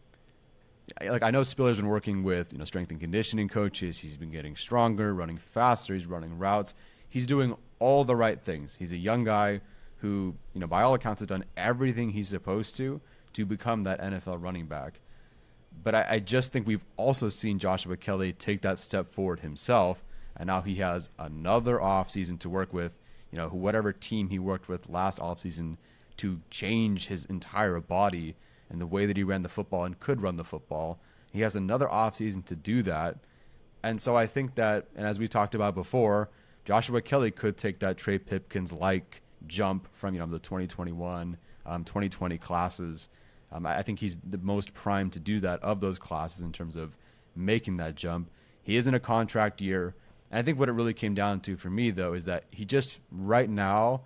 like, 1.05 1.23
I 1.23 1.31
know 1.31 1.43
Spiller's 1.43 1.77
been 1.77 1.87
working 1.87 2.23
with 2.23 2.53
you 2.53 2.59
know 2.59 2.65
strength 2.65 2.91
and 2.91 2.99
conditioning 2.99 3.47
coaches. 3.49 3.99
He's 3.99 4.17
been 4.17 4.31
getting 4.31 4.55
stronger, 4.55 5.13
running 5.13 5.37
faster. 5.37 5.93
He's 5.93 6.05
running 6.05 6.37
routes. 6.37 6.73
He's 7.09 7.27
doing 7.27 7.55
all 7.79 8.03
the 8.03 8.15
right 8.15 8.39
things. 8.39 8.75
He's 8.75 8.91
a 8.91 8.97
young 8.97 9.23
guy 9.23 9.61
who, 9.97 10.35
you 10.53 10.59
know, 10.59 10.67
by 10.67 10.83
all 10.83 10.93
accounts, 10.93 11.21
has 11.21 11.27
done 11.27 11.45
everything 11.55 12.11
he's 12.11 12.29
supposed 12.29 12.75
to 12.77 13.01
to 13.33 13.45
become 13.45 13.83
that 13.83 13.99
NFL 14.01 14.41
running 14.41 14.67
back 14.67 14.99
but 15.83 15.95
I, 15.95 16.05
I, 16.09 16.19
just 16.19 16.51
think 16.51 16.67
we've 16.67 16.85
also 16.95 17.29
seen 17.29 17.59
Joshua 17.59 17.97
Kelley 17.97 18.33
take 18.33 18.61
that 18.61 18.79
step 18.79 19.11
forward 19.11 19.41
himself, 19.41 20.03
and 20.35 20.47
now 20.47 20.61
he 20.61 20.75
has 20.75 21.09
another 21.17 21.77
offseason 21.77 22.39
to 22.39 22.49
work 22.49 22.73
with. 22.73 22.97
You 23.31 23.37
know, 23.37 23.49
whatever 23.49 23.91
team 23.91 24.29
he 24.29 24.39
worked 24.39 24.69
with 24.69 24.89
last 24.89 25.19
offseason 25.19 25.77
to 26.17 26.41
change 26.49 27.07
his 27.07 27.25
entire 27.25 27.79
body 27.79 28.35
and 28.69 28.81
the 28.81 28.85
way 28.85 29.05
that 29.05 29.17
he 29.17 29.23
ran 29.23 29.43
the 29.43 29.49
football 29.49 29.83
and 29.85 29.99
could 29.99 30.21
run 30.21 30.37
the 30.37 30.43
football. 30.43 30.99
He 31.31 31.41
has 31.41 31.55
another 31.55 31.87
offseason 31.87 32.45
to 32.45 32.55
do 32.55 32.81
that. 32.83 33.17
And 33.83 34.01
so 34.01 34.15
I 34.15 34.25
think 34.27 34.55
that, 34.55 34.87
and 34.95 35.05
as 35.05 35.19
we 35.19 35.27
talked 35.27 35.55
about 35.55 35.75
before, 35.75 36.29
Joshua 36.65 37.01
Kelley 37.01 37.31
could 37.31 37.57
take 37.57 37.79
that 37.79 37.97
Trey 37.97 38.17
Pipkins 38.17 38.73
like 38.73 39.21
jump 39.45 39.87
from, 39.93 40.13
you 40.13 40.19
know, 40.19 40.25
the 40.25 40.39
2021, 40.39 41.37
um, 41.65 41.83
2020 41.83 42.37
classes 42.37 43.09
um, 43.51 43.65
I, 43.65 43.81
think 43.81 43.99
he's 43.99 44.15
the 44.27 44.37
most 44.37 44.73
primed 44.73 45.13
to 45.13 45.19
do 45.19 45.39
that 45.39 45.61
of 45.63 45.79
those 45.79 45.97
classes 45.97 46.41
in 46.41 46.51
terms 46.51 46.75
of 46.75 46.97
making 47.35 47.77
that 47.77 47.95
jump. 47.95 48.29
He 48.61 48.75
is 48.75 48.87
in 48.87 48.93
a 48.93 48.99
contract 48.99 49.61
year. 49.61 49.95
And 50.29 50.39
I 50.39 50.41
think 50.41 50.59
what 50.59 50.67
it 50.67 50.73
really 50.73 50.93
came 50.93 51.13
down 51.13 51.39
to 51.41 51.55
for 51.55 51.69
me, 51.69 51.91
though, 51.91 52.13
is 52.13 52.25
that 52.25 52.43
he 52.51 52.65
just 52.65 52.99
right 53.11 53.49
now 53.49 54.01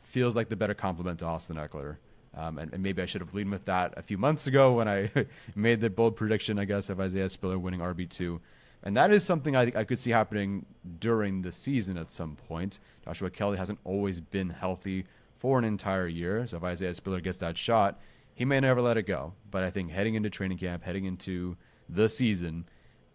feels 0.00 0.34
like 0.34 0.48
the 0.48 0.56
better 0.56 0.74
complement 0.74 1.20
to 1.20 1.26
Austin 1.26 1.56
Ekeler. 1.56 1.98
Um, 2.34 2.58
and, 2.58 2.72
and, 2.72 2.82
maybe 2.82 3.02
I 3.02 3.06
should 3.06 3.22
have 3.22 3.34
leaned 3.34 3.50
with 3.50 3.64
that 3.64 3.92
a 3.96 4.02
few 4.02 4.16
months 4.16 4.46
ago 4.46 4.74
when 4.74 4.86
I 4.86 5.10
made 5.56 5.80
the 5.80 5.90
bold 5.90 6.14
prediction, 6.14 6.60
I 6.60 6.64
guess, 6.64 6.88
of 6.88 7.00
Isaiah 7.00 7.28
Spiller 7.28 7.58
winning 7.58 7.80
RB2. 7.80 8.38
And 8.84 8.96
that 8.96 9.10
is 9.10 9.24
something 9.24 9.56
I, 9.56 9.72
I 9.74 9.84
could 9.84 9.98
see 9.98 10.10
happening 10.10 10.64
during 11.00 11.42
the 11.42 11.50
season 11.52 11.96
at 11.96 12.10
some 12.10 12.36
point. 12.36 12.78
Joshua 13.04 13.30
Kelley 13.30 13.58
hasn't 13.58 13.80
always 13.84 14.20
been 14.20 14.50
healthy 14.50 15.06
for 15.38 15.58
an 15.58 15.64
entire 15.64 16.06
year. 16.06 16.46
So 16.46 16.58
if 16.58 16.64
Isaiah 16.64 16.94
Spiller 16.94 17.20
gets 17.20 17.38
that 17.38 17.58
shot, 17.58 18.00
he 18.40 18.46
may 18.46 18.58
never 18.58 18.80
let 18.80 18.96
it 18.96 19.02
go, 19.02 19.34
but 19.50 19.62
I 19.62 19.68
think 19.68 19.90
heading 19.90 20.14
into 20.14 20.30
training 20.30 20.56
camp, 20.56 20.82
heading 20.82 21.04
into 21.04 21.58
the 21.90 22.08
season, 22.08 22.64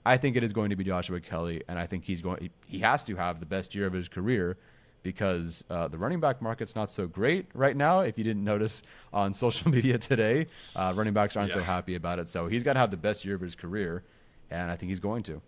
I 0.06 0.18
think 0.18 0.36
it 0.36 0.44
is 0.44 0.54
going 0.54 0.70
to 0.70 0.76
be 0.76 0.84
Joshua 0.84 1.20
Kelley, 1.20 1.64
and 1.68 1.80
I 1.80 1.88
think 1.88 2.04
he's 2.04 2.22
going. 2.22 2.52
He 2.68 2.78
has 2.82 3.04
to 3.06 3.16
have 3.16 3.40
the 3.40 3.48
best 3.48 3.74
year 3.74 3.88
of 3.88 3.94
his 3.94 4.08
career 4.08 4.56
because 5.02 5.64
uh, 5.68 5.88
the 5.88 5.98
running 5.98 6.20
back 6.20 6.44
market's 6.44 6.76
not 6.76 6.92
so 6.92 7.08
great 7.08 7.48
right 7.56 7.76
now. 7.76 8.02
If 8.02 8.20
you 8.20 8.24
didn't 8.24 8.44
notice 8.44 8.84
on 9.12 9.34
social 9.46 9.72
media 9.72 9.98
today, 9.98 10.46
uh, 10.76 10.94
running 10.96 11.14
backs 11.14 11.36
aren't 11.36 11.54
so 11.54 11.62
happy 11.62 11.96
about 11.96 12.20
it. 12.20 12.30
So 12.30 12.46
he's 12.46 12.62
got 12.62 12.74
to 12.74 12.80
have 12.80 12.92
the 12.92 12.98
best 12.98 13.26
year 13.26 13.34
of 13.34 13.42
his 13.42 13.56
career, 13.56 14.04
and 14.52 14.70
I 14.70 14.76
think 14.76 14.90
he's 14.90 15.00
going 15.00 15.24
to. 15.24 15.42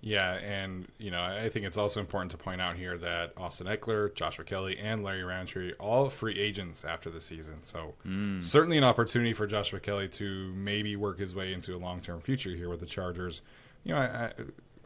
Yeah, 0.00 0.34
and 0.34 0.86
you 0.98 1.10
know, 1.10 1.20
I 1.20 1.48
think 1.48 1.66
it's 1.66 1.76
also 1.76 1.98
important 1.98 2.30
to 2.30 2.36
point 2.36 2.60
out 2.60 2.76
here 2.76 2.96
that 2.98 3.32
Austin 3.36 3.66
Ekeler, 3.66 4.14
Joshua 4.14 4.44
Kelley, 4.44 4.78
and 4.78 5.02
Larry 5.02 5.24
Rountree 5.24 5.72
all 5.80 6.08
free 6.08 6.38
agents 6.38 6.84
after 6.84 7.10
the 7.10 7.20
season. 7.20 7.62
So 7.62 7.94
certainly 8.40 8.78
an 8.78 8.84
opportunity 8.84 9.32
for 9.32 9.46
Joshua 9.46 9.80
Kelley 9.80 10.08
to 10.10 10.52
maybe 10.54 10.94
work 10.94 11.18
his 11.18 11.34
way 11.34 11.52
into 11.52 11.74
a 11.74 11.78
long-term 11.78 12.20
future 12.20 12.50
here 12.50 12.68
with 12.68 12.78
the 12.78 12.86
Chargers. 12.86 13.42
You 13.82 13.94
know, 13.94 14.00
I, 14.00 14.04
I, 14.04 14.32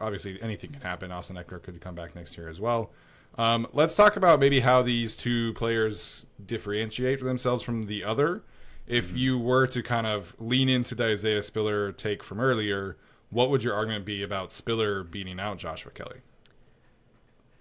obviously 0.01 0.41
anything 0.41 0.73
can 0.73 0.81
happen. 0.81 1.13
Austin 1.13 1.37
Ekeler 1.37 1.63
could 1.63 1.81
come 1.81 1.95
back 1.95 2.15
next 2.15 2.37
year 2.39 2.49
as 2.49 2.61
well. 2.61 2.91
Um, 3.37 3.67
let's 3.73 3.95
talk 3.95 4.17
about 4.17 4.41
maybe 4.41 4.61
how 4.61 4.83
these 4.83 5.17
two 5.17 5.53
players 5.55 6.27
differentiate 6.45 7.23
themselves 7.23 7.63
from 7.63 7.85
the 7.85 8.05
other. 8.05 8.43
If 8.87 9.17
you 9.17 9.39
were 9.39 9.67
to 9.69 9.83
kind 9.83 10.07
of 10.07 10.35
lean 10.39 10.69
into 10.69 10.95
the 10.95 11.05
Isaiah 11.05 11.43
Spiller 11.43 11.93
take 11.93 12.23
from 12.23 12.41
earlier, 12.41 12.97
what 13.33 13.51
would 13.51 13.65
your 13.65 13.75
argument 13.75 14.05
be 14.05 14.23
about 14.23 14.53
Spiller 14.53 15.03
beating 15.03 15.41
out 15.41 15.59
Joshua 15.59 15.91
Kelley? 15.91 16.21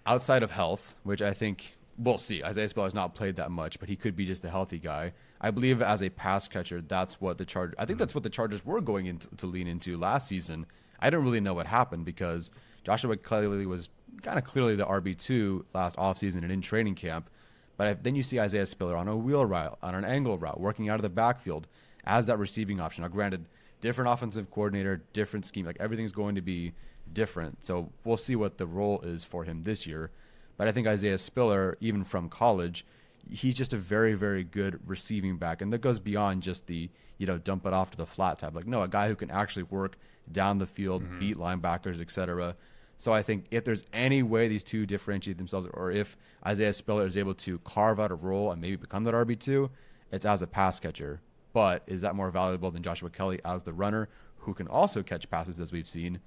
outside 0.06 0.42
of 0.42 0.50
health, 0.50 0.96
which 1.02 1.22
I 1.22 1.32
think 1.32 1.76
we'll 1.98 2.18
see. 2.18 2.42
Isaiah 2.42 2.68
Spiller 2.68 2.86
has 2.86 2.94
not 2.94 3.14
played 3.14 3.36
that 3.36 3.50
much, 3.50 3.78
but 3.78 3.88
he 3.88 3.96
could 3.96 4.16
be 4.16 4.26
just 4.26 4.44
a 4.44 4.50
healthy 4.50 4.78
guy. 4.78 5.12
I 5.40 5.50
believe 5.50 5.82
as 5.82 6.02
a 6.02 6.10
pass 6.10 6.48
catcher, 6.48 6.80
that's 6.80 7.20
what 7.20 7.38
the 7.38 7.44
Chargers. 7.44 7.74
I 7.78 7.84
think 7.84 7.98
that's 7.98 8.14
what 8.14 8.24
the 8.24 8.30
Chargers 8.30 8.64
were 8.64 8.80
going 8.80 9.06
into 9.06 9.28
to 9.36 9.46
lean 9.46 9.66
into 9.66 9.96
last 9.96 10.28
season. 10.28 10.66
I 11.00 11.10
don't 11.10 11.24
really 11.24 11.40
know 11.40 11.54
what 11.54 11.66
happened 11.66 12.04
because 12.04 12.50
Joshua 12.84 13.16
Kelley 13.16 13.66
was 13.66 13.88
kind 14.22 14.38
of 14.38 14.44
clearly 14.44 14.76
the 14.76 14.86
RB 14.86 15.16
two 15.16 15.64
last 15.74 15.96
offseason 15.96 16.42
and 16.42 16.52
in 16.52 16.60
training 16.60 16.94
camp. 16.94 17.28
But 17.76 18.04
then 18.04 18.14
you 18.14 18.22
see 18.22 18.38
Isaiah 18.38 18.66
Spiller 18.66 18.96
on 18.96 19.08
a 19.08 19.16
wheel 19.16 19.44
route, 19.44 19.78
on 19.82 19.94
an 19.94 20.04
angle 20.04 20.38
route, 20.38 20.60
working 20.60 20.88
out 20.88 20.96
of 20.96 21.02
the 21.02 21.08
backfield 21.08 21.66
as 22.04 22.26
that 22.26 22.38
receiving 22.38 22.80
option. 22.80 23.02
Now, 23.02 23.08
granted, 23.08 23.46
different 23.82 24.10
offensive 24.10 24.50
coordinator, 24.50 25.02
different 25.12 25.44
scheme. 25.44 25.66
Like 25.66 25.76
everything's 25.78 26.12
going 26.12 26.36
to 26.36 26.40
be 26.40 26.72
different. 27.12 27.62
So 27.66 27.90
we'll 28.04 28.16
see 28.16 28.36
what 28.36 28.56
the 28.56 28.66
role 28.66 29.00
is 29.02 29.24
for 29.24 29.44
him 29.44 29.64
this 29.64 29.86
year. 29.86 30.10
But 30.56 30.68
I 30.68 30.72
think 30.72 30.86
Isaiah 30.86 31.18
Spiller, 31.18 31.76
even 31.80 32.04
from 32.04 32.30
college, 32.30 32.86
he's 33.28 33.56
just 33.56 33.72
a 33.72 33.76
very, 33.76 34.14
very 34.14 34.44
good 34.44 34.80
receiving 34.86 35.36
back. 35.36 35.60
And 35.60 35.72
that 35.72 35.80
goes 35.80 35.98
beyond 35.98 36.42
just 36.42 36.68
the, 36.68 36.88
you 37.18 37.26
know, 37.26 37.38
dump 37.38 37.66
it 37.66 37.72
off 37.72 37.90
to 37.90 37.98
the 37.98 38.06
flat 38.06 38.38
type. 38.38 38.54
Like, 38.54 38.66
no, 38.66 38.82
a 38.82 38.88
guy 38.88 39.08
who 39.08 39.16
can 39.16 39.30
actually 39.30 39.64
work 39.64 39.96
down 40.30 40.58
the 40.58 40.66
field, 40.66 41.02
mm-hmm. 41.02 41.18
beat 41.18 41.36
linebackers, 41.36 42.00
etc. 42.00 42.56
So 42.98 43.12
I 43.12 43.22
think 43.22 43.46
if 43.50 43.64
there's 43.64 43.84
any 43.92 44.22
way 44.22 44.46
these 44.46 44.62
two 44.62 44.86
differentiate 44.86 45.38
themselves, 45.38 45.66
or 45.74 45.90
if 45.90 46.16
Isaiah 46.46 46.72
Spiller 46.72 47.06
is 47.06 47.16
able 47.16 47.34
to 47.34 47.58
carve 47.60 47.98
out 47.98 48.12
a 48.12 48.14
role 48.14 48.52
and 48.52 48.60
maybe 48.60 48.76
become 48.76 49.02
that 49.04 49.14
RB2, 49.14 49.70
it's 50.12 50.24
as 50.24 50.40
a 50.40 50.46
pass 50.46 50.78
catcher. 50.78 51.20
But 51.52 51.82
is 51.86 52.00
that 52.00 52.14
more 52.14 52.30
valuable 52.30 52.70
than 52.70 52.82
Joshua 52.82 53.10
Kelley 53.10 53.40
as 53.44 53.62
the 53.62 53.72
runner, 53.72 54.08
who 54.38 54.54
can 54.54 54.68
also 54.68 55.02
catch 55.02 55.30
passes 55.30 55.60
as 55.60 55.72
we've 55.72 55.88
seen? 55.88 56.20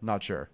Not 0.00 0.22
sure. 0.22 0.50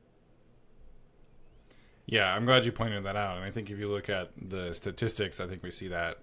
Yeah, 2.06 2.32
I'm 2.34 2.44
glad 2.44 2.64
you 2.64 2.72
pointed 2.72 3.04
that 3.04 3.16
out. 3.16 3.36
And 3.36 3.44
I 3.44 3.50
think 3.50 3.70
if 3.70 3.78
you 3.78 3.88
look 3.88 4.08
at 4.08 4.30
the 4.40 4.72
statistics, 4.72 5.40
I 5.40 5.46
think 5.46 5.62
we 5.62 5.70
see 5.70 5.88
that 5.88 6.18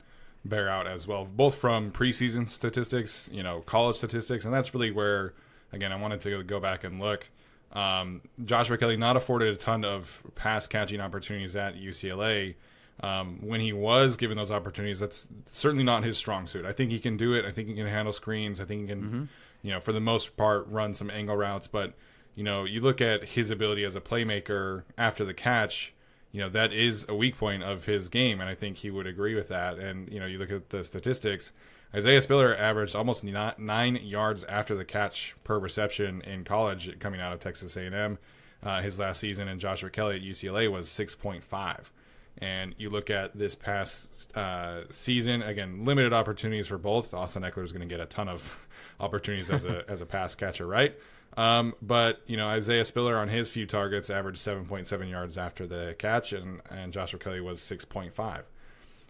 bear 0.45 0.69
out 0.69 0.87
as 0.87 1.07
well, 1.07 1.25
both 1.25 1.55
from 1.55 1.91
preseason 1.91 2.49
statistics, 2.49 3.29
you 3.31 3.43
know, 3.43 3.61
college 3.61 3.95
statistics, 3.97 4.45
and 4.45 4.53
that's 4.53 4.73
really 4.73 4.91
where, 4.91 5.33
again, 5.71 5.91
I 5.91 5.95
wanted 5.95 6.21
to 6.21 6.43
go 6.43 6.59
back 6.59 6.83
and 6.83 6.99
look. 6.99 7.29
Um, 7.71 8.21
Joshua 8.43 8.77
Kelly 8.77 8.97
not 8.97 9.17
afforded 9.17 9.53
a 9.53 9.57
ton 9.57 9.83
of 9.83 10.21
pass 10.35 10.67
catching 10.67 11.01
opportunities 11.01 11.55
at 11.55 11.75
UCLA. 11.75 12.55
Um, 13.03 13.39
when 13.41 13.59
he 13.59 13.73
was 13.73 14.15
given 14.15 14.37
those 14.37 14.49
opportunities, 14.49 14.99
that's 14.99 15.27
certainly 15.45 15.83
not 15.83 16.03
his 16.03 16.17
strong 16.17 16.47
suit. 16.47 16.65
I 16.65 16.71
think 16.71 16.89
he 16.89 16.99
can 16.99 17.17
do 17.17 17.33
it. 17.33 17.43
I 17.43 17.51
think 17.51 17.67
he 17.67 17.75
can 17.75 17.85
handle 17.85 18.13
screens. 18.13 18.61
I 18.61 18.65
think 18.65 18.81
he 18.81 18.87
can, 18.87 19.29
you 19.61 19.71
know, 19.71 19.81
for 19.81 19.91
the 19.91 19.99
most 19.99 20.37
part, 20.37 20.67
run 20.69 20.93
some 20.93 21.09
angle 21.09 21.35
routes. 21.35 21.67
But 21.67 21.93
you 22.35 22.43
know, 22.43 22.63
you 22.63 22.79
look 22.81 23.01
at 23.01 23.25
his 23.25 23.49
ability 23.49 23.83
as 23.83 23.95
a 23.95 24.01
playmaker 24.01 24.83
after 24.97 25.25
the 25.25 25.33
catch. 25.33 25.93
You 26.31 26.39
know, 26.41 26.49
that 26.49 26.73
is 26.73 27.05
a 27.09 27.13
weak 27.13 27.37
point 27.37 27.61
of 27.61 27.85
his 27.85 28.09
game, 28.09 28.39
and 28.41 28.49
I 28.49 28.55
think 28.55 28.77
he 28.77 28.89
would 28.89 29.05
agree 29.05 29.35
with 29.35 29.49
that. 29.49 29.77
And 29.77 30.11
you 30.11 30.19
know, 30.19 30.25
you 30.25 30.39
look 30.39 30.51
at 30.51 30.69
the 30.69 30.83
statistics. 30.83 31.51
Isaiah 31.93 32.21
Spiller 32.21 32.55
averaged 32.55 32.95
almost 32.95 33.23
nine 33.23 33.99
yards 34.01 34.43
after 34.45 34.75
the 34.75 34.85
catch 34.85 35.35
per 35.43 35.59
reception 35.59 36.21
in 36.21 36.43
college, 36.43 36.97
coming 36.99 37.21
out 37.21 37.33
of 37.33 37.39
Texas 37.39 37.77
A&M. 37.77 38.17
Uh, 38.63 38.81
his 38.81 38.97
last 38.97 39.19
season, 39.19 39.49
and 39.49 39.59
Joshua 39.59 39.89
Kelley 39.89 40.15
at 40.15 40.21
UCLA 40.21 40.71
was 40.71 40.89
six 40.89 41.15
point 41.15 41.43
five. 41.43 41.91
And 42.39 42.73
you 42.77 42.89
look 42.89 43.09
at 43.09 43.37
this 43.37 43.55
past 43.55 44.35
uh, 44.35 44.81
season, 44.89 45.43
again, 45.43 45.85
limited 45.85 46.13
opportunities 46.13 46.67
for 46.67 46.77
both. 46.77 47.13
Austin 47.13 47.43
Ekeler 47.43 47.63
is 47.63 47.71
going 47.71 47.87
to 47.87 47.93
get 47.93 48.01
a 48.01 48.07
ton 48.07 48.27
of 48.27 48.59
opportunities 48.99 49.49
as 49.49 49.65
a 49.65 49.83
as 49.87 50.01
a 50.01 50.05
pass 50.05 50.35
catcher, 50.35 50.65
right? 50.65 50.97
Um, 51.37 51.73
but 51.81 52.21
you 52.25 52.37
know, 52.37 52.47
Isaiah 52.47 52.85
Spiller 52.85 53.17
on 53.17 53.27
his 53.27 53.49
few 53.49 53.65
targets 53.65 54.09
averaged 54.09 54.39
7.7 54.39 55.09
yards 55.09 55.37
after 55.37 55.67
the 55.67 55.95
catch, 55.97 56.33
and 56.33 56.61
and 56.69 56.91
Joshua 56.91 57.19
Kelley 57.19 57.41
was 57.41 57.59
6.5. 57.59 58.43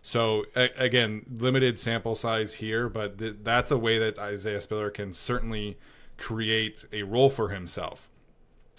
So 0.02 0.46
a- 0.56 0.70
again, 0.78 1.26
limited 1.38 1.80
sample 1.80 2.16
size 2.16 2.56
here, 2.56 2.90
but 2.90 3.18
th- 3.18 3.38
that's 3.42 3.72
a 3.72 3.78
way 3.78 4.00
that 4.00 4.20
Isaiah 4.20 4.60
Spiller 4.60 4.90
can 4.90 5.14
certainly 5.14 5.78
create 6.18 6.86
a 6.92 7.04
role 7.04 7.30
for 7.30 7.50
himself. 7.50 8.10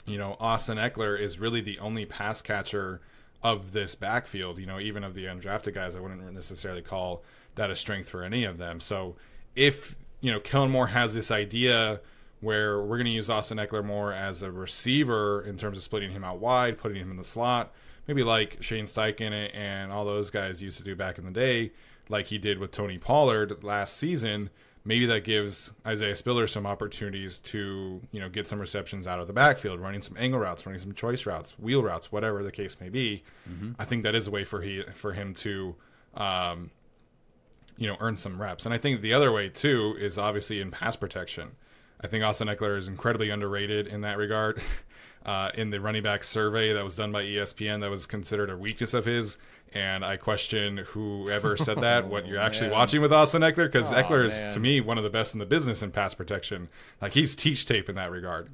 You 0.06 0.18
know, 0.18 0.36
Austin 0.38 0.76
Ekeler 0.76 1.18
is 1.18 1.38
really 1.38 1.62
the 1.62 1.78
only 1.78 2.04
pass 2.04 2.42
catcher 2.42 3.00
of 3.44 3.72
this 3.72 3.94
backfield. 3.94 4.58
You 4.58 4.66
know, 4.66 4.80
even 4.80 5.04
of 5.04 5.14
the 5.14 5.26
undrafted 5.26 5.74
guys, 5.74 5.94
I 5.94 6.00
wouldn't 6.00 6.32
necessarily 6.32 6.82
call 6.82 7.22
that 7.54 7.70
a 7.70 7.76
strength 7.76 8.08
for 8.08 8.24
any 8.24 8.44
of 8.44 8.58
them. 8.58 8.80
So 8.80 9.14
if 9.54 9.94
you 10.20 10.32
know 10.32 10.40
Kellen 10.40 10.70
Moore 10.70 10.88
has 10.88 11.14
this 11.14 11.30
idea 11.30 12.00
where 12.40 12.80
we're 12.80 12.96
going 12.96 13.06
to 13.06 13.12
use 13.12 13.30
Austin 13.30 13.58
Ekeler 13.58 13.84
more 13.84 14.12
as 14.12 14.42
a 14.42 14.50
receiver 14.50 15.42
in 15.42 15.56
terms 15.56 15.76
of 15.76 15.82
splitting 15.82 16.10
him 16.10 16.24
out 16.24 16.40
wide, 16.40 16.78
putting 16.78 17.00
him 17.00 17.10
in 17.10 17.16
the 17.16 17.24
slot, 17.24 17.72
maybe 18.06 18.22
like 18.22 18.58
Shane 18.60 18.84
Steichen 18.84 19.50
and 19.54 19.92
all 19.92 20.04
those 20.04 20.30
guys 20.30 20.62
used 20.62 20.78
to 20.78 20.84
do 20.84 20.96
back 20.96 21.18
in 21.18 21.24
the 21.24 21.30
day, 21.30 21.72
like 22.08 22.26
he 22.26 22.38
did 22.38 22.58
with 22.58 22.70
Tony 22.70 22.98
Pollard 22.98 23.62
last 23.62 23.96
season. 23.96 24.50
Maybe 24.86 25.06
that 25.06 25.24
gives 25.24 25.72
Isaiah 25.86 26.14
Spiller 26.14 26.46
some 26.46 26.66
opportunities 26.66 27.38
to, 27.38 28.02
you 28.10 28.20
know, 28.20 28.28
get 28.28 28.46
some 28.46 28.58
receptions 28.58 29.06
out 29.06 29.18
of 29.18 29.26
the 29.26 29.32
backfield, 29.32 29.80
running 29.80 30.02
some 30.02 30.14
angle 30.18 30.38
routes, 30.40 30.66
running 30.66 30.80
some 30.80 30.92
choice 30.92 31.24
routes, 31.24 31.58
wheel 31.58 31.82
routes, 31.82 32.12
whatever 32.12 32.42
the 32.42 32.52
case 32.52 32.78
may 32.80 32.90
be. 32.90 33.24
I 33.78 33.86
think 33.86 34.02
that 34.02 34.14
is 34.14 34.26
a 34.26 34.30
way 34.30 34.44
for 34.44 34.60
he 34.60 34.82
for 34.94 35.14
him 35.14 35.32
to, 35.36 35.74
um, 36.14 36.70
you 37.78 37.86
know, 37.86 37.96
earn 38.00 38.18
some 38.18 38.40
reps. 38.40 38.66
And 38.66 38.74
I 38.74 38.78
think 38.78 39.00
the 39.00 39.14
other 39.14 39.32
way 39.32 39.48
too 39.48 39.96
is 39.98 40.18
obviously 40.18 40.60
in 40.60 40.70
pass 40.70 40.96
protection. 40.96 41.52
I 42.00 42.06
think 42.06 42.22
Austin 42.22 42.48
Ekeler 42.48 42.76
is 42.76 42.86
incredibly 42.86 43.30
underrated 43.30 43.86
in 43.86 44.02
that 44.02 44.18
regard. 44.18 44.60
Uh, 45.24 45.50
in 45.54 45.70
the 45.70 45.80
running 45.80 46.02
back 46.02 46.22
survey 46.22 46.72
that 46.74 46.84
was 46.84 46.96
done 46.96 47.10
by 47.10 47.22
ESPN, 47.24 47.80
that 47.80 47.88
was 47.88 48.04
considered 48.04 48.50
a 48.50 48.56
weakness 48.58 48.92
of 48.92 49.06
his, 49.06 49.38
and 49.72 50.04
I 50.04 50.18
question 50.18 50.76
whoever 50.76 51.56
said 51.56 51.80
that. 51.80 52.08
what 52.08 52.26
you're 52.28 52.38
actually 52.38 52.68
man. 52.68 52.76
watching 52.78 53.00
with 53.00 53.10
Austin 53.10 53.40
Ekeler, 53.40 53.64
because 53.72 53.90
Oh, 53.90 53.96
Ekeler 53.96 54.26
is 54.26 54.32
man. 54.32 54.52
to 54.52 54.60
me 54.60 54.82
one 54.82 54.98
of 54.98 55.04
the 55.04 55.08
best 55.08 55.32
in 55.32 55.40
the 55.40 55.46
business 55.46 55.82
in 55.82 55.92
pass 55.92 56.12
protection. 56.12 56.68
Like 57.00 57.12
he's 57.14 57.34
teach 57.34 57.64
tape 57.64 57.88
in 57.88 57.94
that 57.94 58.10
regard. 58.10 58.50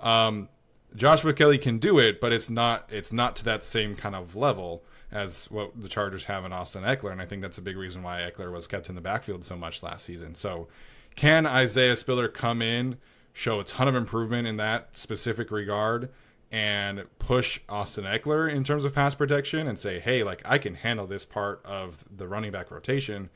Um, 0.00 0.48
Joshua 0.94 1.32
Kelley 1.32 1.58
can 1.58 1.78
do 1.78 1.98
it, 1.98 2.20
but 2.20 2.32
it's 2.32 2.48
not 2.50 2.88
it's 2.92 3.12
not 3.12 3.34
to 3.36 3.44
that 3.46 3.64
same 3.64 3.96
kind 3.96 4.14
of 4.14 4.36
level 4.36 4.84
as 5.10 5.50
what 5.50 5.72
the 5.80 5.88
Chargers 5.88 6.22
have 6.24 6.44
in 6.44 6.52
Austin 6.52 6.84
Ekeler, 6.84 7.10
and 7.10 7.20
I 7.20 7.26
think 7.26 7.42
that's 7.42 7.58
a 7.58 7.62
big 7.62 7.76
reason 7.76 8.02
why 8.02 8.20
Ekeler 8.30 8.52
was 8.52 8.66
kept 8.68 8.88
in 8.88 8.94
the 8.94 9.00
backfield 9.00 9.44
so 9.44 9.56
much 9.56 9.82
last 9.82 10.04
season. 10.04 10.34
So, 10.36 10.68
can 11.16 11.46
Isaiah 11.46 11.96
Spiller 11.96 12.28
come 12.28 12.62
in, 12.62 12.96
show 13.32 13.60
a 13.60 13.64
ton 13.64 13.88
of 13.88 13.94
improvement 13.94 14.46
in 14.46 14.56
that 14.58 14.96
specific 14.96 15.50
regard, 15.50 16.10
and 16.50 17.04
push 17.18 17.60
Austin 17.68 18.04
Ekeler 18.04 18.50
in 18.50 18.62
terms 18.62 18.84
of 18.84 18.94
pass 18.94 19.14
protection, 19.14 19.66
and 19.66 19.78
say, 19.78 20.00
hey, 20.00 20.22
like 20.22 20.42
I 20.44 20.58
can 20.58 20.74
handle 20.74 21.06
this 21.06 21.24
part 21.24 21.60
of 21.64 22.04
the 22.14 22.28
running 22.28 22.52
back 22.52 22.70
rotation? 22.70 23.30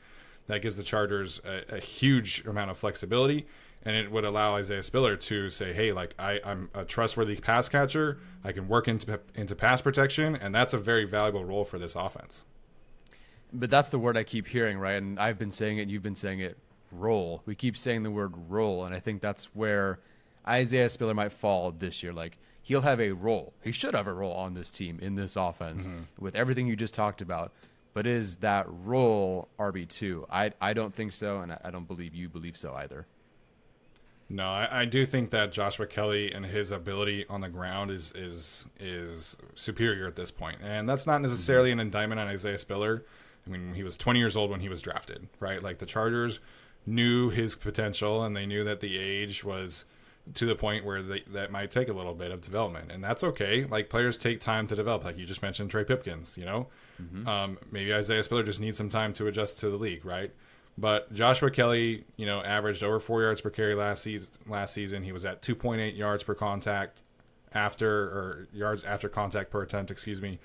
That 0.47 0.61
gives 0.61 0.77
the 0.77 0.83
Chargers 0.83 1.41
a, 1.43 1.75
a 1.75 1.79
huge 1.79 2.45
amount 2.45 2.71
of 2.71 2.77
flexibility 2.77 3.47
and 3.87 3.95
it 3.95 4.11
would 4.11 4.25
allow 4.25 4.55
Isaiah 4.55 4.83
Spiller 4.83 5.15
to 5.15 5.49
say, 5.49 5.71
"Hey, 5.71 5.93
like 5.93 6.13
I, 6.19 6.41
I'm 6.43 6.69
a 6.73 6.83
trustworthy 6.83 7.37
pass 7.37 7.69
catcher. 7.69 8.19
I 8.43 8.51
can 8.51 8.67
work 8.67 8.89
into 8.89 9.19
into 9.33 9.55
pass 9.55 9.81
protection, 9.81 10.35
and 10.35 10.53
that's 10.53 10.73
a 10.73 10.77
very 10.77 11.05
valuable 11.05 11.45
role 11.45 11.63
for 11.63 11.79
this 11.79 11.95
offense." 11.95 12.43
But 13.53 13.69
that's 13.69 13.87
the 13.87 13.97
word 13.97 14.17
I 14.17 14.23
keep 14.23 14.47
hearing, 14.47 14.77
right? 14.77 14.97
And 14.97 15.17
I've 15.17 15.39
been 15.39 15.51
saying 15.51 15.77
it, 15.77 15.83
and 15.83 15.91
you've 15.91 16.03
been 16.03 16.15
saying 16.15 16.41
it. 16.41 16.57
Role. 16.91 17.41
We 17.45 17.55
keep 17.55 17.77
saying 17.77 18.03
the 18.03 18.11
word 18.11 18.33
role, 18.49 18.85
and 18.85 18.95
I 18.95 18.99
think 18.99 19.21
that's 19.21 19.45
where 19.55 19.99
Isaiah 20.47 20.89
Spiller 20.89 21.13
might 21.13 21.31
fall 21.31 21.71
this 21.71 22.01
year. 22.01 22.13
Like 22.13 22.37
he'll 22.61 22.81
have 22.81 22.99
a 22.99 23.11
role. 23.11 23.53
He 23.63 23.71
should 23.71 23.93
have 23.93 24.07
a 24.07 24.13
role 24.13 24.33
on 24.33 24.53
this 24.53 24.71
team 24.71 24.99
in 25.01 25.15
this 25.15 25.35
offense 25.35 25.87
mm-hmm. 25.87 26.03
with 26.23 26.35
everything 26.35 26.67
you 26.67 26.75
just 26.75 26.93
talked 26.93 27.21
about. 27.21 27.51
But 27.93 28.05
is 28.05 28.37
that 28.37 28.65
role 28.69 29.47
RB 29.59 29.87
two? 29.87 30.25
I 30.29 30.51
I 30.61 30.73
don't 30.73 30.93
think 30.93 31.13
so, 31.13 31.39
and 31.39 31.53
I, 31.53 31.61
I 31.65 31.71
don't 31.71 31.87
believe 31.87 32.13
you 32.13 32.29
believe 32.29 32.57
so 32.57 32.73
either. 32.75 33.07
No, 34.29 34.45
I, 34.45 34.81
I 34.81 34.85
do 34.85 35.05
think 35.05 35.29
that 35.29 35.53
Joshua 35.53 35.87
Kelley 35.87 36.33
and 36.33 36.45
his 36.45 36.71
ability 36.71 37.25
on 37.29 37.41
the 37.41 37.49
ground 37.49 37.91
is 37.91 38.11
is 38.13 38.67
is 38.79 39.37
superior 39.55 40.07
at 40.07 40.15
this 40.15 40.31
point, 40.31 40.59
and 40.61 40.87
that's 40.87 41.07
not 41.07 41.15
mm-hmm. 41.15 41.23
necessarily 41.23 41.71
an 41.71 41.79
indictment 41.79 42.19
on 42.19 42.27
Isaiah 42.27 42.59
Spiller. 42.59 43.05
I 43.45 43.49
mean, 43.49 43.73
he 43.73 43.83
was 43.83 43.95
20 43.95 44.19
years 44.19 44.35
old 44.35 44.51
when 44.51 44.59
he 44.59 44.67
was 44.67 44.81
drafted, 44.81 45.25
right? 45.39 45.63
Like 45.63 45.77
the 45.77 45.85
Chargers 45.85 46.41
knew 46.87 47.29
his 47.29 47.55
potential, 47.55 48.23
and 48.23 48.35
they 48.35 48.45
knew 48.45 48.63
that 48.63 48.79
the 48.79 48.97
age 48.97 49.43
was 49.43 49.85
to 50.33 50.45
the 50.45 50.55
point 50.55 50.83
where 50.85 51.01
they, 51.01 51.21
that 51.27 51.51
might 51.51 51.71
take 51.71 51.89
a 51.89 51.93
little 51.93 52.13
bit 52.13 52.31
of 52.31 52.41
development, 52.41 52.91
and 52.91 53.03
that's 53.03 53.23
okay. 53.23 53.65
Like 53.65 53.89
players 53.89 54.17
take 54.17 54.39
time 54.39 54.67
to 54.67 54.75
develop, 54.75 55.03
like 55.03 55.17
you 55.17 55.25
just 55.25 55.41
mentioned 55.41 55.69
Trey 55.69 55.83
Pipkins. 55.83 56.37
You 56.37 56.45
know, 56.45 56.67
um, 57.27 57.57
maybe 57.71 57.93
Isaiah 57.93 58.23
Spiller 58.23 58.43
just 58.43 58.59
needs 58.59 58.77
some 58.77 58.89
time 58.89 59.13
to 59.13 59.27
adjust 59.27 59.59
to 59.59 59.69
the 59.69 59.77
league, 59.77 60.05
right? 60.05 60.31
But 60.77 61.11
Joshua 61.13 61.49
Kelley, 61.49 62.05
you 62.17 62.25
know, 62.25 62.41
averaged 62.41 62.83
over 62.83 62.99
four 62.99 63.21
yards 63.21 63.41
per 63.41 63.49
carry 63.49 63.73
last 63.73 64.03
season. 64.03 64.29
Last 64.47 64.73
season, 64.73 65.03
he 65.03 65.11
was 65.11 65.25
at 65.25 65.41
2.8 65.41 65.97
yards 65.97 66.23
per 66.23 66.35
contact 66.35 67.01
after 67.53 67.89
or 67.89 68.47
yards 68.53 68.83
after 68.83 69.09
contact 69.09 69.49
per 69.49 69.61
attempt, 69.61 69.91
excuse 69.91 70.21
me, 70.21 70.39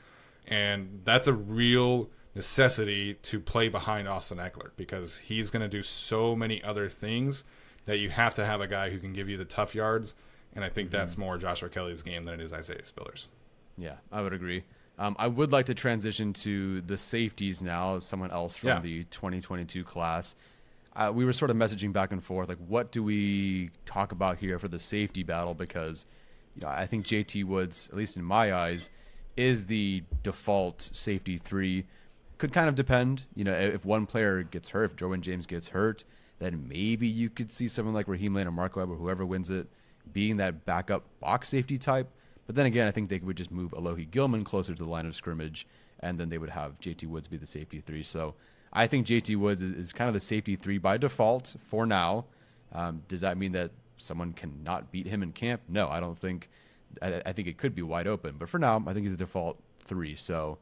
and 0.46 1.00
that's 1.04 1.26
a 1.26 1.32
real 1.32 2.08
necessity 2.34 3.14
to 3.14 3.38
play 3.40 3.68
behind 3.68 4.08
Austin 4.08 4.38
Ekeler 4.38 4.70
because 4.76 5.18
he's 5.18 5.50
going 5.50 5.62
to 5.62 5.68
do 5.68 5.82
so 5.82 6.34
many 6.34 6.62
other 6.62 6.88
things 6.88 7.44
that 7.84 7.98
you 7.98 8.10
have 8.10 8.34
to 8.36 8.44
have 8.44 8.60
a 8.60 8.66
guy 8.66 8.90
who 8.90 8.98
can 8.98 9.12
give 9.12 9.28
you 9.28 9.36
the 9.36 9.44
tough 9.44 9.74
yards. 9.74 10.14
And 10.54 10.64
I 10.64 10.68
think 10.68 10.90
that's 10.90 11.16
more 11.18 11.38
Joshua 11.38 11.68
Kelley's 11.68 12.02
game 12.02 12.24
than 12.24 12.34
it 12.40 12.42
is 12.44 12.52
Isaiah 12.52 12.84
Spiller's. 12.84 13.28
Yeah, 13.78 13.96
I 14.10 14.20
would 14.22 14.32
agree. 14.32 14.64
Um, 14.98 15.16
I 15.18 15.26
would 15.26 15.50
like 15.52 15.66
to 15.66 15.74
transition 15.74 16.32
to 16.34 16.82
the 16.82 16.98
safeties 16.98 17.62
now. 17.62 17.96
as 17.96 18.04
Someone 18.04 18.30
else 18.30 18.56
from 18.56 18.68
Yeah. 18.68 18.80
the 18.80 19.04
2022 19.04 19.82
class. 19.84 20.34
Uh, 20.94 21.10
we 21.14 21.24
were 21.24 21.32
sort 21.32 21.50
of 21.50 21.56
messaging 21.56 21.90
back 21.92 22.12
and 22.12 22.22
forth, 22.22 22.50
like, 22.50 22.58
what 22.68 22.92
do 22.92 23.02
we 23.02 23.70
talk 23.86 24.12
about 24.12 24.38
here 24.38 24.58
for 24.58 24.68
the 24.68 24.78
safety 24.78 25.22
battle? 25.22 25.54
Because, 25.54 26.04
you 26.54 26.60
know, 26.60 26.68
I 26.68 26.86
think 26.86 27.06
JT 27.06 27.44
Woods, 27.44 27.88
at 27.90 27.96
least 27.96 28.18
in 28.18 28.22
my 28.22 28.52
eyes, 28.52 28.90
is 29.34 29.66
the 29.68 30.02
default 30.22 30.82
safety 30.92 31.38
three. 31.38 31.86
Could 32.42 32.52
kind 32.52 32.68
of 32.68 32.74
depend, 32.74 33.26
you 33.36 33.44
know, 33.44 33.52
if 33.52 33.84
one 33.84 34.04
player 34.04 34.42
gets 34.42 34.70
hurt, 34.70 34.90
if 34.90 34.96
Derwin 34.96 35.20
James 35.20 35.46
gets 35.46 35.68
hurt, 35.68 36.02
then 36.40 36.66
maybe 36.68 37.06
you 37.06 37.30
could 37.30 37.52
see 37.52 37.68
someone 37.68 37.94
like 37.94 38.08
Raheem 38.08 38.34
Layne 38.34 38.48
or 38.48 38.50
Mark 38.50 38.74
Webb 38.74 38.90
or 38.90 38.96
whoever 38.96 39.24
wins 39.24 39.48
it 39.48 39.68
being 40.12 40.38
that 40.38 40.64
backup 40.64 41.04
box 41.20 41.50
safety 41.50 41.78
type. 41.78 42.08
But 42.48 42.56
then 42.56 42.66
again, 42.66 42.88
I 42.88 42.90
think 42.90 43.10
they 43.10 43.20
would 43.20 43.36
just 43.36 43.52
move 43.52 43.70
Alohi 43.70 44.10
Gilman 44.10 44.42
closer 44.42 44.74
to 44.74 44.82
the 44.82 44.88
line 44.88 45.06
of 45.06 45.14
scrimmage, 45.14 45.68
and 46.00 46.18
then 46.18 46.30
they 46.30 46.38
would 46.38 46.50
have 46.50 46.80
JT 46.80 47.06
Woods 47.06 47.28
be 47.28 47.36
the 47.36 47.46
safety 47.46 47.78
three. 47.78 48.02
So 48.02 48.34
I 48.72 48.88
think 48.88 49.06
JT 49.06 49.36
Woods 49.36 49.62
is, 49.62 49.70
is 49.70 49.92
kind 49.92 50.08
of 50.08 50.14
the 50.14 50.18
safety 50.18 50.56
three 50.56 50.78
by 50.78 50.96
default 50.96 51.54
for 51.60 51.86
now. 51.86 52.24
Um, 52.72 53.04
does 53.06 53.20
that 53.20 53.38
mean 53.38 53.52
that 53.52 53.70
someone 53.98 54.32
cannot 54.32 54.90
beat 54.90 55.06
him 55.06 55.22
in 55.22 55.30
camp? 55.30 55.60
No, 55.68 55.86
I 55.88 56.00
don't 56.00 56.18
think. 56.18 56.50
I, 57.00 57.22
I 57.24 57.32
think 57.34 57.46
it 57.46 57.56
could 57.56 57.76
be 57.76 57.82
wide 57.82 58.08
open, 58.08 58.34
but 58.36 58.48
for 58.48 58.58
now, 58.58 58.82
I 58.84 58.94
think 58.94 59.06
he's 59.06 59.16
the 59.16 59.24
default 59.24 59.58
three. 59.84 60.16
So 60.16 60.58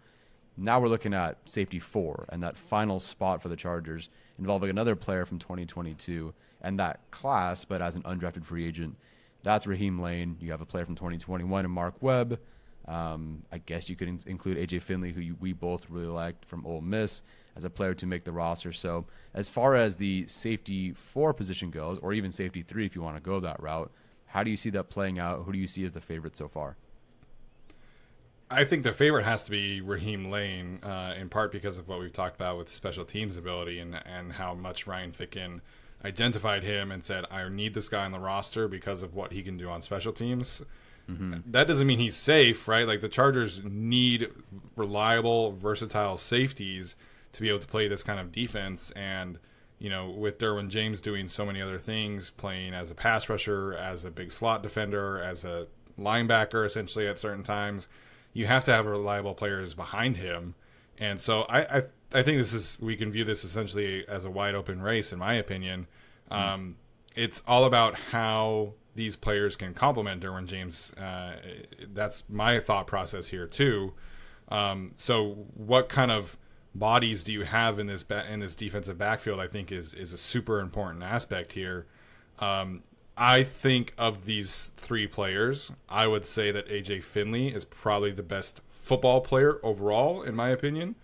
now 0.57 0.81
we're 0.81 0.89
looking 0.89 1.15
at 1.15 1.39
safety 1.47 1.79
four 1.79 2.27
and 2.29 2.43
that 2.43 2.59
final 2.59 3.01
spot 3.01 3.41
for 3.43 3.49
the 3.49 3.57
Chargers 3.57 4.09
involving 4.39 4.71
another 4.71 4.97
player 4.97 5.25
from 5.25 5.39
2022 5.39 6.35
and 6.61 6.79
that 6.79 7.01
class, 7.11 7.65
but 7.65 7.81
as 7.81 7.95
an 7.95 8.03
undrafted 8.03 8.45
free 8.45 8.67
agent. 8.67 8.97
That's 9.43 9.67
Raheem 9.67 9.99
Layne. 9.99 10.37
You 10.41 10.51
have 10.51 10.61
a 10.61 10.67
player 10.67 10.85
from 10.85 10.97
2021 10.97 11.65
and 11.65 11.73
Mark 11.73 11.95
Webb. 12.01 12.39
Um, 12.87 13.45
I 13.53 13.59
guess 13.59 13.89
you 13.89 13.97
could 13.97 14.09
in- 14.09 14.21
include 14.27 14.59
AJ 14.59 14.83
Finley, 14.83 15.13
who 15.13 15.21
you, 15.21 15.37
we 15.41 15.53
both 15.53 15.89
really 15.89 16.07
liked 16.07 16.45
from 16.45 16.67
Ole 16.67 16.81
Miss, 16.81 17.23
as 17.57 17.65
a 17.65 17.71
player 17.71 17.95
to 17.95 18.07
make 18.07 18.25
the 18.25 18.33
roster. 18.33 18.73
So, 18.73 19.07
as 19.33 19.49
far 19.49 19.75
as 19.75 19.97
the 19.97 20.27
safety 20.27 20.93
four 20.93 21.33
position 21.33 21.71
goes, 21.71 21.99
or 21.99 22.13
even 22.13 22.33
safety 22.33 22.63
three, 22.63 22.87
if 22.87 22.95
you 22.95 23.03
want 23.03 23.17
to 23.17 23.23
go 23.23 23.39
that 23.41 23.63
route, 23.63 23.91
how 24.27 24.43
do 24.43 24.51
you 24.51 24.57
see 24.57 24.71
that 24.71 24.91
playing 24.91 25.19
out? 25.19 25.45
Who 25.45 25.53
do 25.53 25.59
you 25.59 25.67
see 25.67 25.85
as 25.85 25.93
the 25.93 26.01
favorite 26.01 26.37
so 26.37 26.49
far? 26.49 26.77
I 28.51 28.65
think 28.65 28.83
the 28.83 28.93
favorite 28.93 29.25
has 29.25 29.45
to 29.45 29.51
be 29.51 29.81
Raheem 29.81 30.31
Layne, 30.31 30.81
uh, 30.83 31.15
in 31.17 31.29
part 31.29 31.53
because 31.53 31.79
of 31.79 31.89
what 31.89 32.01
we've 32.01 32.13
talked 32.13 32.35
about 32.35 32.59
with 32.59 32.69
special 32.69 33.05
teams 33.05 33.37
ability 33.37 33.79
and 33.79 34.01
and 34.05 34.33
how 34.33 34.55
much 34.55 34.87
Ryan 34.87 35.13
Ficken 35.13 35.61
identified 36.05 36.65
him 36.65 36.91
and 36.91 37.05
said, 37.05 37.25
"I 37.31 37.49
need 37.49 37.75
this 37.75 37.89
guy 37.89 38.05
on 38.05 38.13
the 38.13 38.19
roster 38.19 38.67
because 38.69 39.03
of 39.03 39.15
what 39.15 39.33
he 39.33 39.43
can 39.43 39.57
do 39.57 39.69
on 39.69 39.83
special 39.83 40.13
teams." 40.13 40.63
That 41.47 41.67
doesn't 41.67 41.87
mean 41.87 41.99
he's 41.99 42.17
safe, 42.17 42.69
right? 42.69 42.87
Like 42.87 43.01
the 43.01 43.09
Chargers 43.09 43.63
need 43.65 44.29
reliable, 44.77 45.53
versatile 45.53 46.17
safeties 46.17 46.97
to 47.33 47.41
be 47.41 47.49
able 47.49 47.59
to 47.61 47.67
play 47.67 47.89
this 47.89 48.03
kind 48.03 48.21
of 48.21 48.33
defense, 48.33 48.91
and 48.93 49.39
you 49.79 49.89
know, 49.91 50.11
with 50.11 50.39
Derwin 50.39 50.69
James 50.69 51.01
doing 51.01 51.27
so 51.27 51.47
many 51.47 51.61
other 51.63 51.79
things, 51.79 52.31
playing 52.31 52.75
as 52.75 52.91
a 52.91 52.95
pass 52.95 53.29
rusher, 53.29 53.75
as 53.75 54.05
a 54.05 54.11
big 54.11 54.31
slot 54.31 54.63
defender, 54.63 55.21
as 55.21 55.45
a 55.45 55.67
linebacker, 55.99 56.65
essentially 56.67 57.07
at 57.09 57.19
certain 57.19 57.43
times, 57.43 57.89
you 58.33 58.47
have 58.47 58.65
to 58.65 58.73
have 58.73 58.87
reliable 58.87 59.35
players 59.35 59.75
behind 59.75 60.17
him. 60.17 60.55
And 60.99 61.21
so 61.21 61.43
I, 61.43 61.61
I, 61.61 61.83
I 62.13 62.23
think 62.23 62.39
this 62.39 62.53
is 62.53 62.79
we 62.81 62.97
can 62.97 63.11
view 63.11 63.25
this 63.25 63.45
essentially 63.45 64.07
as 64.09 64.25
a 64.25 64.31
wide 64.31 64.55
open 64.55 64.83
race, 64.83 65.13
in 65.13 65.19
my 65.19 65.35
opinion. 65.35 65.87
Um, 66.31 66.77
it's 67.17 67.43
all 67.47 67.65
about 67.65 67.95
how 67.95 68.75
these 68.95 69.17
players 69.17 69.57
can 69.57 69.75
complement 69.75 70.23
Derwin 70.23 70.47
James. 70.47 70.95
Uh, 70.95 71.37
that's 71.93 72.25
my 72.29 72.61
thought 72.61 72.87
process 72.87 73.29
here 73.29 73.47
too. 73.47 73.95
Um, 74.49 74.93
so 74.97 75.47
what 75.55 75.89
kind 75.89 76.11
of 76.11 76.37
bodies 76.75 77.25
do 77.25 77.33
you 77.33 77.43
have 77.43 77.79
in 77.79 77.87
this 77.87 78.03
ba- 78.03 78.27
in 78.31 78.41
this 78.41 78.55
defensive 78.55 78.99
backfield? 78.99 79.41
I 79.41 79.47
think 79.47 79.73
is 79.73 79.95
is 79.95 80.13
a 80.13 80.17
super 80.17 80.61
important 80.61 81.03
aspect 81.03 81.53
here. 81.53 81.87
Um, 82.39 82.83
I 83.21 83.45
think 83.45 83.93
of 83.99 84.25
these 84.25 84.73
three 84.79 85.07
players, 85.07 85.71
I 85.89 86.07
would 86.07 86.25
say 86.25 86.51
that 86.53 86.67
AJ 86.69 87.05
Finley 87.05 87.49
is 87.49 87.65
probably 87.67 88.13
the 88.13 88.23
best 88.23 88.63
football 88.73 89.21
player 89.21 89.59
overall, 89.63 90.23
in 90.23 90.35
my 90.35 90.49
opinion, 90.49 90.95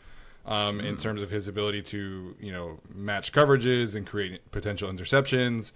um, 0.46 0.80
in 0.80 0.96
terms 0.96 1.20
of 1.20 1.28
his 1.30 1.46
ability 1.46 1.82
to 1.82 2.34
you 2.40 2.50
know 2.52 2.80
match 2.94 3.32
coverages 3.32 3.94
and 3.94 4.06
create 4.06 4.50
potential 4.50 4.90
interceptions, 4.90 5.72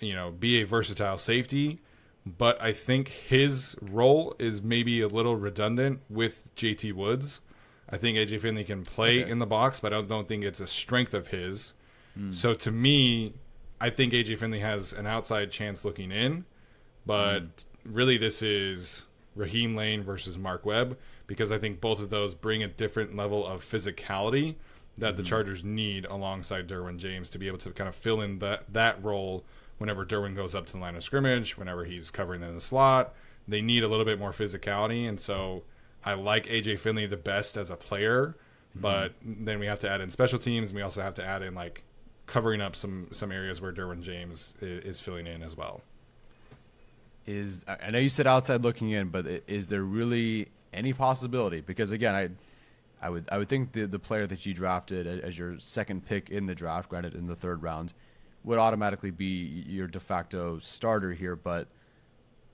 you 0.00 0.14
know, 0.14 0.32
be 0.32 0.60
a 0.60 0.66
versatile 0.66 1.16
safety. 1.18 1.80
But 2.26 2.60
I 2.60 2.72
think 2.72 3.08
his 3.08 3.76
role 3.82 4.34
is 4.38 4.62
maybe 4.62 5.00
a 5.02 5.08
little 5.08 5.36
redundant 5.36 6.00
with 6.10 6.50
JT 6.56 6.92
Woods. 6.94 7.40
I 7.88 7.98
think 7.98 8.16
AJ 8.18 8.40
Finley 8.40 8.64
can 8.64 8.82
play 8.82 9.20
Okay. 9.22 9.30
in 9.30 9.38
the 9.38 9.46
box, 9.46 9.78
but 9.78 9.92
I 9.92 9.96
don't, 9.96 10.08
don't 10.08 10.26
think 10.26 10.42
it's 10.42 10.58
a 10.60 10.66
strength 10.66 11.12
of 11.14 11.28
his. 11.28 11.74
So 12.30 12.54
to 12.54 12.70
me, 12.70 13.34
I 13.80 13.90
think 13.90 14.12
AJ 14.12 14.38
Finley 14.38 14.60
has 14.60 14.92
an 14.92 15.06
outside 15.06 15.50
chance 15.50 15.84
looking 15.84 16.12
in, 16.12 16.44
but 17.06 17.40
mm. 17.40 17.64
really 17.84 18.16
this 18.16 18.42
is 18.42 19.06
Raheem 19.34 19.74
Layne 19.74 20.02
versus 20.02 20.38
Mark 20.38 20.64
Webb 20.64 20.96
because 21.26 21.50
I 21.50 21.58
think 21.58 21.80
both 21.80 22.00
of 22.00 22.10
those 22.10 22.34
bring 22.34 22.62
a 22.62 22.68
different 22.68 23.16
level 23.16 23.46
of 23.46 23.62
physicality 23.62 24.56
that 24.98 25.16
the 25.16 25.22
mm-hmm. 25.22 25.28
Chargers 25.28 25.64
need 25.64 26.04
alongside 26.06 26.68
Derwin 26.68 26.98
James 26.98 27.30
to 27.30 27.38
be 27.38 27.48
able 27.48 27.58
to 27.58 27.70
kind 27.70 27.88
of 27.88 27.94
fill 27.94 28.20
in 28.20 28.38
that 28.38 28.72
that 28.72 29.02
role 29.02 29.44
whenever 29.78 30.06
Derwin 30.06 30.36
goes 30.36 30.54
up 30.54 30.66
to 30.66 30.72
the 30.72 30.78
line 30.78 30.94
of 30.94 31.02
scrimmage, 31.02 31.58
whenever 31.58 31.84
he's 31.84 32.10
covering 32.10 32.42
in 32.42 32.54
the 32.54 32.60
slot. 32.60 33.14
They 33.46 33.60
need 33.60 33.82
a 33.82 33.88
little 33.88 34.06
bit 34.06 34.18
more 34.18 34.30
physicality, 34.30 35.08
and 35.08 35.20
so 35.20 35.64
I 36.04 36.14
like 36.14 36.46
AJ 36.46 36.78
Finley 36.78 37.06
the 37.06 37.16
best 37.16 37.56
as 37.56 37.70
a 37.70 37.76
player, 37.76 38.36
mm-hmm. 38.70 38.80
but 38.80 39.12
then 39.22 39.58
we 39.58 39.66
have 39.66 39.80
to 39.80 39.90
add 39.90 40.00
in 40.00 40.10
special 40.10 40.38
teams. 40.38 40.70
And 40.70 40.76
we 40.76 40.82
also 40.82 41.02
have 41.02 41.14
to 41.14 41.24
add 41.24 41.42
in 41.42 41.54
like 41.54 41.82
covering 42.26 42.60
up 42.60 42.76
some 42.76 43.08
some 43.12 43.30
areas 43.30 43.60
where 43.60 43.72
Derwin 43.72 44.02
James 44.02 44.54
is, 44.60 45.00
filling 45.00 45.26
in 45.26 45.42
as 45.42 45.56
well. 45.56 45.82
is 47.26 47.64
I 47.68 47.76
I 47.86 47.90
know 47.90 47.98
you 47.98 48.08
said 48.08 48.26
outside 48.26 48.62
looking 48.62 48.90
in, 48.90 49.08
but 49.08 49.26
is 49.46 49.68
there 49.68 49.82
really 49.82 50.48
any 50.72 50.92
possibility? 50.92 51.60
Because 51.60 51.90
again, 51.90 52.14
I 52.14 52.28
I 53.04 53.10
would 53.10 53.28
I 53.30 53.38
would 53.38 53.48
think 53.48 53.72
the 53.72 53.86
the 53.86 53.98
player 53.98 54.26
that 54.26 54.46
you 54.46 54.54
drafted 54.54 55.06
as 55.06 55.38
your 55.38 55.58
second 55.58 56.06
pick 56.06 56.30
in 56.30 56.46
the 56.46 56.54
draft, 56.54 56.88
granted 56.88 57.14
in 57.14 57.26
the 57.26 57.36
third 57.36 57.62
round, 57.62 57.92
would 58.42 58.58
automatically 58.58 59.10
be 59.10 59.64
your 59.66 59.86
de 59.86 60.00
facto 60.00 60.58
starter 60.58 61.12
here. 61.12 61.36
But 61.36 61.68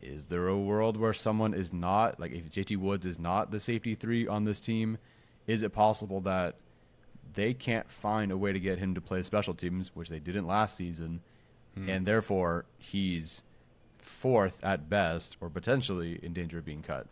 is 0.03 0.29
there 0.29 0.49
a 0.49 0.59
world 0.59 0.97
where 0.97 1.13
someone 1.13 1.55
is 1.55 1.73
not 1.73 2.19
like 2.19 2.33
if 2.33 2.51
JT 2.51 2.77
Woods 2.79 3.07
is 3.07 3.19
not 3.19 3.51
the 3.51 3.61
safety 3.61 3.95
three 3.95 4.27
on 4.27 4.45
this 4.45 4.61
team? 4.61 4.99
Is 5.47 5.63
it 5.63 5.73
possible 5.73 6.21
that 6.23 6.57
they 7.35 7.55
can't 7.55 7.91
find 7.91 8.31
a 8.33 8.37
way 8.37 8.53
to 8.53 8.61
get 8.61 8.79
him 8.79 8.95
to 8.95 9.01
play 9.01 9.23
special 9.23 9.55
teams, 9.55 9.91
which 9.95 10.09
they 10.09 10.19
didn't 10.21 10.47
last 10.47 10.77
season, 10.77 11.21
and 11.89 12.05
therefore 12.07 12.67
he's 12.79 13.43
fourth 13.99 14.59
at 14.63 14.89
best, 14.91 15.37
or 15.41 15.49
potentially 15.49 16.19
in 16.23 16.33
danger 16.33 16.59
of 16.59 16.65
being 16.65 16.83
cut. 16.83 17.07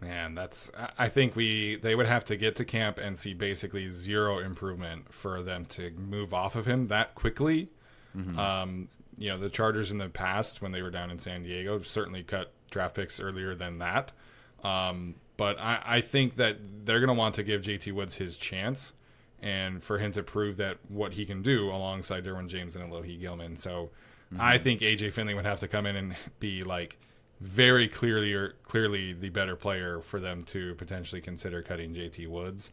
Man, 0.00 0.34
that's. 0.36 0.70
I- 0.96 1.08
think 1.08 1.34
we 1.34 1.76
they 1.76 1.94
would 1.96 2.06
have 2.06 2.24
to 2.26 2.36
get 2.36 2.54
to 2.56 2.64
camp 2.64 2.98
and 2.98 3.18
see 3.18 3.34
basically 3.34 3.88
zero 3.90 4.38
improvement 4.38 5.12
for 5.12 5.42
them 5.42 5.64
to 5.66 5.90
move 5.90 6.32
off 6.32 6.54
of 6.54 6.66
him 6.66 6.86
that 6.88 7.14
quickly. 7.16 7.68
Um, 8.38 8.88
you 9.16 9.28
know, 9.30 9.38
the 9.38 9.48
Chargers 9.50 9.90
in 9.90 9.98
the 9.98 10.08
past 10.08 10.62
when 10.62 10.70
they 10.72 10.82
were 10.82 10.90
down 10.90 11.10
in 11.10 11.18
San 11.18 11.42
Diego 11.42 11.80
certainly 11.82 12.22
cut 12.22 12.52
draft 12.70 12.94
picks 12.94 13.18
earlier 13.20 13.54
than 13.56 13.78
that. 13.78 14.12
Um, 14.62 15.16
but 15.38 15.58
I, 15.58 15.80
I 15.86 16.00
think 16.02 16.36
that 16.36 16.58
they're 16.84 17.00
going 17.00 17.08
to 17.08 17.14
want 17.14 17.36
to 17.36 17.42
give 17.42 17.62
JT 17.62 17.94
Woods 17.94 18.16
his 18.16 18.36
chance, 18.36 18.92
and 19.40 19.82
for 19.82 19.96
him 19.96 20.12
to 20.12 20.22
prove 20.22 20.58
that 20.58 20.76
what 20.88 21.14
he 21.14 21.24
can 21.24 21.40
do 21.40 21.70
alongside 21.70 22.26
Derwin 22.26 22.48
James 22.48 22.76
and 22.76 22.92
Alohi 22.92 23.18
Gilman. 23.18 23.56
So 23.56 23.88
I 24.38 24.58
think 24.58 24.80
AJ 24.80 25.14
Finley 25.14 25.32
would 25.32 25.46
have 25.46 25.60
to 25.60 25.68
come 25.68 25.86
in 25.86 25.96
and 25.96 26.16
be 26.40 26.64
like 26.64 26.98
very 27.40 27.88
clearly 27.88 28.34
or 28.34 28.56
clearly 28.64 29.12
the 29.12 29.30
better 29.30 29.56
player 29.56 30.00
for 30.00 30.20
them 30.20 30.42
to 30.44 30.74
potentially 30.74 31.20
consider 31.20 31.62
cutting 31.62 31.94
JT 31.94 32.28
Woods. 32.28 32.72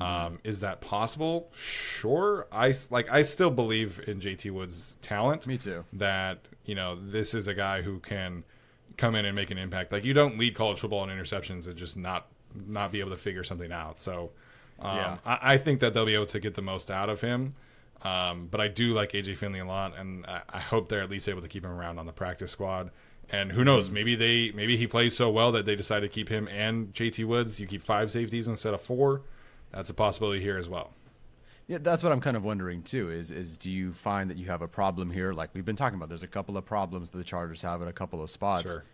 Um, 0.00 0.38
is 0.42 0.60
that 0.60 0.80
possible? 0.80 1.50
Sure. 1.54 2.46
I 2.50 2.74
like. 2.90 3.12
I 3.12 3.22
still 3.22 3.50
believe 3.50 4.00
in 4.08 4.18
JT 4.18 4.50
Woods' 4.50 4.96
talent. 5.02 5.46
Me 5.46 5.56
too. 5.56 5.84
That 5.92 6.40
you 6.64 6.74
know 6.74 6.96
this 6.96 7.32
is 7.32 7.46
a 7.46 7.54
guy 7.54 7.82
who 7.82 8.00
can 8.00 8.42
come 8.96 9.14
in 9.14 9.24
and 9.24 9.34
make 9.34 9.50
an 9.50 9.58
impact. 9.58 9.92
Like 9.92 10.04
you 10.04 10.14
don't 10.14 10.38
lead 10.38 10.54
college 10.54 10.80
football 10.80 11.08
in 11.08 11.10
interceptions 11.10 11.66
and 11.66 11.76
just 11.76 11.96
not 11.96 12.26
not 12.54 12.92
be 12.92 13.00
able 13.00 13.10
to 13.10 13.16
figure 13.16 13.42
something 13.44 13.72
out. 13.72 14.00
So 14.00 14.30
um, 14.78 14.96
Yeah. 14.96 15.16
I, 15.24 15.38
I 15.54 15.58
think 15.58 15.80
that 15.80 15.94
they'll 15.94 16.06
be 16.06 16.14
able 16.14 16.26
to 16.26 16.40
get 16.40 16.54
the 16.54 16.62
most 16.62 16.90
out 16.90 17.08
of 17.08 17.20
him. 17.20 17.52
Um, 18.02 18.48
but 18.50 18.60
I 18.60 18.68
do 18.68 18.92
like 18.92 19.12
AJ 19.12 19.38
Finley 19.38 19.60
a 19.60 19.64
lot, 19.64 19.96
and 19.98 20.26
I, 20.26 20.42
I 20.50 20.60
hope 20.60 20.88
they're 20.90 21.00
at 21.00 21.08
least 21.08 21.28
able 21.28 21.40
to 21.40 21.48
keep 21.48 21.64
him 21.64 21.70
around 21.70 21.98
on 21.98 22.04
the 22.04 22.12
practice 22.12 22.50
squad. 22.50 22.90
And 23.30 23.50
who 23.50 23.64
knows? 23.64 23.88
Maybe 23.90 24.14
they 24.14 24.52
maybe 24.54 24.76
he 24.76 24.86
plays 24.86 25.16
so 25.16 25.30
well 25.30 25.52
that 25.52 25.64
they 25.64 25.74
decide 25.74 26.00
to 26.00 26.08
keep 26.08 26.28
him 26.28 26.46
and 26.48 26.92
JT 26.92 27.24
Woods. 27.24 27.58
You 27.58 27.66
keep 27.66 27.82
five 27.82 28.10
safeties 28.10 28.46
instead 28.46 28.74
of 28.74 28.82
four. 28.82 29.22
That's 29.72 29.88
a 29.88 29.94
possibility 29.94 30.40
here 30.42 30.58
as 30.58 30.68
well. 30.68 30.90
Yeah, 31.66 31.78
that's 31.80 32.02
what 32.02 32.12
I'm 32.12 32.20
kind 32.20 32.36
of 32.36 32.44
wondering 32.44 32.82
too. 32.82 33.10
Is 33.10 33.30
is 33.30 33.56
do 33.56 33.70
you 33.70 33.92
find 33.94 34.28
that 34.30 34.36
you 34.36 34.46
have 34.46 34.60
a 34.62 34.68
problem 34.68 35.10
here? 35.10 35.32
Like 35.32 35.50
we've 35.54 35.64
been 35.64 35.76
talking 35.76 35.96
about, 35.96 36.08
there's 36.08 36.22
a 36.22 36.26
couple 36.28 36.56
of 36.58 36.64
problems 36.66 37.10
that 37.10 37.18
the 37.18 37.24
Chargers 37.24 37.62
have 37.62 37.80
at 37.80 37.88
a 37.88 37.92
couple 37.92 38.22
of 38.22 38.28
spots. 38.30 38.70
Sure. 38.70 38.84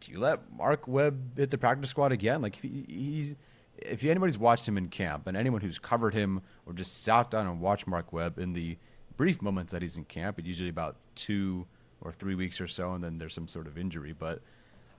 Do 0.00 0.12
you 0.12 0.18
let 0.20 0.52
Mark 0.52 0.86
Webb 0.86 1.36
hit 1.38 1.50
the 1.50 1.58
practice 1.58 1.90
squad 1.90 2.12
again? 2.12 2.42
Like 2.42 2.56
he, 2.56 2.84
he's 2.88 3.34
if 3.78 4.04
anybody's 4.04 4.36
watched 4.38 4.66
him 4.68 4.76
in 4.76 4.88
camp, 4.88 5.26
and 5.26 5.36
anyone 5.36 5.60
who's 5.60 5.78
covered 5.78 6.12
him 6.12 6.42
or 6.66 6.72
just 6.72 7.02
sat 7.04 7.30
down 7.30 7.46
and 7.46 7.60
watched 7.60 7.86
Mark 7.86 8.12
Webb 8.12 8.38
in 8.38 8.52
the 8.52 8.76
brief 9.16 9.40
moments 9.40 9.72
that 9.72 9.82
he's 9.82 9.96
in 9.96 10.04
camp, 10.04 10.38
it's 10.38 10.46
usually 10.48 10.68
about 10.68 10.96
two 11.14 11.66
or 12.00 12.12
three 12.12 12.34
weeks 12.34 12.60
or 12.60 12.66
so, 12.66 12.92
and 12.92 13.02
then 13.02 13.18
there's 13.18 13.34
some 13.34 13.48
sort 13.48 13.66
of 13.66 13.78
injury. 13.78 14.12
But 14.12 14.40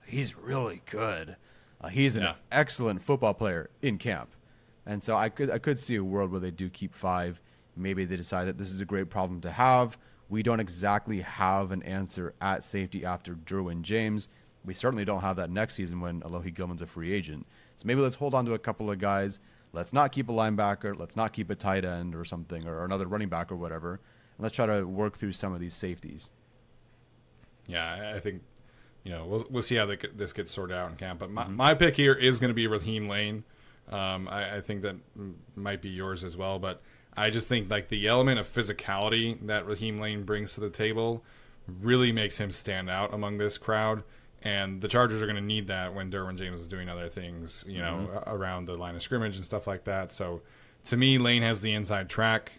he's 0.06 0.36
really 0.36 0.82
good. 0.86 1.36
Uh, 1.80 1.88
he's 1.88 2.16
an 2.16 2.22
Yeah. 2.22 2.34
excellent 2.50 3.02
football 3.02 3.32
player 3.34 3.70
in 3.80 3.96
camp. 3.98 4.30
And 4.86 5.04
so 5.04 5.16
I 5.16 5.28
could 5.28 5.50
I 5.50 5.58
could 5.58 5.78
see 5.78 5.96
a 5.96 6.04
world 6.04 6.30
where 6.30 6.40
they 6.40 6.50
do 6.50 6.68
keep 6.68 6.94
five. 6.94 7.40
Maybe 7.76 8.04
they 8.04 8.16
decide 8.16 8.46
that 8.46 8.58
this 8.58 8.72
is 8.72 8.80
a 8.80 8.84
great 8.84 9.10
problem 9.10 9.40
to 9.42 9.50
have. 9.50 9.98
We 10.28 10.42
don't 10.42 10.60
exactly 10.60 11.20
have 11.20 11.72
an 11.72 11.82
answer 11.82 12.34
at 12.40 12.62
safety 12.64 13.04
after 13.04 13.34
Derwin 13.34 13.82
James. 13.82 14.28
We 14.64 14.74
certainly 14.74 15.04
don't 15.04 15.22
have 15.22 15.36
that 15.36 15.50
next 15.50 15.74
season 15.74 16.00
when 16.00 16.20
Alohi 16.20 16.54
Gilman's 16.54 16.82
a 16.82 16.86
free 16.86 17.12
agent. 17.12 17.46
So 17.76 17.86
maybe 17.86 18.00
let's 18.00 18.16
hold 18.16 18.34
on 18.34 18.44
to 18.46 18.54
a 18.54 18.58
couple 18.58 18.90
of 18.90 18.98
guys. 18.98 19.40
Let's 19.72 19.92
not 19.92 20.12
keep 20.12 20.28
a 20.28 20.32
linebacker. 20.32 20.98
Let's 20.98 21.16
not 21.16 21.32
keep 21.32 21.50
a 21.50 21.54
tight 21.54 21.84
end 21.84 22.14
or 22.14 22.24
something 22.24 22.66
or 22.66 22.84
another 22.84 23.06
running 23.06 23.28
back 23.28 23.50
or 23.50 23.56
whatever. 23.56 23.92
And 23.92 24.44
let's 24.44 24.54
try 24.54 24.66
to 24.66 24.84
work 24.84 25.16
through 25.16 25.32
some 25.32 25.52
of 25.52 25.60
these 25.60 25.74
safeties. 25.74 26.30
Yeah, 27.66 28.12
I- 28.14 28.20
think 28.20 28.42
you 29.04 29.12
know 29.12 29.24
we'll 29.24 29.46
we'll 29.48 29.62
see 29.62 29.76
how 29.76 29.86
the, 29.86 29.96
this 30.14 30.32
gets 30.32 30.50
sorted 30.50 30.76
out 30.76 30.90
in 30.90 30.96
camp. 30.96 31.20
But 31.20 31.30
my, 31.30 31.44
mm-hmm. 31.44 31.56
my 31.56 31.74
pick 31.74 31.96
here 31.96 32.12
is 32.12 32.38
going 32.40 32.50
to 32.50 32.54
be 32.54 32.66
Raheem 32.66 33.08
Layne. 33.08 33.44
Um, 33.90 34.28
I, 34.28 34.56
I 34.56 34.60
think 34.60 34.82
that 34.82 34.96
might 35.56 35.82
be 35.82 35.88
yours 35.90 36.24
as 36.24 36.36
well. 36.36 36.58
But 36.58 36.80
I 37.16 37.30
just 37.30 37.48
think 37.48 37.70
like 37.70 37.88
the 37.88 38.06
element 38.06 38.40
of 38.40 38.52
physicality 38.52 39.38
that 39.46 39.66
Raheem 39.66 40.00
Layne 40.00 40.22
brings 40.24 40.54
to 40.54 40.60
the 40.60 40.70
table 40.70 41.24
really 41.80 42.12
makes 42.12 42.38
him 42.38 42.50
stand 42.50 42.88
out 42.88 43.12
among 43.12 43.38
this 43.38 43.58
crowd. 43.58 44.02
And 44.42 44.80
the 44.80 44.88
Chargers 44.88 45.20
are 45.20 45.26
going 45.26 45.36
to 45.36 45.42
need 45.42 45.66
that 45.66 45.94
when 45.94 46.10
Derwin 46.10 46.36
James 46.36 46.60
is 46.60 46.68
doing 46.68 46.88
other 46.88 47.08
things, 47.08 47.64
you 47.68 47.78
know, 47.78 48.22
a- 48.26 48.34
around 48.34 48.64
the 48.64 48.74
line 48.74 48.94
of 48.94 49.02
scrimmage 49.02 49.36
and 49.36 49.44
stuff 49.44 49.66
like 49.66 49.84
that. 49.84 50.12
So 50.12 50.40
to 50.86 50.96
me, 50.96 51.18
Layne 51.18 51.42
has 51.42 51.60
the 51.60 51.72
inside 51.72 52.08
track 52.08 52.52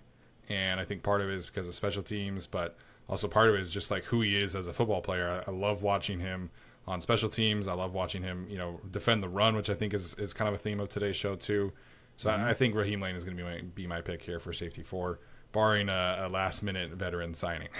and 0.48 0.80
I 0.80 0.86
think 0.86 1.02
part 1.02 1.22
of 1.22 1.30
it 1.30 1.36
is 1.36 1.46
because 1.46 1.68
of 1.68 1.74
special 1.74 2.04
teams, 2.04 2.46
but 2.46 2.76
also 3.10 3.28
part 3.28 3.50
of 3.50 3.56
it 3.56 3.62
is 3.62 3.72
just 3.72 3.90
like 3.90 4.04
who 4.06 4.22
he 4.22 4.38
is 4.38 4.56
as 4.56 4.68
a 4.68 4.74
football 4.74 5.02
player. 5.02 5.44
I, 5.48 5.50
I 5.50 5.54
love 5.54 5.82
watching 5.82 6.20
him 6.20 6.52
on 6.92 7.02
special 7.02 7.30
teams. 7.30 7.68
I 7.68 7.74
love 7.74 7.94
watching 7.94 8.22
him, 8.22 8.46
you 8.50 8.58
know, 8.58 8.80
defend 8.92 9.24
the 9.24 9.30
run, 9.30 9.56
which 9.56 9.70
I 9.70 9.74
think 9.74 9.94
is, 9.94 10.14
is 10.16 10.34
kind 10.34 10.50
of 10.50 10.56
a 10.56 10.58
theme 10.58 10.80
of 10.80 10.90
today's 10.90 11.16
show 11.16 11.36
too. 11.36 11.72
So 12.18 12.30
I, 12.30 12.34
I 12.34 12.38
mm-hmm. 12.38 12.54
think 12.54 12.76
Raheem 12.76 13.02
Layne 13.02 13.16
is 13.16 13.24
going 13.24 13.38
to 13.38 13.44
be 13.44 13.50
my, 13.50 13.62
be 13.62 13.88
my 13.88 14.02
pick 14.02 14.22
here 14.22 14.40
for 14.40 14.52
safety 14.52 14.84
four, 14.84 15.20
barring 15.54 15.90
a, 15.90 16.26
a 16.28 16.30
last 16.30 16.62
minute 16.62 16.92
veteran 16.92 17.34
signing. 17.34 17.70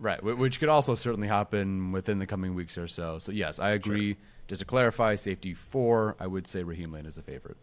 Right, 0.00 0.22
which 0.22 0.60
could 0.60 0.68
also 0.68 0.94
certainly 0.94 1.26
happen 1.26 1.90
within 1.90 2.20
the 2.20 2.26
coming 2.26 2.54
weeks 2.54 2.78
or 2.78 2.86
so. 2.86 3.18
So 3.18 3.32
yes, 3.32 3.58
I 3.58 3.70
agree. 3.70 4.16
Just 4.46 4.60
to 4.60 4.64
clarify, 4.64 5.16
safety 5.16 5.54
four, 5.54 6.14
I 6.20 6.28
would 6.28 6.46
say 6.46 6.62
Raheem 6.62 6.92
Layne 6.92 7.04
is 7.04 7.16
the 7.16 7.22
favorite. 7.22 7.56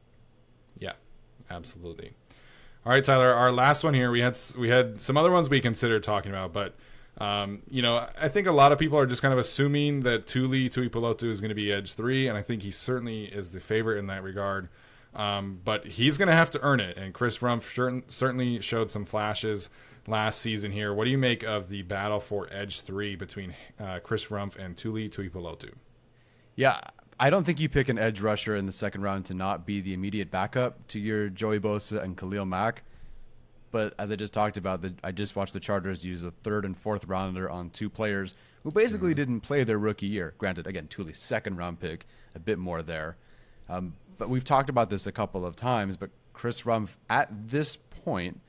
Yeah, 0.77 0.93
absolutely. 1.49 2.11
All 2.85 2.91
right, 2.91 3.03
Tyler. 3.03 3.31
Our 3.31 3.53
last 3.53 3.85
one 3.85 3.93
here. 3.93 4.11
We 4.11 4.19
had 4.19 4.37
we 4.57 4.67
had 4.67 4.99
some 4.99 5.15
other 5.15 5.31
ones 5.31 5.49
we 5.49 5.61
considered 5.61 6.03
talking 6.03 6.29
about, 6.29 6.51
but 6.51 6.75
um, 7.17 7.61
you 7.69 7.81
know, 7.81 8.07
I 8.19 8.27
think 8.27 8.47
a 8.47 8.51
lot 8.51 8.71
of 8.71 8.79
people 8.79 8.97
are 8.97 9.05
just 9.05 9.21
kind 9.21 9.33
of 9.33 9.39
assuming 9.39 10.01
that 10.01 10.27
Tuli 10.27 10.69
Tuipulotu 10.69 11.29
is 11.29 11.39
going 11.39 11.49
to 11.49 11.55
be 11.55 11.71
edge 11.71 11.93
three, 11.93 12.27
and 12.27 12.37
I 12.37 12.41
think 12.41 12.61
he 12.61 12.71
certainly 12.71 13.25
is 13.25 13.51
the 13.51 13.59
favorite 13.59 13.99
in 13.99 14.07
that 14.07 14.23
regard. 14.23 14.69
Um, 15.13 15.61
but 15.63 15.85
he's 15.85 16.17
going 16.17 16.27
to 16.27 16.35
have 16.35 16.51
to 16.51 16.61
earn 16.61 16.81
it, 16.81 16.97
and 16.97 17.13
Chris 17.13 17.37
Rumph 17.37 17.63
cer- 17.63 18.03
certainly 18.09 18.59
showed 18.59 18.89
some 18.89 19.05
flashes 19.05 19.69
last 20.07 20.41
season 20.41 20.71
here. 20.71 20.93
What 20.93 21.05
do 21.05 21.09
you 21.09 21.17
make 21.17 21.41
of 21.43 21.69
the 21.69 21.83
battle 21.83 22.19
for 22.19 22.49
edge 22.51 22.81
three 22.81 23.15
between 23.15 23.55
uh, 23.79 23.99
Chris 24.03 24.25
Rumph 24.25 24.57
and 24.57 24.75
Tuli 24.75 25.07
Tuipulotu? 25.07 25.71
Yeah, 26.55 26.81
I 27.17 27.29
don't 27.29 27.45
think 27.45 27.61
you 27.61 27.69
pick 27.69 27.87
an 27.87 27.97
edge 27.97 28.19
rusher 28.19 28.57
in 28.57 28.65
the 28.65 28.73
second 28.73 29.03
round 29.03 29.23
to 29.25 29.33
not 29.33 29.65
be 29.65 29.79
the 29.79 29.93
immediate 29.93 30.31
backup 30.31 30.85
to 30.89 30.99
your 30.99 31.29
Joey 31.29 31.61
Bosa 31.61 32.03
and 32.03 32.17
Khalil 32.17 32.45
Mack. 32.45 32.83
But 33.75 33.93
as 33.99 34.09
I 34.09 34.15
just 34.15 34.31
talked 34.31 34.55
about, 34.55 34.81
the, 34.81 34.93
I 35.03 35.11
just 35.11 35.35
watched 35.35 35.51
the 35.51 35.59
Chargers 35.59 36.05
use 36.05 36.23
a 36.23 36.31
third 36.31 36.63
and 36.63 36.77
fourth 36.77 37.03
rounder 37.07 37.49
on 37.49 37.69
two 37.69 37.89
players 37.89 38.33
who 38.63 38.71
basically 38.71 39.13
didn't 39.13 39.41
play 39.41 39.65
their 39.65 39.77
rookie 39.77 40.05
year. 40.05 40.33
Granted, 40.37 40.65
again, 40.65 40.87
Tuli's 40.87 41.17
second 41.17 41.57
round 41.57 41.81
pick, 41.81 42.07
a 42.33 42.39
bit 42.39 42.57
more 42.57 42.81
there. 42.81 43.17
Um, 43.67 43.95
but 44.17 44.29
we've 44.29 44.45
talked 44.45 44.69
about 44.69 44.89
this 44.89 45.05
a 45.05 45.11
couple 45.11 45.45
of 45.45 45.57
times. 45.57 45.97
But 45.97 46.11
Chris 46.31 46.61
Rumph, 46.61 46.95
at 47.09 47.49
this 47.49 47.75
point, 47.75 48.39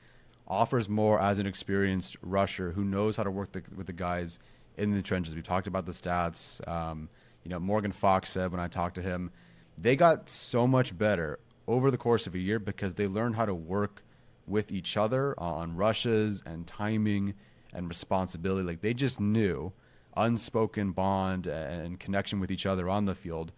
offers 0.47 0.87
more 0.87 1.19
as 1.19 1.39
an 1.39 1.45
experienced 1.45 2.15
rusher 2.21 2.71
who 2.71 2.85
knows 2.85 3.17
how 3.17 3.23
to 3.23 3.31
work 3.31 3.51
the, 3.51 3.63
with 3.75 3.87
the 3.87 3.91
guys 3.91 4.39
in 4.77 4.93
the 4.93 5.01
trenches. 5.01 5.35
We 5.35 5.41
talked 5.41 5.67
about 5.67 5.85
the 5.85 5.91
stats. 5.91 6.65
Um, 6.65 7.09
you 7.43 7.49
know, 7.49 7.59
Morgan 7.59 7.91
Fox 7.91 8.29
said 8.29 8.51
when 8.51 8.61
I 8.61 8.69
talked 8.69 8.95
to 8.95 9.01
him, 9.01 9.31
they 9.77 9.97
got 9.97 10.29
so 10.29 10.65
much 10.65 10.97
better 10.97 11.37
over 11.67 11.91
the 11.91 11.97
course 11.97 12.27
of 12.27 12.33
a 12.33 12.39
year 12.39 12.59
because 12.59 12.95
they 12.95 13.07
learned 13.07 13.35
how 13.35 13.45
to 13.45 13.53
work 13.53 14.03
with 14.47 14.71
each 14.71 14.97
other 14.97 15.35
on 15.37 15.75
rushes 15.75 16.43
and 16.45 16.65
timing 16.65 17.33
and 17.73 17.87
responsibility. 17.89 18.65
Like 18.65 18.81
they 18.81 18.93
just 18.93 19.19
knew 19.19 19.73
unspoken 20.15 20.91
bond 20.91 21.45
and 21.45 21.99
connection 21.99 22.39
with 22.39 22.49
each 22.49 22.65
other 22.65 22.89
on 22.89 23.05
the 23.05 23.15
field 23.15 23.51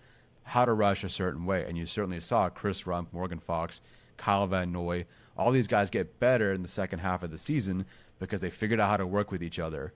how 0.44 0.66
to 0.66 0.74
rush 0.74 1.04
a 1.04 1.10
certain 1.10 1.46
way. 1.46 1.64
And 1.68 1.78
you 1.78 1.86
certainly 1.86 2.20
saw 2.20 2.50
Chris 2.50 2.84
Rumph, 2.84 3.14
Morgan 3.14 3.40
Fox, 3.40 3.82
Kyle 4.18 4.48
Van 4.48 4.72
Noy, 4.72 5.06
all 5.38 5.52
these 5.52 5.68
guys 5.68 5.90
get 5.90 6.20
better 6.20 6.52
in 6.52 6.64
the 6.64 6.68
second 6.68 7.00
half 7.00 7.24
of 7.24 7.32
the 7.32 7.38
season 7.38 7.86
because 8.20 8.42
they 8.42 8.50
figured 8.50 8.80
out 8.80 8.90
how 8.90 8.98
to 8.98 9.08
work 9.08 9.32
with 9.32 9.42
each 9.42 9.60
other. 9.60 9.94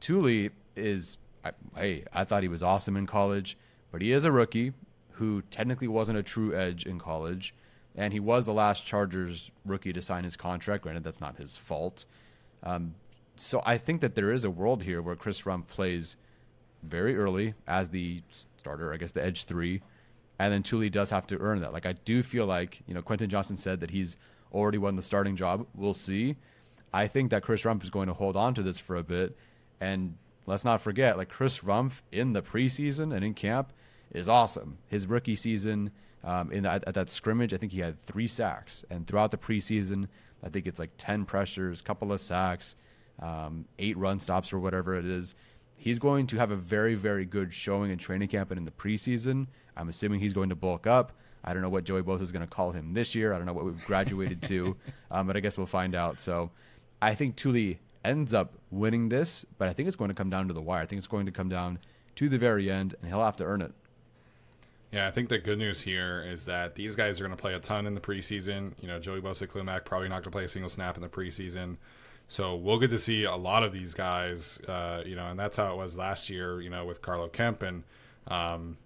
Tuli 0.00 0.50
is, 0.76 1.16
I, 1.44 1.52
hey, 1.76 2.04
I 2.12 2.24
thought 2.24 2.42
he 2.42 2.48
was 2.48 2.62
awesome 2.62 2.96
in 2.96 3.06
college, 3.06 3.56
but 3.90 4.02
he 4.02 4.12
is 4.12 4.24
a 4.24 4.32
rookie 4.32 4.72
who 5.12 5.42
technically 5.42 5.88
wasn't 5.88 6.18
a 6.18 6.22
true 6.22 6.54
edge 6.54 6.84
in 6.84 6.98
college. 6.98 7.54
And 7.94 8.12
he 8.12 8.20
was 8.20 8.46
the 8.46 8.54
last 8.54 8.86
Chargers 8.86 9.50
rookie 9.66 9.92
to 9.92 10.00
sign 10.00 10.24
his 10.24 10.36
contract. 10.36 10.82
Granted, 10.82 11.04
that's 11.04 11.20
not 11.20 11.36
his 11.36 11.56
fault. 11.56 12.06
Um, 12.62 12.94
so 13.36 13.62
I 13.64 13.78
think 13.78 14.00
that 14.00 14.14
there 14.14 14.30
is 14.30 14.44
a 14.44 14.50
world 14.50 14.84
here 14.84 15.02
where 15.02 15.16
Chris 15.16 15.42
Rumph 15.42 15.66
plays 15.66 16.16
very 16.82 17.16
early 17.16 17.54
as 17.66 17.90
the 17.90 18.22
starter, 18.56 18.92
I 18.92 18.96
guess 18.96 19.12
the 19.12 19.24
edge 19.24 19.44
three, 19.44 19.82
and 20.38 20.52
then 20.52 20.62
Tuli 20.62 20.90
does 20.90 21.10
have 21.10 21.26
to 21.28 21.38
earn 21.38 21.60
that. 21.60 21.72
Like 21.72 21.86
I 21.86 21.92
do 21.92 22.22
feel 22.22 22.46
like 22.46 22.82
you 22.86 22.94
know 22.94 23.02
Quentin 23.02 23.30
Johnston 23.30 23.56
said 23.56 23.80
that 23.80 23.90
he's 23.90 24.16
already 24.52 24.78
won 24.78 24.96
the 24.96 25.02
starting 25.02 25.36
job. 25.36 25.66
We'll 25.74 25.94
see. 25.94 26.36
I 26.92 27.06
think 27.06 27.30
that 27.30 27.42
Chris 27.42 27.62
Rumph 27.62 27.82
is 27.82 27.90
going 27.90 28.08
to 28.08 28.14
hold 28.14 28.36
on 28.36 28.54
to 28.54 28.62
this 28.62 28.78
for 28.78 28.96
a 28.96 29.02
bit, 29.02 29.36
and 29.80 30.16
let's 30.46 30.64
not 30.64 30.80
forget 30.80 31.16
like 31.16 31.28
Chris 31.28 31.60
Rumph 31.60 32.02
in 32.10 32.32
the 32.32 32.42
preseason 32.42 33.14
and 33.14 33.24
in 33.24 33.34
camp 33.34 33.72
is 34.10 34.28
awesome. 34.28 34.78
His 34.88 35.06
rookie 35.06 35.36
season 35.36 35.90
um, 36.24 36.52
in 36.52 36.66
at, 36.66 36.86
at 36.86 36.94
that 36.94 37.10
scrimmage, 37.10 37.52
I 37.52 37.56
think 37.56 37.72
he 37.72 37.80
had 37.80 38.00
three 38.02 38.28
sacks, 38.28 38.84
and 38.90 39.06
throughout 39.06 39.30
the 39.30 39.38
preseason, 39.38 40.08
I 40.42 40.48
think 40.48 40.66
it's 40.66 40.78
like 40.78 40.90
ten 40.98 41.24
pressures, 41.24 41.80
couple 41.80 42.12
of 42.12 42.20
sacks, 42.20 42.76
um, 43.20 43.66
eight 43.78 43.96
run 43.96 44.20
stops 44.20 44.52
or 44.52 44.58
whatever 44.58 44.96
it 44.96 45.04
is. 45.04 45.34
He's 45.76 45.98
going 45.98 46.28
to 46.28 46.36
have 46.36 46.50
a 46.52 46.56
very, 46.56 46.94
very 46.94 47.24
good 47.24 47.52
showing 47.52 47.90
in 47.90 47.98
training 47.98 48.28
camp 48.28 48.50
and 48.50 48.58
in 48.58 48.64
the 48.64 48.70
preseason. 48.70 49.48
I'm 49.76 49.88
assuming 49.88 50.20
he's 50.20 50.32
going 50.32 50.50
to 50.50 50.54
bulk 50.54 50.86
up. 50.86 51.12
I 51.44 51.52
don't 51.52 51.62
know 51.62 51.68
what 51.68 51.84
Joey 51.84 52.02
Bosa 52.02 52.20
is 52.20 52.30
going 52.30 52.46
to 52.46 52.52
call 52.52 52.70
him 52.70 52.94
this 52.94 53.14
year. 53.14 53.32
I 53.32 53.36
don't 53.36 53.46
know 53.46 53.52
what 53.52 53.64
we've 53.64 53.84
graduated 53.84 54.42
to, 54.42 54.76
um, 55.10 55.26
but 55.26 55.36
I 55.36 55.40
guess 55.40 55.56
we'll 55.56 55.66
find 55.66 55.94
out. 55.94 56.20
So 56.20 56.50
I 57.00 57.14
think 57.14 57.34
Tuli 57.34 57.80
ends 58.04 58.32
up 58.32 58.54
winning 58.70 59.08
this, 59.08 59.44
but 59.58 59.68
I 59.68 59.72
think 59.72 59.88
it's 59.88 59.96
going 59.96 60.08
to 60.08 60.14
come 60.14 60.30
down 60.30 60.48
to 60.48 60.54
the 60.54 60.62
wire. 60.62 60.82
I 60.82 60.86
think 60.86 60.98
it's 60.98 61.06
going 61.06 61.26
to 61.26 61.32
come 61.32 61.48
down 61.48 61.78
to 62.16 62.28
the 62.28 62.38
very 62.38 62.70
end, 62.70 62.94
and 63.00 63.10
he'll 63.10 63.24
have 63.24 63.36
to 63.36 63.44
earn 63.44 63.62
it. 63.62 63.72
Yeah, 64.92 65.08
I 65.08 65.10
think 65.10 65.30
the 65.30 65.38
good 65.38 65.58
news 65.58 65.80
here 65.80 66.22
is 66.22 66.44
that 66.44 66.74
these 66.74 66.94
guys 66.94 67.18
are 67.18 67.24
going 67.24 67.34
to 67.34 67.40
play 67.40 67.54
a 67.54 67.58
ton 67.58 67.86
in 67.86 67.94
the 67.94 68.00
preseason. 68.00 68.72
You 68.80 68.88
know, 68.88 68.98
Joey 68.98 69.22
Bosa 69.22 69.50
Khalil 69.50 69.64
Mack 69.64 69.86
probably 69.86 70.08
not 70.08 70.16
going 70.16 70.24
to 70.24 70.30
play 70.30 70.44
a 70.44 70.48
single 70.48 70.68
snap 70.68 70.96
in 70.96 71.02
the 71.02 71.08
preseason. 71.08 71.78
So 72.28 72.56
we'll 72.56 72.78
get 72.78 72.90
to 72.90 72.98
see 72.98 73.24
a 73.24 73.34
lot 73.34 73.62
of 73.62 73.72
these 73.72 73.94
guys, 73.94 74.60
uh, 74.68 75.02
you 75.06 75.16
know, 75.16 75.28
and 75.28 75.38
that's 75.38 75.56
how 75.56 75.72
it 75.72 75.76
was 75.76 75.96
last 75.96 76.28
year, 76.28 76.60
you 76.60 76.68
know, 76.68 76.84
with 76.84 77.00
Carlo 77.00 77.28
Kemp 77.28 77.62
and 77.62 77.84
um, 78.28 78.76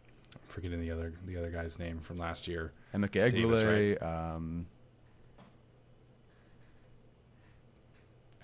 forgetting 0.46 0.80
the 0.80 0.92
other 0.92 1.12
the 1.26 1.36
other 1.36 1.50
guy's 1.50 1.78
name 1.78 1.98
from 1.98 2.18
last 2.18 2.46
year. 2.46 2.72
Emeka 2.94 3.32
Egbule, 3.32 4.02
um, 4.02 4.66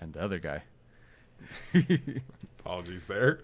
and 0.01 0.13
the 0.13 0.21
other 0.21 0.39
guy. 0.39 0.63
Apologies 2.65 3.05
there, 3.05 3.41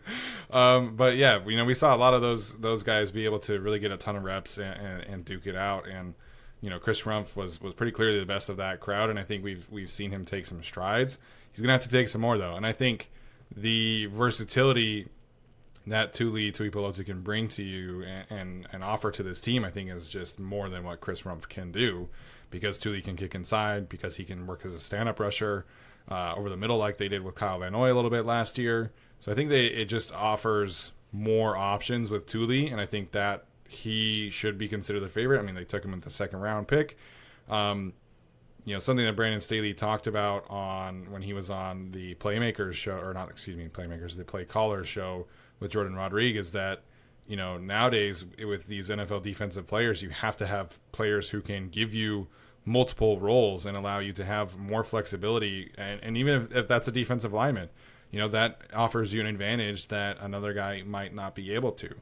um, 0.50 0.96
but 0.96 1.18
yeah, 1.18 1.44
you 1.46 1.58
know 1.58 1.66
we 1.66 1.74
saw 1.74 1.94
a 1.94 1.98
lot 1.98 2.14
of 2.14 2.22
those 2.22 2.54
those 2.56 2.84
guys 2.84 3.12
be 3.12 3.26
able 3.26 3.40
to 3.40 3.60
really 3.60 3.80
get 3.80 3.92
a 3.92 3.98
ton 3.98 4.16
of 4.16 4.24
reps 4.24 4.58
and, 4.58 4.80
and, 4.80 5.04
and 5.04 5.26
duke 5.26 5.46
it 5.46 5.58
out, 5.58 5.90
and 5.90 6.14
you 6.62 6.70
know 6.70 6.80
Chris 6.80 7.02
Rumph 7.02 7.36
was 7.36 7.60
was 7.60 7.74
pretty 7.74 7.92
clearly 7.92 8.18
the 8.18 8.26
best 8.26 8.50
of 8.50 8.56
that 8.58 8.80
crowd, 8.80 9.10
and 9.10 9.20
I 9.20 9.24
think 9.24 9.44
we've 9.44 9.70
we've 9.70 9.90
seen 9.90 10.12
him 10.12 10.24
take 10.24 10.46
some 10.46 10.64
strides. 10.64 11.18
He's 11.52 11.60
gonna 11.60 11.74
have 11.74 11.82
to 11.82 11.90
take 11.90 12.08
some 12.08 12.22
more 12.22 12.38
though, 12.38 12.56
and 12.56 12.66
I 12.66 12.72
think 12.72 13.12
the 13.54 14.06
versatility 14.06 15.10
that 15.88 16.14
Tuli 16.14 16.52
Tuipulotu 16.52 17.06
can 17.06 17.22
bring 17.22 17.48
to 17.50 17.64
you 17.64 18.04
and, 18.04 18.26
and, 18.30 18.68
and 18.72 18.84
offer 18.84 19.12
to 19.12 19.24
this 19.24 19.42
team, 19.42 19.66
I 19.66 19.72
think 19.72 19.90
is 19.90 20.10
just 20.10 20.40
more 20.40 20.70
than 20.70 20.84
what 20.84 21.02
Chris 21.02 21.24
Rumph 21.24 21.50
can 21.50 21.72
do, 21.72 22.08
because 22.52 22.78
Tuli 22.78 23.02
can 23.02 23.16
kick 23.16 23.36
inside, 23.36 23.90
because 23.90 24.16
he 24.16 24.24
can 24.24 24.48
work 24.48 24.66
as 24.66 24.76
a 24.76 24.80
stand 24.80 25.10
up 25.10 25.20
rusher 25.20 25.66
uh, 26.10 26.34
over 26.38 26.50
the 26.50 26.58
middle 26.58 26.78
like 26.78 26.98
they 26.98 27.08
did 27.08 27.24
with 27.24 27.36
Kyle 27.36 27.60
Van 27.60 27.72
Noy 27.72 27.92
a 27.92 27.96
little 27.96 28.10
bit 28.12 28.26
last 28.26 28.58
year. 28.58 28.92
So 29.20 29.32
I 29.32 29.36
think 29.36 29.50
they 29.50 29.66
it 29.66 29.86
just 29.86 30.14
offers 30.14 30.92
more 31.12 31.58
options 31.58 32.10
with 32.10 32.26
Tuli, 32.26 32.68
and 32.68 32.80
I 32.80 32.86
think 32.86 33.12
that 33.12 33.46
he 33.68 34.30
should 34.30 34.58
be 34.58 34.68
considered 34.68 35.02
the 35.02 35.10
favorite. 35.10 35.40
I 35.40 35.42
mean, 35.44 35.56
they 35.56 35.64
took 35.64 35.84
him 35.84 35.94
in 35.94 36.00
the 36.00 36.10
second 36.10 36.40
round 36.40 36.68
pick. 36.68 36.98
Um, 37.50 37.94
you 38.66 38.74
know, 38.74 38.80
something 38.80 39.06
that 39.06 39.16
Brandon 39.16 39.42
Staley 39.42 39.74
talked 39.74 40.08
about 40.08 40.50
on 40.50 41.10
when 41.12 41.22
he 41.22 41.34
was 41.34 41.50
on 41.50 41.92
the 41.92 42.16
Playmakers 42.16 42.74
show, 42.74 42.98
or 42.98 43.14
not, 43.14 43.30
excuse 43.30 43.58
me, 43.58 43.68
Playmakers, 43.68 44.16
the 44.16 44.24
Play 44.24 44.46
Callers 44.46 44.88
show 44.88 45.28
with 45.60 45.72
Jordan 45.72 45.96
Rodriguez. 45.96 46.48
Is 46.48 46.52
that 46.54 46.82
you 47.28 47.36
know 47.36 47.58
nowadays 47.58 48.26
with 48.46 48.68
these 48.68 48.90
NFL 48.90 49.24
defensive 49.24 49.68
players, 49.68 50.02
you 50.02 50.10
have 50.10 50.36
to 50.38 50.48
have 50.48 50.80
players 50.92 51.30
who 51.30 51.42
can 51.42 51.70
give 51.70 51.94
you 51.94 52.28
multiple 52.66 53.20
roles 53.20 53.66
and 53.66 53.76
allow 53.76 54.00
you 54.00 54.14
to 54.14 54.24
have 54.24 54.58
more 54.58 54.84
flexibility. 54.84 55.72
And, 55.78 56.00
and 56.04 56.18
even 56.18 56.44
if, 56.44 56.56
if 56.56 56.68
that's 56.68 56.88
a 56.88 56.92
defensive 56.92 57.34
lineman, 57.34 57.70
you 58.12 58.20
know, 58.20 58.28
that 58.30 58.62
offers 58.74 59.14
you 59.14 59.22
an 59.22 59.28
advantage 59.28 59.88
that 59.90 60.18
another 60.20 60.54
guy 60.54 60.84
might 60.84 61.14
not 61.14 61.36
be 61.36 61.54
able 61.54 61.72
to. 61.74 61.94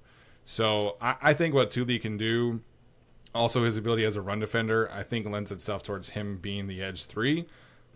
So 0.46 0.96
I, 1.02 1.16
I 1.22 1.34
think 1.34 1.54
what 1.54 1.72
Tuli 1.72 2.00
can 2.00 2.18
do, 2.18 2.62
also 3.36 3.64
his 3.64 3.78
ability 3.78 4.06
as 4.06 4.16
a 4.16 4.22
run 4.22 4.40
defender, 4.40 4.90
I 4.92 5.04
think 5.04 5.28
lends 5.28 5.52
itself 5.52 5.84
towards 5.84 6.10
him 6.10 6.38
being 6.38 6.68
the 6.68 6.82
edge 6.82 7.06
three. 7.06 7.48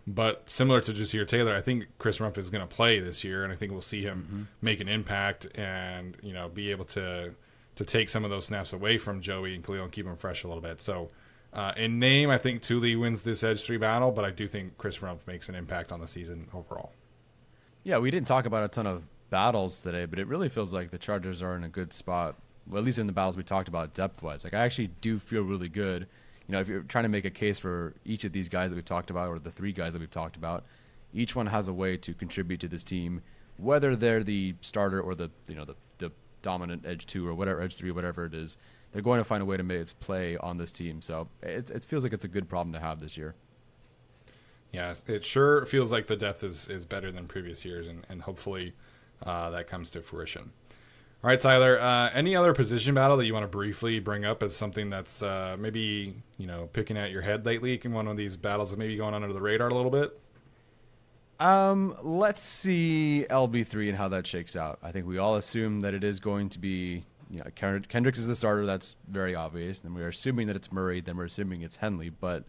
But 0.06 0.50
similar 0.50 0.80
to 0.80 0.92
Ja'Sir 0.92 1.26
Taylor, 1.26 1.54
I 1.54 1.60
think 1.60 1.86
Chris 1.98 2.18
Rumph 2.18 2.36
is 2.36 2.50
going 2.50 2.66
to 2.66 2.74
play 2.74 2.98
this 2.98 3.22
year, 3.22 3.44
and 3.44 3.52
I 3.52 3.56
think 3.56 3.70
we'll 3.70 3.80
see 3.80 4.02
him 4.02 4.26
mm-hmm. 4.26 4.42
make 4.60 4.80
an 4.80 4.88
impact 4.88 5.46
and 5.54 6.16
you 6.22 6.32
know 6.32 6.48
be 6.48 6.72
able 6.72 6.84
to 6.86 7.34
to 7.76 7.84
take 7.84 8.08
some 8.08 8.24
of 8.24 8.30
those 8.30 8.46
snaps 8.46 8.72
away 8.72 8.98
from 8.98 9.20
Joey 9.20 9.54
and 9.54 9.64
Khalil 9.64 9.84
and 9.84 9.92
keep 9.92 10.06
him 10.06 10.16
fresh 10.16 10.42
a 10.42 10.48
little 10.48 10.62
bit. 10.62 10.80
So 10.80 11.08
uh, 11.52 11.72
in 11.76 11.98
name, 11.98 12.30
I 12.30 12.38
think 12.38 12.62
Tuli 12.62 12.96
wins 12.96 13.22
this 13.22 13.44
edge 13.44 13.62
three 13.62 13.76
battle, 13.76 14.10
but 14.10 14.24
I 14.24 14.30
do 14.30 14.48
think 14.48 14.76
Chris 14.76 14.98
Rumph 14.98 15.26
makes 15.26 15.48
an 15.48 15.54
impact 15.54 15.92
on 15.92 16.00
the 16.00 16.08
season 16.08 16.48
overall. 16.52 16.92
Yeah, 17.84 17.98
we 17.98 18.10
didn't 18.10 18.26
talk 18.26 18.46
about 18.46 18.64
a 18.64 18.68
ton 18.68 18.86
of 18.86 19.04
battles 19.30 19.82
today, 19.82 20.04
but 20.04 20.18
it 20.18 20.26
really 20.26 20.48
feels 20.48 20.72
like 20.72 20.90
the 20.90 20.98
Chargers 20.98 21.42
are 21.42 21.56
in 21.56 21.64
a 21.64 21.68
good 21.68 21.92
spot. 21.92 22.36
Well, 22.66 22.78
at 22.78 22.84
least 22.84 22.98
in 22.98 23.06
the 23.06 23.12
battles 23.12 23.36
we 23.36 23.42
talked 23.42 23.68
about 23.68 23.92
depth 23.94 24.22
wise. 24.22 24.44
Like 24.44 24.54
I 24.54 24.64
actually 24.64 24.88
do 25.00 25.18
feel 25.18 25.42
really 25.42 25.68
good. 25.68 26.06
You 26.46 26.52
know, 26.52 26.60
if 26.60 26.68
you're 26.68 26.82
trying 26.82 27.04
to 27.04 27.08
make 27.08 27.24
a 27.24 27.30
case 27.30 27.58
for 27.58 27.94
each 28.04 28.24
of 28.24 28.32
these 28.32 28.48
guys 28.48 28.70
that 28.70 28.76
we've 28.76 28.84
talked 28.84 29.10
about, 29.10 29.28
or 29.28 29.38
the 29.38 29.50
three 29.50 29.72
guys 29.72 29.94
that 29.94 30.00
we've 30.00 30.10
talked 30.10 30.36
about, 30.36 30.64
each 31.12 31.34
one 31.34 31.46
has 31.46 31.66
a 31.66 31.72
way 31.72 31.96
to 31.96 32.14
contribute 32.14 32.60
to 32.60 32.68
this 32.68 32.84
team, 32.84 33.22
whether 33.56 33.96
they're 33.96 34.22
the 34.22 34.54
starter 34.60 35.00
or 35.00 35.14
the 35.14 35.30
you 35.48 35.54
know 35.54 35.64
the 35.64 35.74
the 35.98 36.12
dominant 36.42 36.84
edge 36.86 37.06
two 37.06 37.26
or 37.26 37.34
whatever 37.34 37.60
edge 37.60 37.76
three, 37.76 37.90
whatever 37.90 38.24
it 38.24 38.34
is 38.34 38.56
they're 38.92 39.02
going 39.02 39.18
to 39.18 39.24
find 39.24 39.42
a 39.42 39.46
way 39.46 39.56
to 39.56 39.62
make 39.62 39.98
play 40.00 40.36
on 40.36 40.58
this 40.58 40.70
team. 40.70 41.00
So 41.00 41.28
it, 41.42 41.70
it 41.70 41.84
feels 41.84 42.04
like 42.04 42.12
it's 42.12 42.24
a 42.24 42.28
good 42.28 42.48
problem 42.48 42.72
to 42.74 42.80
have 42.80 43.00
this 43.00 43.16
year. 43.16 43.34
Yeah, 44.72 44.94
it 45.06 45.24
sure 45.24 45.66
feels 45.66 45.92
like 45.92 46.06
the 46.06 46.16
depth 46.16 46.42
is, 46.42 46.66
is 46.68 46.84
better 46.84 47.12
than 47.12 47.26
previous 47.26 47.64
years, 47.64 47.86
and, 47.86 48.06
and 48.08 48.22
hopefully 48.22 48.74
uh, 49.22 49.50
that 49.50 49.66
comes 49.66 49.90
to 49.90 50.00
fruition. 50.00 50.50
All 51.22 51.28
right, 51.28 51.40
Tyler. 51.40 51.78
Uh, 51.78 52.10
any 52.12 52.34
other 52.34 52.52
position 52.52 52.94
battle 52.94 53.16
that 53.18 53.26
you 53.26 53.34
want 53.34 53.44
to 53.44 53.48
briefly 53.48 54.00
bring 54.00 54.24
up 54.24 54.42
as 54.42 54.56
something 54.56 54.90
that's 54.90 55.22
uh, 55.22 55.56
maybe 55.58 56.14
you 56.38 56.46
know 56.46 56.68
picking 56.72 56.96
at 56.96 57.10
your 57.10 57.22
head 57.22 57.46
lately? 57.46 57.80
In 57.84 57.92
one 57.92 58.08
of 58.08 58.16
these 58.16 58.36
battles 58.36 58.70
that 58.70 58.78
maybe 58.78 58.96
going 58.96 59.14
under 59.14 59.32
the 59.32 59.40
radar 59.40 59.68
a 59.68 59.74
little 59.74 59.90
bit. 59.90 60.18
Um, 61.38 61.96
let's 62.02 62.42
see 62.42 63.26
LB 63.28 63.66
three 63.66 63.88
and 63.88 63.98
how 63.98 64.08
that 64.08 64.26
shakes 64.26 64.56
out. 64.56 64.78
I 64.82 64.90
think 64.90 65.06
we 65.06 65.18
all 65.18 65.36
assume 65.36 65.80
that 65.80 65.92
it 65.94 66.02
is 66.02 66.18
going 66.18 66.48
to 66.50 66.58
be 66.58 67.04
you 67.32 67.38
know, 67.38 67.78
Kendricks 67.88 68.18
is 68.18 68.26
the 68.26 68.36
starter. 68.36 68.66
That's 68.66 68.94
very 69.08 69.34
obvious. 69.34 69.80
Then 69.80 69.94
we're 69.94 70.08
assuming 70.08 70.48
that 70.48 70.56
it's 70.56 70.70
Murray. 70.70 71.00
Then 71.00 71.16
we're 71.16 71.24
assuming 71.24 71.62
it's 71.62 71.76
Henley. 71.76 72.10
But 72.10 72.44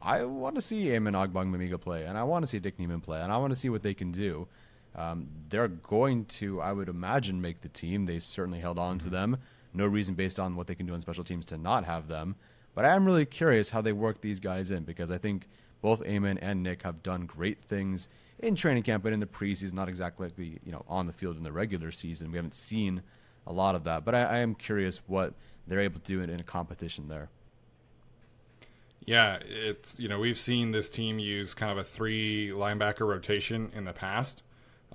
I 0.00 0.24
want 0.24 0.54
to 0.56 0.60
see 0.60 0.90
Amen 0.92 1.14
Ogbongbemiga 1.14 1.80
play, 1.80 2.04
and 2.04 2.16
I 2.16 2.24
want 2.24 2.42
to 2.42 2.46
see 2.46 2.58
Nick 2.58 2.78
Niemann 2.78 3.00
play, 3.00 3.20
and 3.20 3.32
I 3.32 3.38
want 3.38 3.52
to 3.52 3.58
see 3.58 3.68
what 3.68 3.82
they 3.82 3.94
can 3.94 4.12
do. 4.12 4.46
Um, 4.94 5.28
they're 5.48 5.68
going 5.68 6.24
to, 6.26 6.60
I 6.60 6.72
would 6.72 6.88
imagine, 6.88 7.40
make 7.40 7.60
the 7.60 7.68
team. 7.68 8.06
They 8.06 8.18
certainly 8.18 8.60
held 8.60 8.78
on 8.78 8.98
mm-hmm. 8.98 9.08
to 9.08 9.10
them. 9.10 9.36
No 9.74 9.86
reason 9.86 10.14
based 10.14 10.40
on 10.40 10.56
what 10.56 10.66
they 10.66 10.74
can 10.74 10.86
do 10.86 10.94
on 10.94 11.00
special 11.00 11.24
teams 11.24 11.44
to 11.46 11.58
not 11.58 11.84
have 11.84 12.08
them. 12.08 12.36
But 12.74 12.84
I 12.84 12.94
am 12.94 13.04
really 13.04 13.26
curious 13.26 13.70
how 13.70 13.80
they 13.80 13.92
work 13.92 14.20
these 14.20 14.40
guys 14.40 14.70
in 14.70 14.84
because 14.84 15.10
I 15.10 15.18
think 15.18 15.48
both 15.82 16.04
Amen 16.04 16.38
and 16.38 16.62
Nick 16.62 16.82
have 16.82 17.02
done 17.02 17.26
great 17.26 17.60
things 17.62 18.08
in 18.38 18.54
training 18.54 18.82
camp, 18.82 19.02
but 19.02 19.12
in 19.12 19.20
the 19.20 19.26
preseason, 19.26 19.74
not 19.74 19.88
exactly 19.88 20.26
like 20.26 20.36
the 20.36 20.58
you 20.64 20.72
know 20.72 20.84
on 20.88 21.06
the 21.06 21.12
field 21.12 21.36
in 21.36 21.42
the 21.42 21.52
regular 21.52 21.90
season. 21.90 22.30
We 22.30 22.36
haven't 22.36 22.54
seen 22.54 23.02
a 23.46 23.52
lot 23.52 23.74
of 23.74 23.84
that. 23.84 24.04
But 24.04 24.14
I, 24.14 24.22
I 24.22 24.38
am 24.38 24.54
curious 24.54 25.00
what 25.06 25.34
they're 25.66 25.80
able 25.80 26.00
to 26.00 26.06
do 26.06 26.20
in, 26.20 26.30
in 26.30 26.40
a 26.40 26.44
competition 26.44 27.08
there. 27.08 27.28
Yeah, 29.04 29.38
it's 29.44 30.00
you 30.00 30.08
know 30.08 30.18
we've 30.18 30.38
seen 30.38 30.72
this 30.72 30.90
team 30.90 31.18
use 31.18 31.54
kind 31.54 31.70
of 31.70 31.78
a 31.78 31.84
three 31.84 32.50
linebacker 32.52 33.06
rotation 33.06 33.70
in 33.74 33.84
the 33.84 33.92
past. 33.92 34.42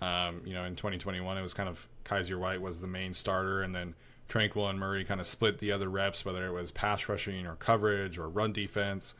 Um, 0.01 0.41
you 0.45 0.53
know, 0.53 0.65
in 0.65 0.75
2021, 0.75 1.37
it 1.37 1.41
was 1.41 1.53
kind 1.53 1.69
of 1.69 1.87
Kyzir 2.05 2.39
White 2.39 2.61
was 2.61 2.79
the 2.79 2.87
main 2.87 3.13
starter, 3.13 3.61
and 3.61 3.73
then 3.73 3.95
Tranquill 4.27 4.69
and 4.69 4.79
Murray 4.79 5.05
kind 5.05 5.21
of 5.21 5.27
split 5.27 5.59
the 5.59 5.71
other 5.71 5.89
reps, 5.89 6.25
whether 6.25 6.45
it 6.47 6.51
was 6.51 6.71
pass 6.71 7.07
rushing 7.07 7.45
or 7.45 7.55
coverage 7.55 8.17
or 8.17 8.27
run 8.27 8.51
defense. 8.51 9.13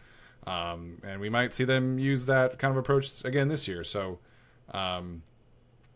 Um, 0.48 1.00
and 1.04 1.22
we 1.22 1.30
might 1.30 1.54
see 1.54 1.66
them 1.66 2.00
use 2.00 2.26
that 2.26 2.58
kind 2.58 2.72
of 2.72 2.78
approach 2.78 3.24
again 3.24 3.48
this 3.48 3.68
year. 3.68 3.84
So, 3.84 4.20
um, 4.72 5.22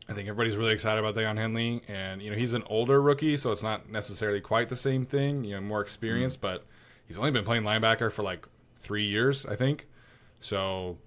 I 0.07 0.13
think 0.13 0.29
everybody's 0.29 0.55
really 0.55 0.73
excited 0.73 1.03
about 1.03 1.15
Daiyan 1.15 1.38
Henley, 1.38 1.81
and 1.88 2.21
you 2.21 2.29
know 2.29 2.38
he's 2.38 2.53
an 2.53 2.63
older 2.67 3.01
rookie, 3.01 3.38
so 3.38 3.51
it's 3.51 3.63
not 3.63 3.89
necessarily 3.89 4.39
quite 4.39 4.69
the 4.69 4.75
same 4.75 5.05
thing. 5.05 5.43
You 5.43 5.55
know, 5.55 5.61
more 5.61 5.81
experience, 5.81 6.36
mm-hmm. 6.36 6.41
but 6.41 6.65
he's 7.07 7.17
only 7.17 7.31
been 7.31 7.43
playing 7.43 7.63
linebacker 7.63 8.11
for 8.11 8.21
like 8.21 8.47
three 8.86 9.05
years, 9.05 9.45
I 9.45 9.55
think. 9.55 9.88
So, 10.39 10.97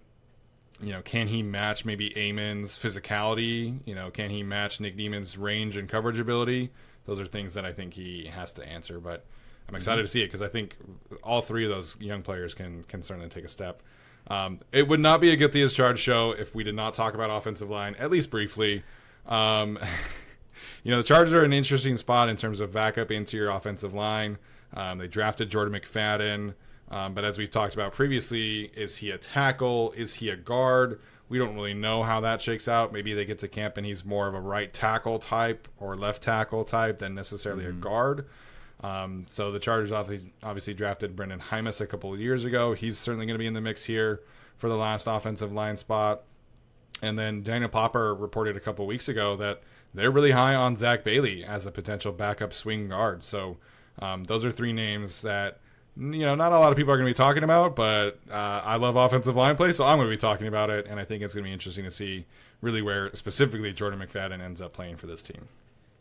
you 0.81 0.93
know, 0.93 1.01
can 1.03 1.29
he 1.29 1.43
match 1.43 1.85
maybe 1.85 2.15
Amen's 2.17 2.79
physicality? 2.79 3.79
You 3.85 3.95
know, 3.95 4.11
can 4.11 4.31
he 4.31 4.43
match 4.43 4.81
Nick 4.81 4.97
Niemann's 4.97 5.39
range 5.39 5.77
and 5.77 5.89
coverage 5.89 6.19
ability? 6.19 6.71
Those 7.07 7.21
are 7.21 7.27
things 7.27 7.55
that 7.55 7.65
I 7.65 7.73
think 7.73 7.95
he 7.95 8.27
has 8.27 8.53
to 8.55 8.69
answer. 8.69 8.99
But 8.99 9.25
I'm 9.69 9.75
excited 9.75 10.01
mm-hmm. 10.01 10.05
to 10.05 10.09
see 10.09 10.23
it 10.23 10.27
because 10.27 10.43
I 10.43 10.49
think 10.49 10.77
all 11.23 11.41
three 11.41 11.65
of 11.65 11.71
those 11.71 11.97
young 12.01 12.23
players 12.23 12.55
can 12.55 12.83
can 12.85 13.03
certainly 13.03 13.29
take 13.29 13.45
a 13.45 13.49
step. 13.49 13.83
Um, 14.29 14.61
it 14.73 14.87
would 14.89 15.01
not 15.01 15.21
be 15.21 15.31
a 15.31 15.37
guilty 15.37 15.63
as 15.63 15.73
charged 15.73 16.01
show 16.01 16.33
if 16.33 16.55
we 16.55 16.63
did 16.65 16.75
not 16.75 16.95
talk 16.95 17.15
about 17.15 17.31
offensive 17.31 17.71
line 17.71 17.95
at 17.99 18.11
least 18.11 18.31
briefly. 18.31 18.83
Um, 19.27 19.79
you 20.83 20.91
know, 20.91 20.99
the 20.99 21.05
Chargers 21.05 21.35
are 21.35 21.45
an 21.45 21.53
interesting 21.53 21.97
spot 21.97 22.29
in 22.29 22.37
terms 22.37 22.61
of 22.61 22.73
backup 22.73 23.11
into 23.11 23.37
your 23.37 23.51
offensive 23.51 23.95
line. 23.95 24.39
Um, 24.75 24.99
they 24.99 25.09
drafted 25.09 25.51
Jordan 25.51 25.79
McFadden, 25.79 26.55
um, 26.91 27.15
but 27.15 27.25
as 27.25 27.39
we've 27.39 27.51
talked 27.51 27.75
about 27.75 27.93
previously, 27.93 28.71
is 28.75 28.97
he 28.97 29.11
a 29.11 29.19
tackle? 29.19 29.93
Is 29.97 30.15
he 30.15 30.31
a 30.31 30.37
guard? 30.37 31.01
We 31.29 31.39
don't 31.39 31.55
really 31.55 31.75
know 31.75 32.03
how 32.03 32.21
that 32.21 32.41
shakes 32.41 32.69
out. 32.69 32.93
Maybe 32.93 33.13
they 33.13 33.27
get 33.27 33.39
to 33.41 33.49
camp 33.49 33.77
and 33.77 33.85
he's 33.85 34.05
more 34.05 34.27
of 34.27 34.35
a 34.35 34.41
right 34.41 34.73
tackle 34.73 35.19
type 35.19 35.69
or 35.79 35.97
left 35.97 36.23
tackle 36.23 36.65
type 36.65 36.99
than 36.99 37.15
necessarily 37.15 37.65
mm-hmm. 37.65 37.79
a 37.79 37.83
guard. 37.83 38.27
Um, 38.81 39.25
so 39.29 39.51
the 39.51 39.59
Chargers 39.59 39.93
obviously, 39.93 40.33
obviously 40.43 40.73
drafted 40.73 41.17
Brenden 41.17 41.41
Jaimes 41.41 41.81
a 41.81 41.87
couple 41.87 42.15
of 42.15 42.21
years 42.21 42.45
ago. 42.45 42.73
He's 42.73 42.97
certainly 42.97 43.27
going 43.27 43.35
to 43.35 43.39
be 43.39 43.47
in 43.47 43.53
the 43.53 43.61
mix 43.61 43.85
here 43.85 44.23
for 44.57 44.69
the 44.69 44.77
last 44.77 45.07
offensive 45.07 45.53
line 45.53 45.77
spot. 45.77 46.23
And 47.03 47.19
then 47.19 47.43
Daniel 47.43 47.69
Popper 47.69 48.15
reported 48.15 48.57
a 48.57 48.61
couple 48.61 48.87
weeks 48.87 49.09
ago 49.09 49.37
that 49.37 49.63
they're 49.95 50.11
really 50.11 50.31
high 50.31 50.55
on 50.55 50.77
Zach 50.77 51.05
Bailey 51.05 51.45
as 51.45 51.67
a 51.67 51.71
potential 51.71 52.13
backup 52.13 52.53
swing 52.53 52.89
guard. 52.89 53.23
So 53.23 53.59
um, 53.99 54.25
those 54.25 54.45
are 54.45 54.51
three 54.51 54.73
names 54.73 55.23
that 55.23 55.61
you 55.99 56.25
know 56.25 56.35
not 56.35 56.53
a 56.53 56.59
lot 56.59 56.71
of 56.71 56.79
people 56.79 56.93
are 56.93 56.97
going 56.97 57.07
to 57.07 57.11
be 57.11 57.17
talking 57.17 57.43
about, 57.43 57.75
but 57.75 58.19
uh, 58.31 58.63
I 58.65 58.77
love 58.77 58.97
offensive 58.97 59.35
line 59.35 59.57
play, 59.57 59.73
so 59.73 59.85
I'm 59.85 59.99
going 59.99 60.09
to 60.09 60.15
be 60.15 60.21
talking 60.21 60.47
about 60.47 60.71
it, 60.71 60.87
and 60.87 61.01
I 61.01 61.05
think 61.05 61.23
it's 61.23 61.35
going 61.35 61.45
to 61.45 61.49
be 61.49 61.53
interesting 61.53 61.85
to 61.85 61.91
see 61.91 62.27
really 62.61 62.83
where 62.83 63.15
specifically 63.15 63.73
Jordan 63.73 63.99
McFadden 64.01 64.41
ends 64.41 64.61
up 64.61 64.73
playing 64.73 64.97
for 64.97 65.07
this 65.07 65.23
team. 65.23 65.49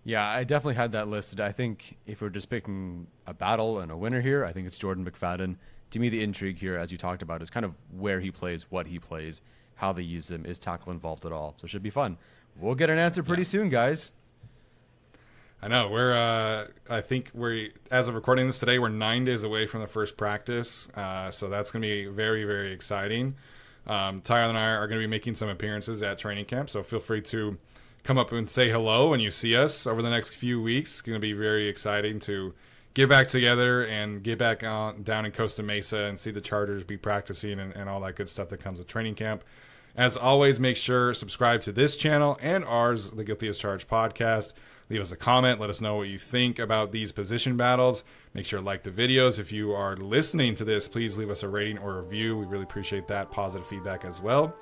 Yeah, 0.03 0.25
I 0.25 0.43
definitely 0.43 0.75
had 0.75 0.93
that 0.93 1.07
listed. 1.07 1.41
I 1.41 1.51
think 1.51 1.97
if 2.05 2.21
we're 2.21 2.29
just 2.29 2.49
picking 2.49 3.07
a 3.25 3.33
battle 3.33 3.79
and 3.79 3.91
a 3.91 3.97
winner 3.97 4.21
here, 4.21 4.45
I 4.45 4.53
think 4.53 4.67
it's 4.67 4.77
Jordan 4.77 5.03
McFadden. 5.03 5.57
To 5.91 5.99
me, 5.99 6.09
the 6.09 6.23
intrigue 6.23 6.59
here, 6.59 6.77
as 6.77 6.91
you 6.91 6.97
talked 6.97 7.21
about, 7.21 7.41
is 7.41 7.49
kind 7.49 7.65
of 7.65 7.73
where 7.91 8.19
he 8.19 8.31
plays, 8.31 8.67
what 8.69 8.87
he 8.87 8.99
plays, 8.99 9.41
how 9.75 9.91
they 9.91 10.03
use 10.03 10.31
him. 10.31 10.45
Is 10.45 10.59
tackle 10.59 10.91
involved 10.91 11.25
at 11.25 11.31
all? 11.31 11.55
So 11.57 11.65
it 11.65 11.69
should 11.69 11.83
be 11.83 11.89
fun. 11.89 12.17
We'll 12.57 12.75
get 12.75 12.89
an 12.89 12.97
answer 12.97 13.21
pretty 13.21 13.41
yeah. 13.43 13.49
soon, 13.49 13.69
guys. 13.69 14.11
I 15.67 15.69
know 15.69 15.89
we're. 15.89 16.13
Uh, 16.13 16.67
I 16.89 17.01
think 17.01 17.29
we're 17.33 17.71
as 17.91 18.07
of 18.07 18.15
recording 18.15 18.47
this 18.47 18.57
today, 18.57 18.79
we're 18.79 18.87
nine 18.87 19.25
days 19.25 19.43
away 19.43 19.67
from 19.67 19.81
the 19.81 19.87
first 19.87 20.15
practice, 20.15 20.87
uh, 20.95 21.29
so 21.29 21.49
that's 21.49 21.71
going 21.71 21.81
to 21.81 21.87
be 21.89 22.05
very, 22.05 22.45
very 22.45 22.71
exciting. 22.71 23.35
Um, 23.85 24.21
Tyler 24.21 24.47
and 24.47 24.57
I 24.57 24.69
are 24.69 24.87
going 24.87 25.01
to 25.01 25.03
be 25.03 25.09
making 25.09 25.35
some 25.35 25.49
appearances 25.49 26.01
at 26.01 26.19
training 26.19 26.45
camp, 26.45 26.69
so 26.69 26.83
feel 26.83 27.01
free 27.01 27.19
to 27.23 27.57
come 28.03 28.17
up 28.17 28.31
and 28.31 28.49
say 28.49 28.69
hello 28.69 29.09
when 29.09 29.19
you 29.19 29.29
see 29.29 29.57
us 29.57 29.85
over 29.85 30.01
the 30.01 30.09
next 30.09 30.37
few 30.37 30.61
weeks. 30.61 30.91
It's 30.91 31.01
going 31.01 31.17
to 31.17 31.19
be 31.19 31.33
very 31.33 31.67
exciting 31.67 32.21
to 32.21 32.53
get 32.93 33.09
back 33.09 33.27
together 33.27 33.87
and 33.87 34.23
get 34.23 34.39
back 34.39 34.63
on, 34.63 35.03
down 35.03 35.25
in 35.25 35.33
Costa 35.33 35.63
Mesa 35.63 36.03
and 36.03 36.17
see 36.17 36.31
the 36.31 36.39
Chargers 36.39 36.85
be 36.85 36.95
practicing 36.95 37.59
and, 37.59 37.75
and 37.75 37.89
all 37.89 37.99
that 37.99 38.15
good 38.15 38.29
stuff 38.29 38.47
that 38.49 38.61
comes 38.61 38.79
with 38.79 38.87
training 38.87 39.15
camp. 39.15 39.43
As 39.97 40.15
always, 40.15 40.61
make 40.61 40.77
sure 40.77 41.13
subscribe 41.13 41.59
to 41.61 41.73
this 41.73 41.97
channel 41.97 42.37
and 42.41 42.63
ours, 42.63 43.11
the 43.11 43.25
Guilty 43.25 43.49
as 43.49 43.57
Charged 43.57 43.89
podcast. 43.89 44.53
Leave 44.89 45.01
us 45.01 45.11
a 45.11 45.17
comment. 45.17 45.59
Let 45.59 45.69
us 45.69 45.81
know 45.81 45.95
what 45.95 46.07
you 46.07 46.17
think 46.17 46.59
about 46.59 46.91
these 46.91 47.11
position 47.11 47.57
battles. 47.57 48.03
Make 48.33 48.45
sure 48.45 48.59
to 48.59 48.65
like 48.65 48.83
the 48.83 48.91
videos. 48.91 49.37
If 49.39 49.51
you 49.51 49.73
are 49.73 49.95
listening 49.97 50.55
to 50.55 50.65
this, 50.65 50.87
please 50.87 51.17
leave 51.17 51.29
us 51.29 51.43
a 51.43 51.49
rating 51.49 51.77
or 51.77 52.01
review. 52.01 52.37
We 52.37 52.45
really 52.45 52.63
appreciate 52.63 53.07
that 53.07 53.29
positive 53.29 53.67
feedback 53.67 54.05
as 54.05 54.21
well. 54.21 54.55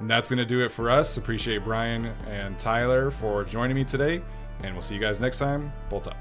And 0.00 0.08
that's 0.08 0.30
going 0.30 0.38
to 0.38 0.46
do 0.46 0.62
it 0.62 0.70
for 0.70 0.90
us. 0.90 1.16
Appreciate 1.16 1.64
Brian 1.64 2.06
and 2.26 2.58
Tyler 2.58 3.10
for 3.10 3.44
joining 3.44 3.76
me 3.76 3.84
today. 3.84 4.22
And 4.62 4.74
we'll 4.74 4.82
see 4.82 4.94
you 4.94 5.00
guys 5.00 5.20
next 5.20 5.38
time. 5.38 5.72
Bolt 5.88 6.08
up. 6.08 6.16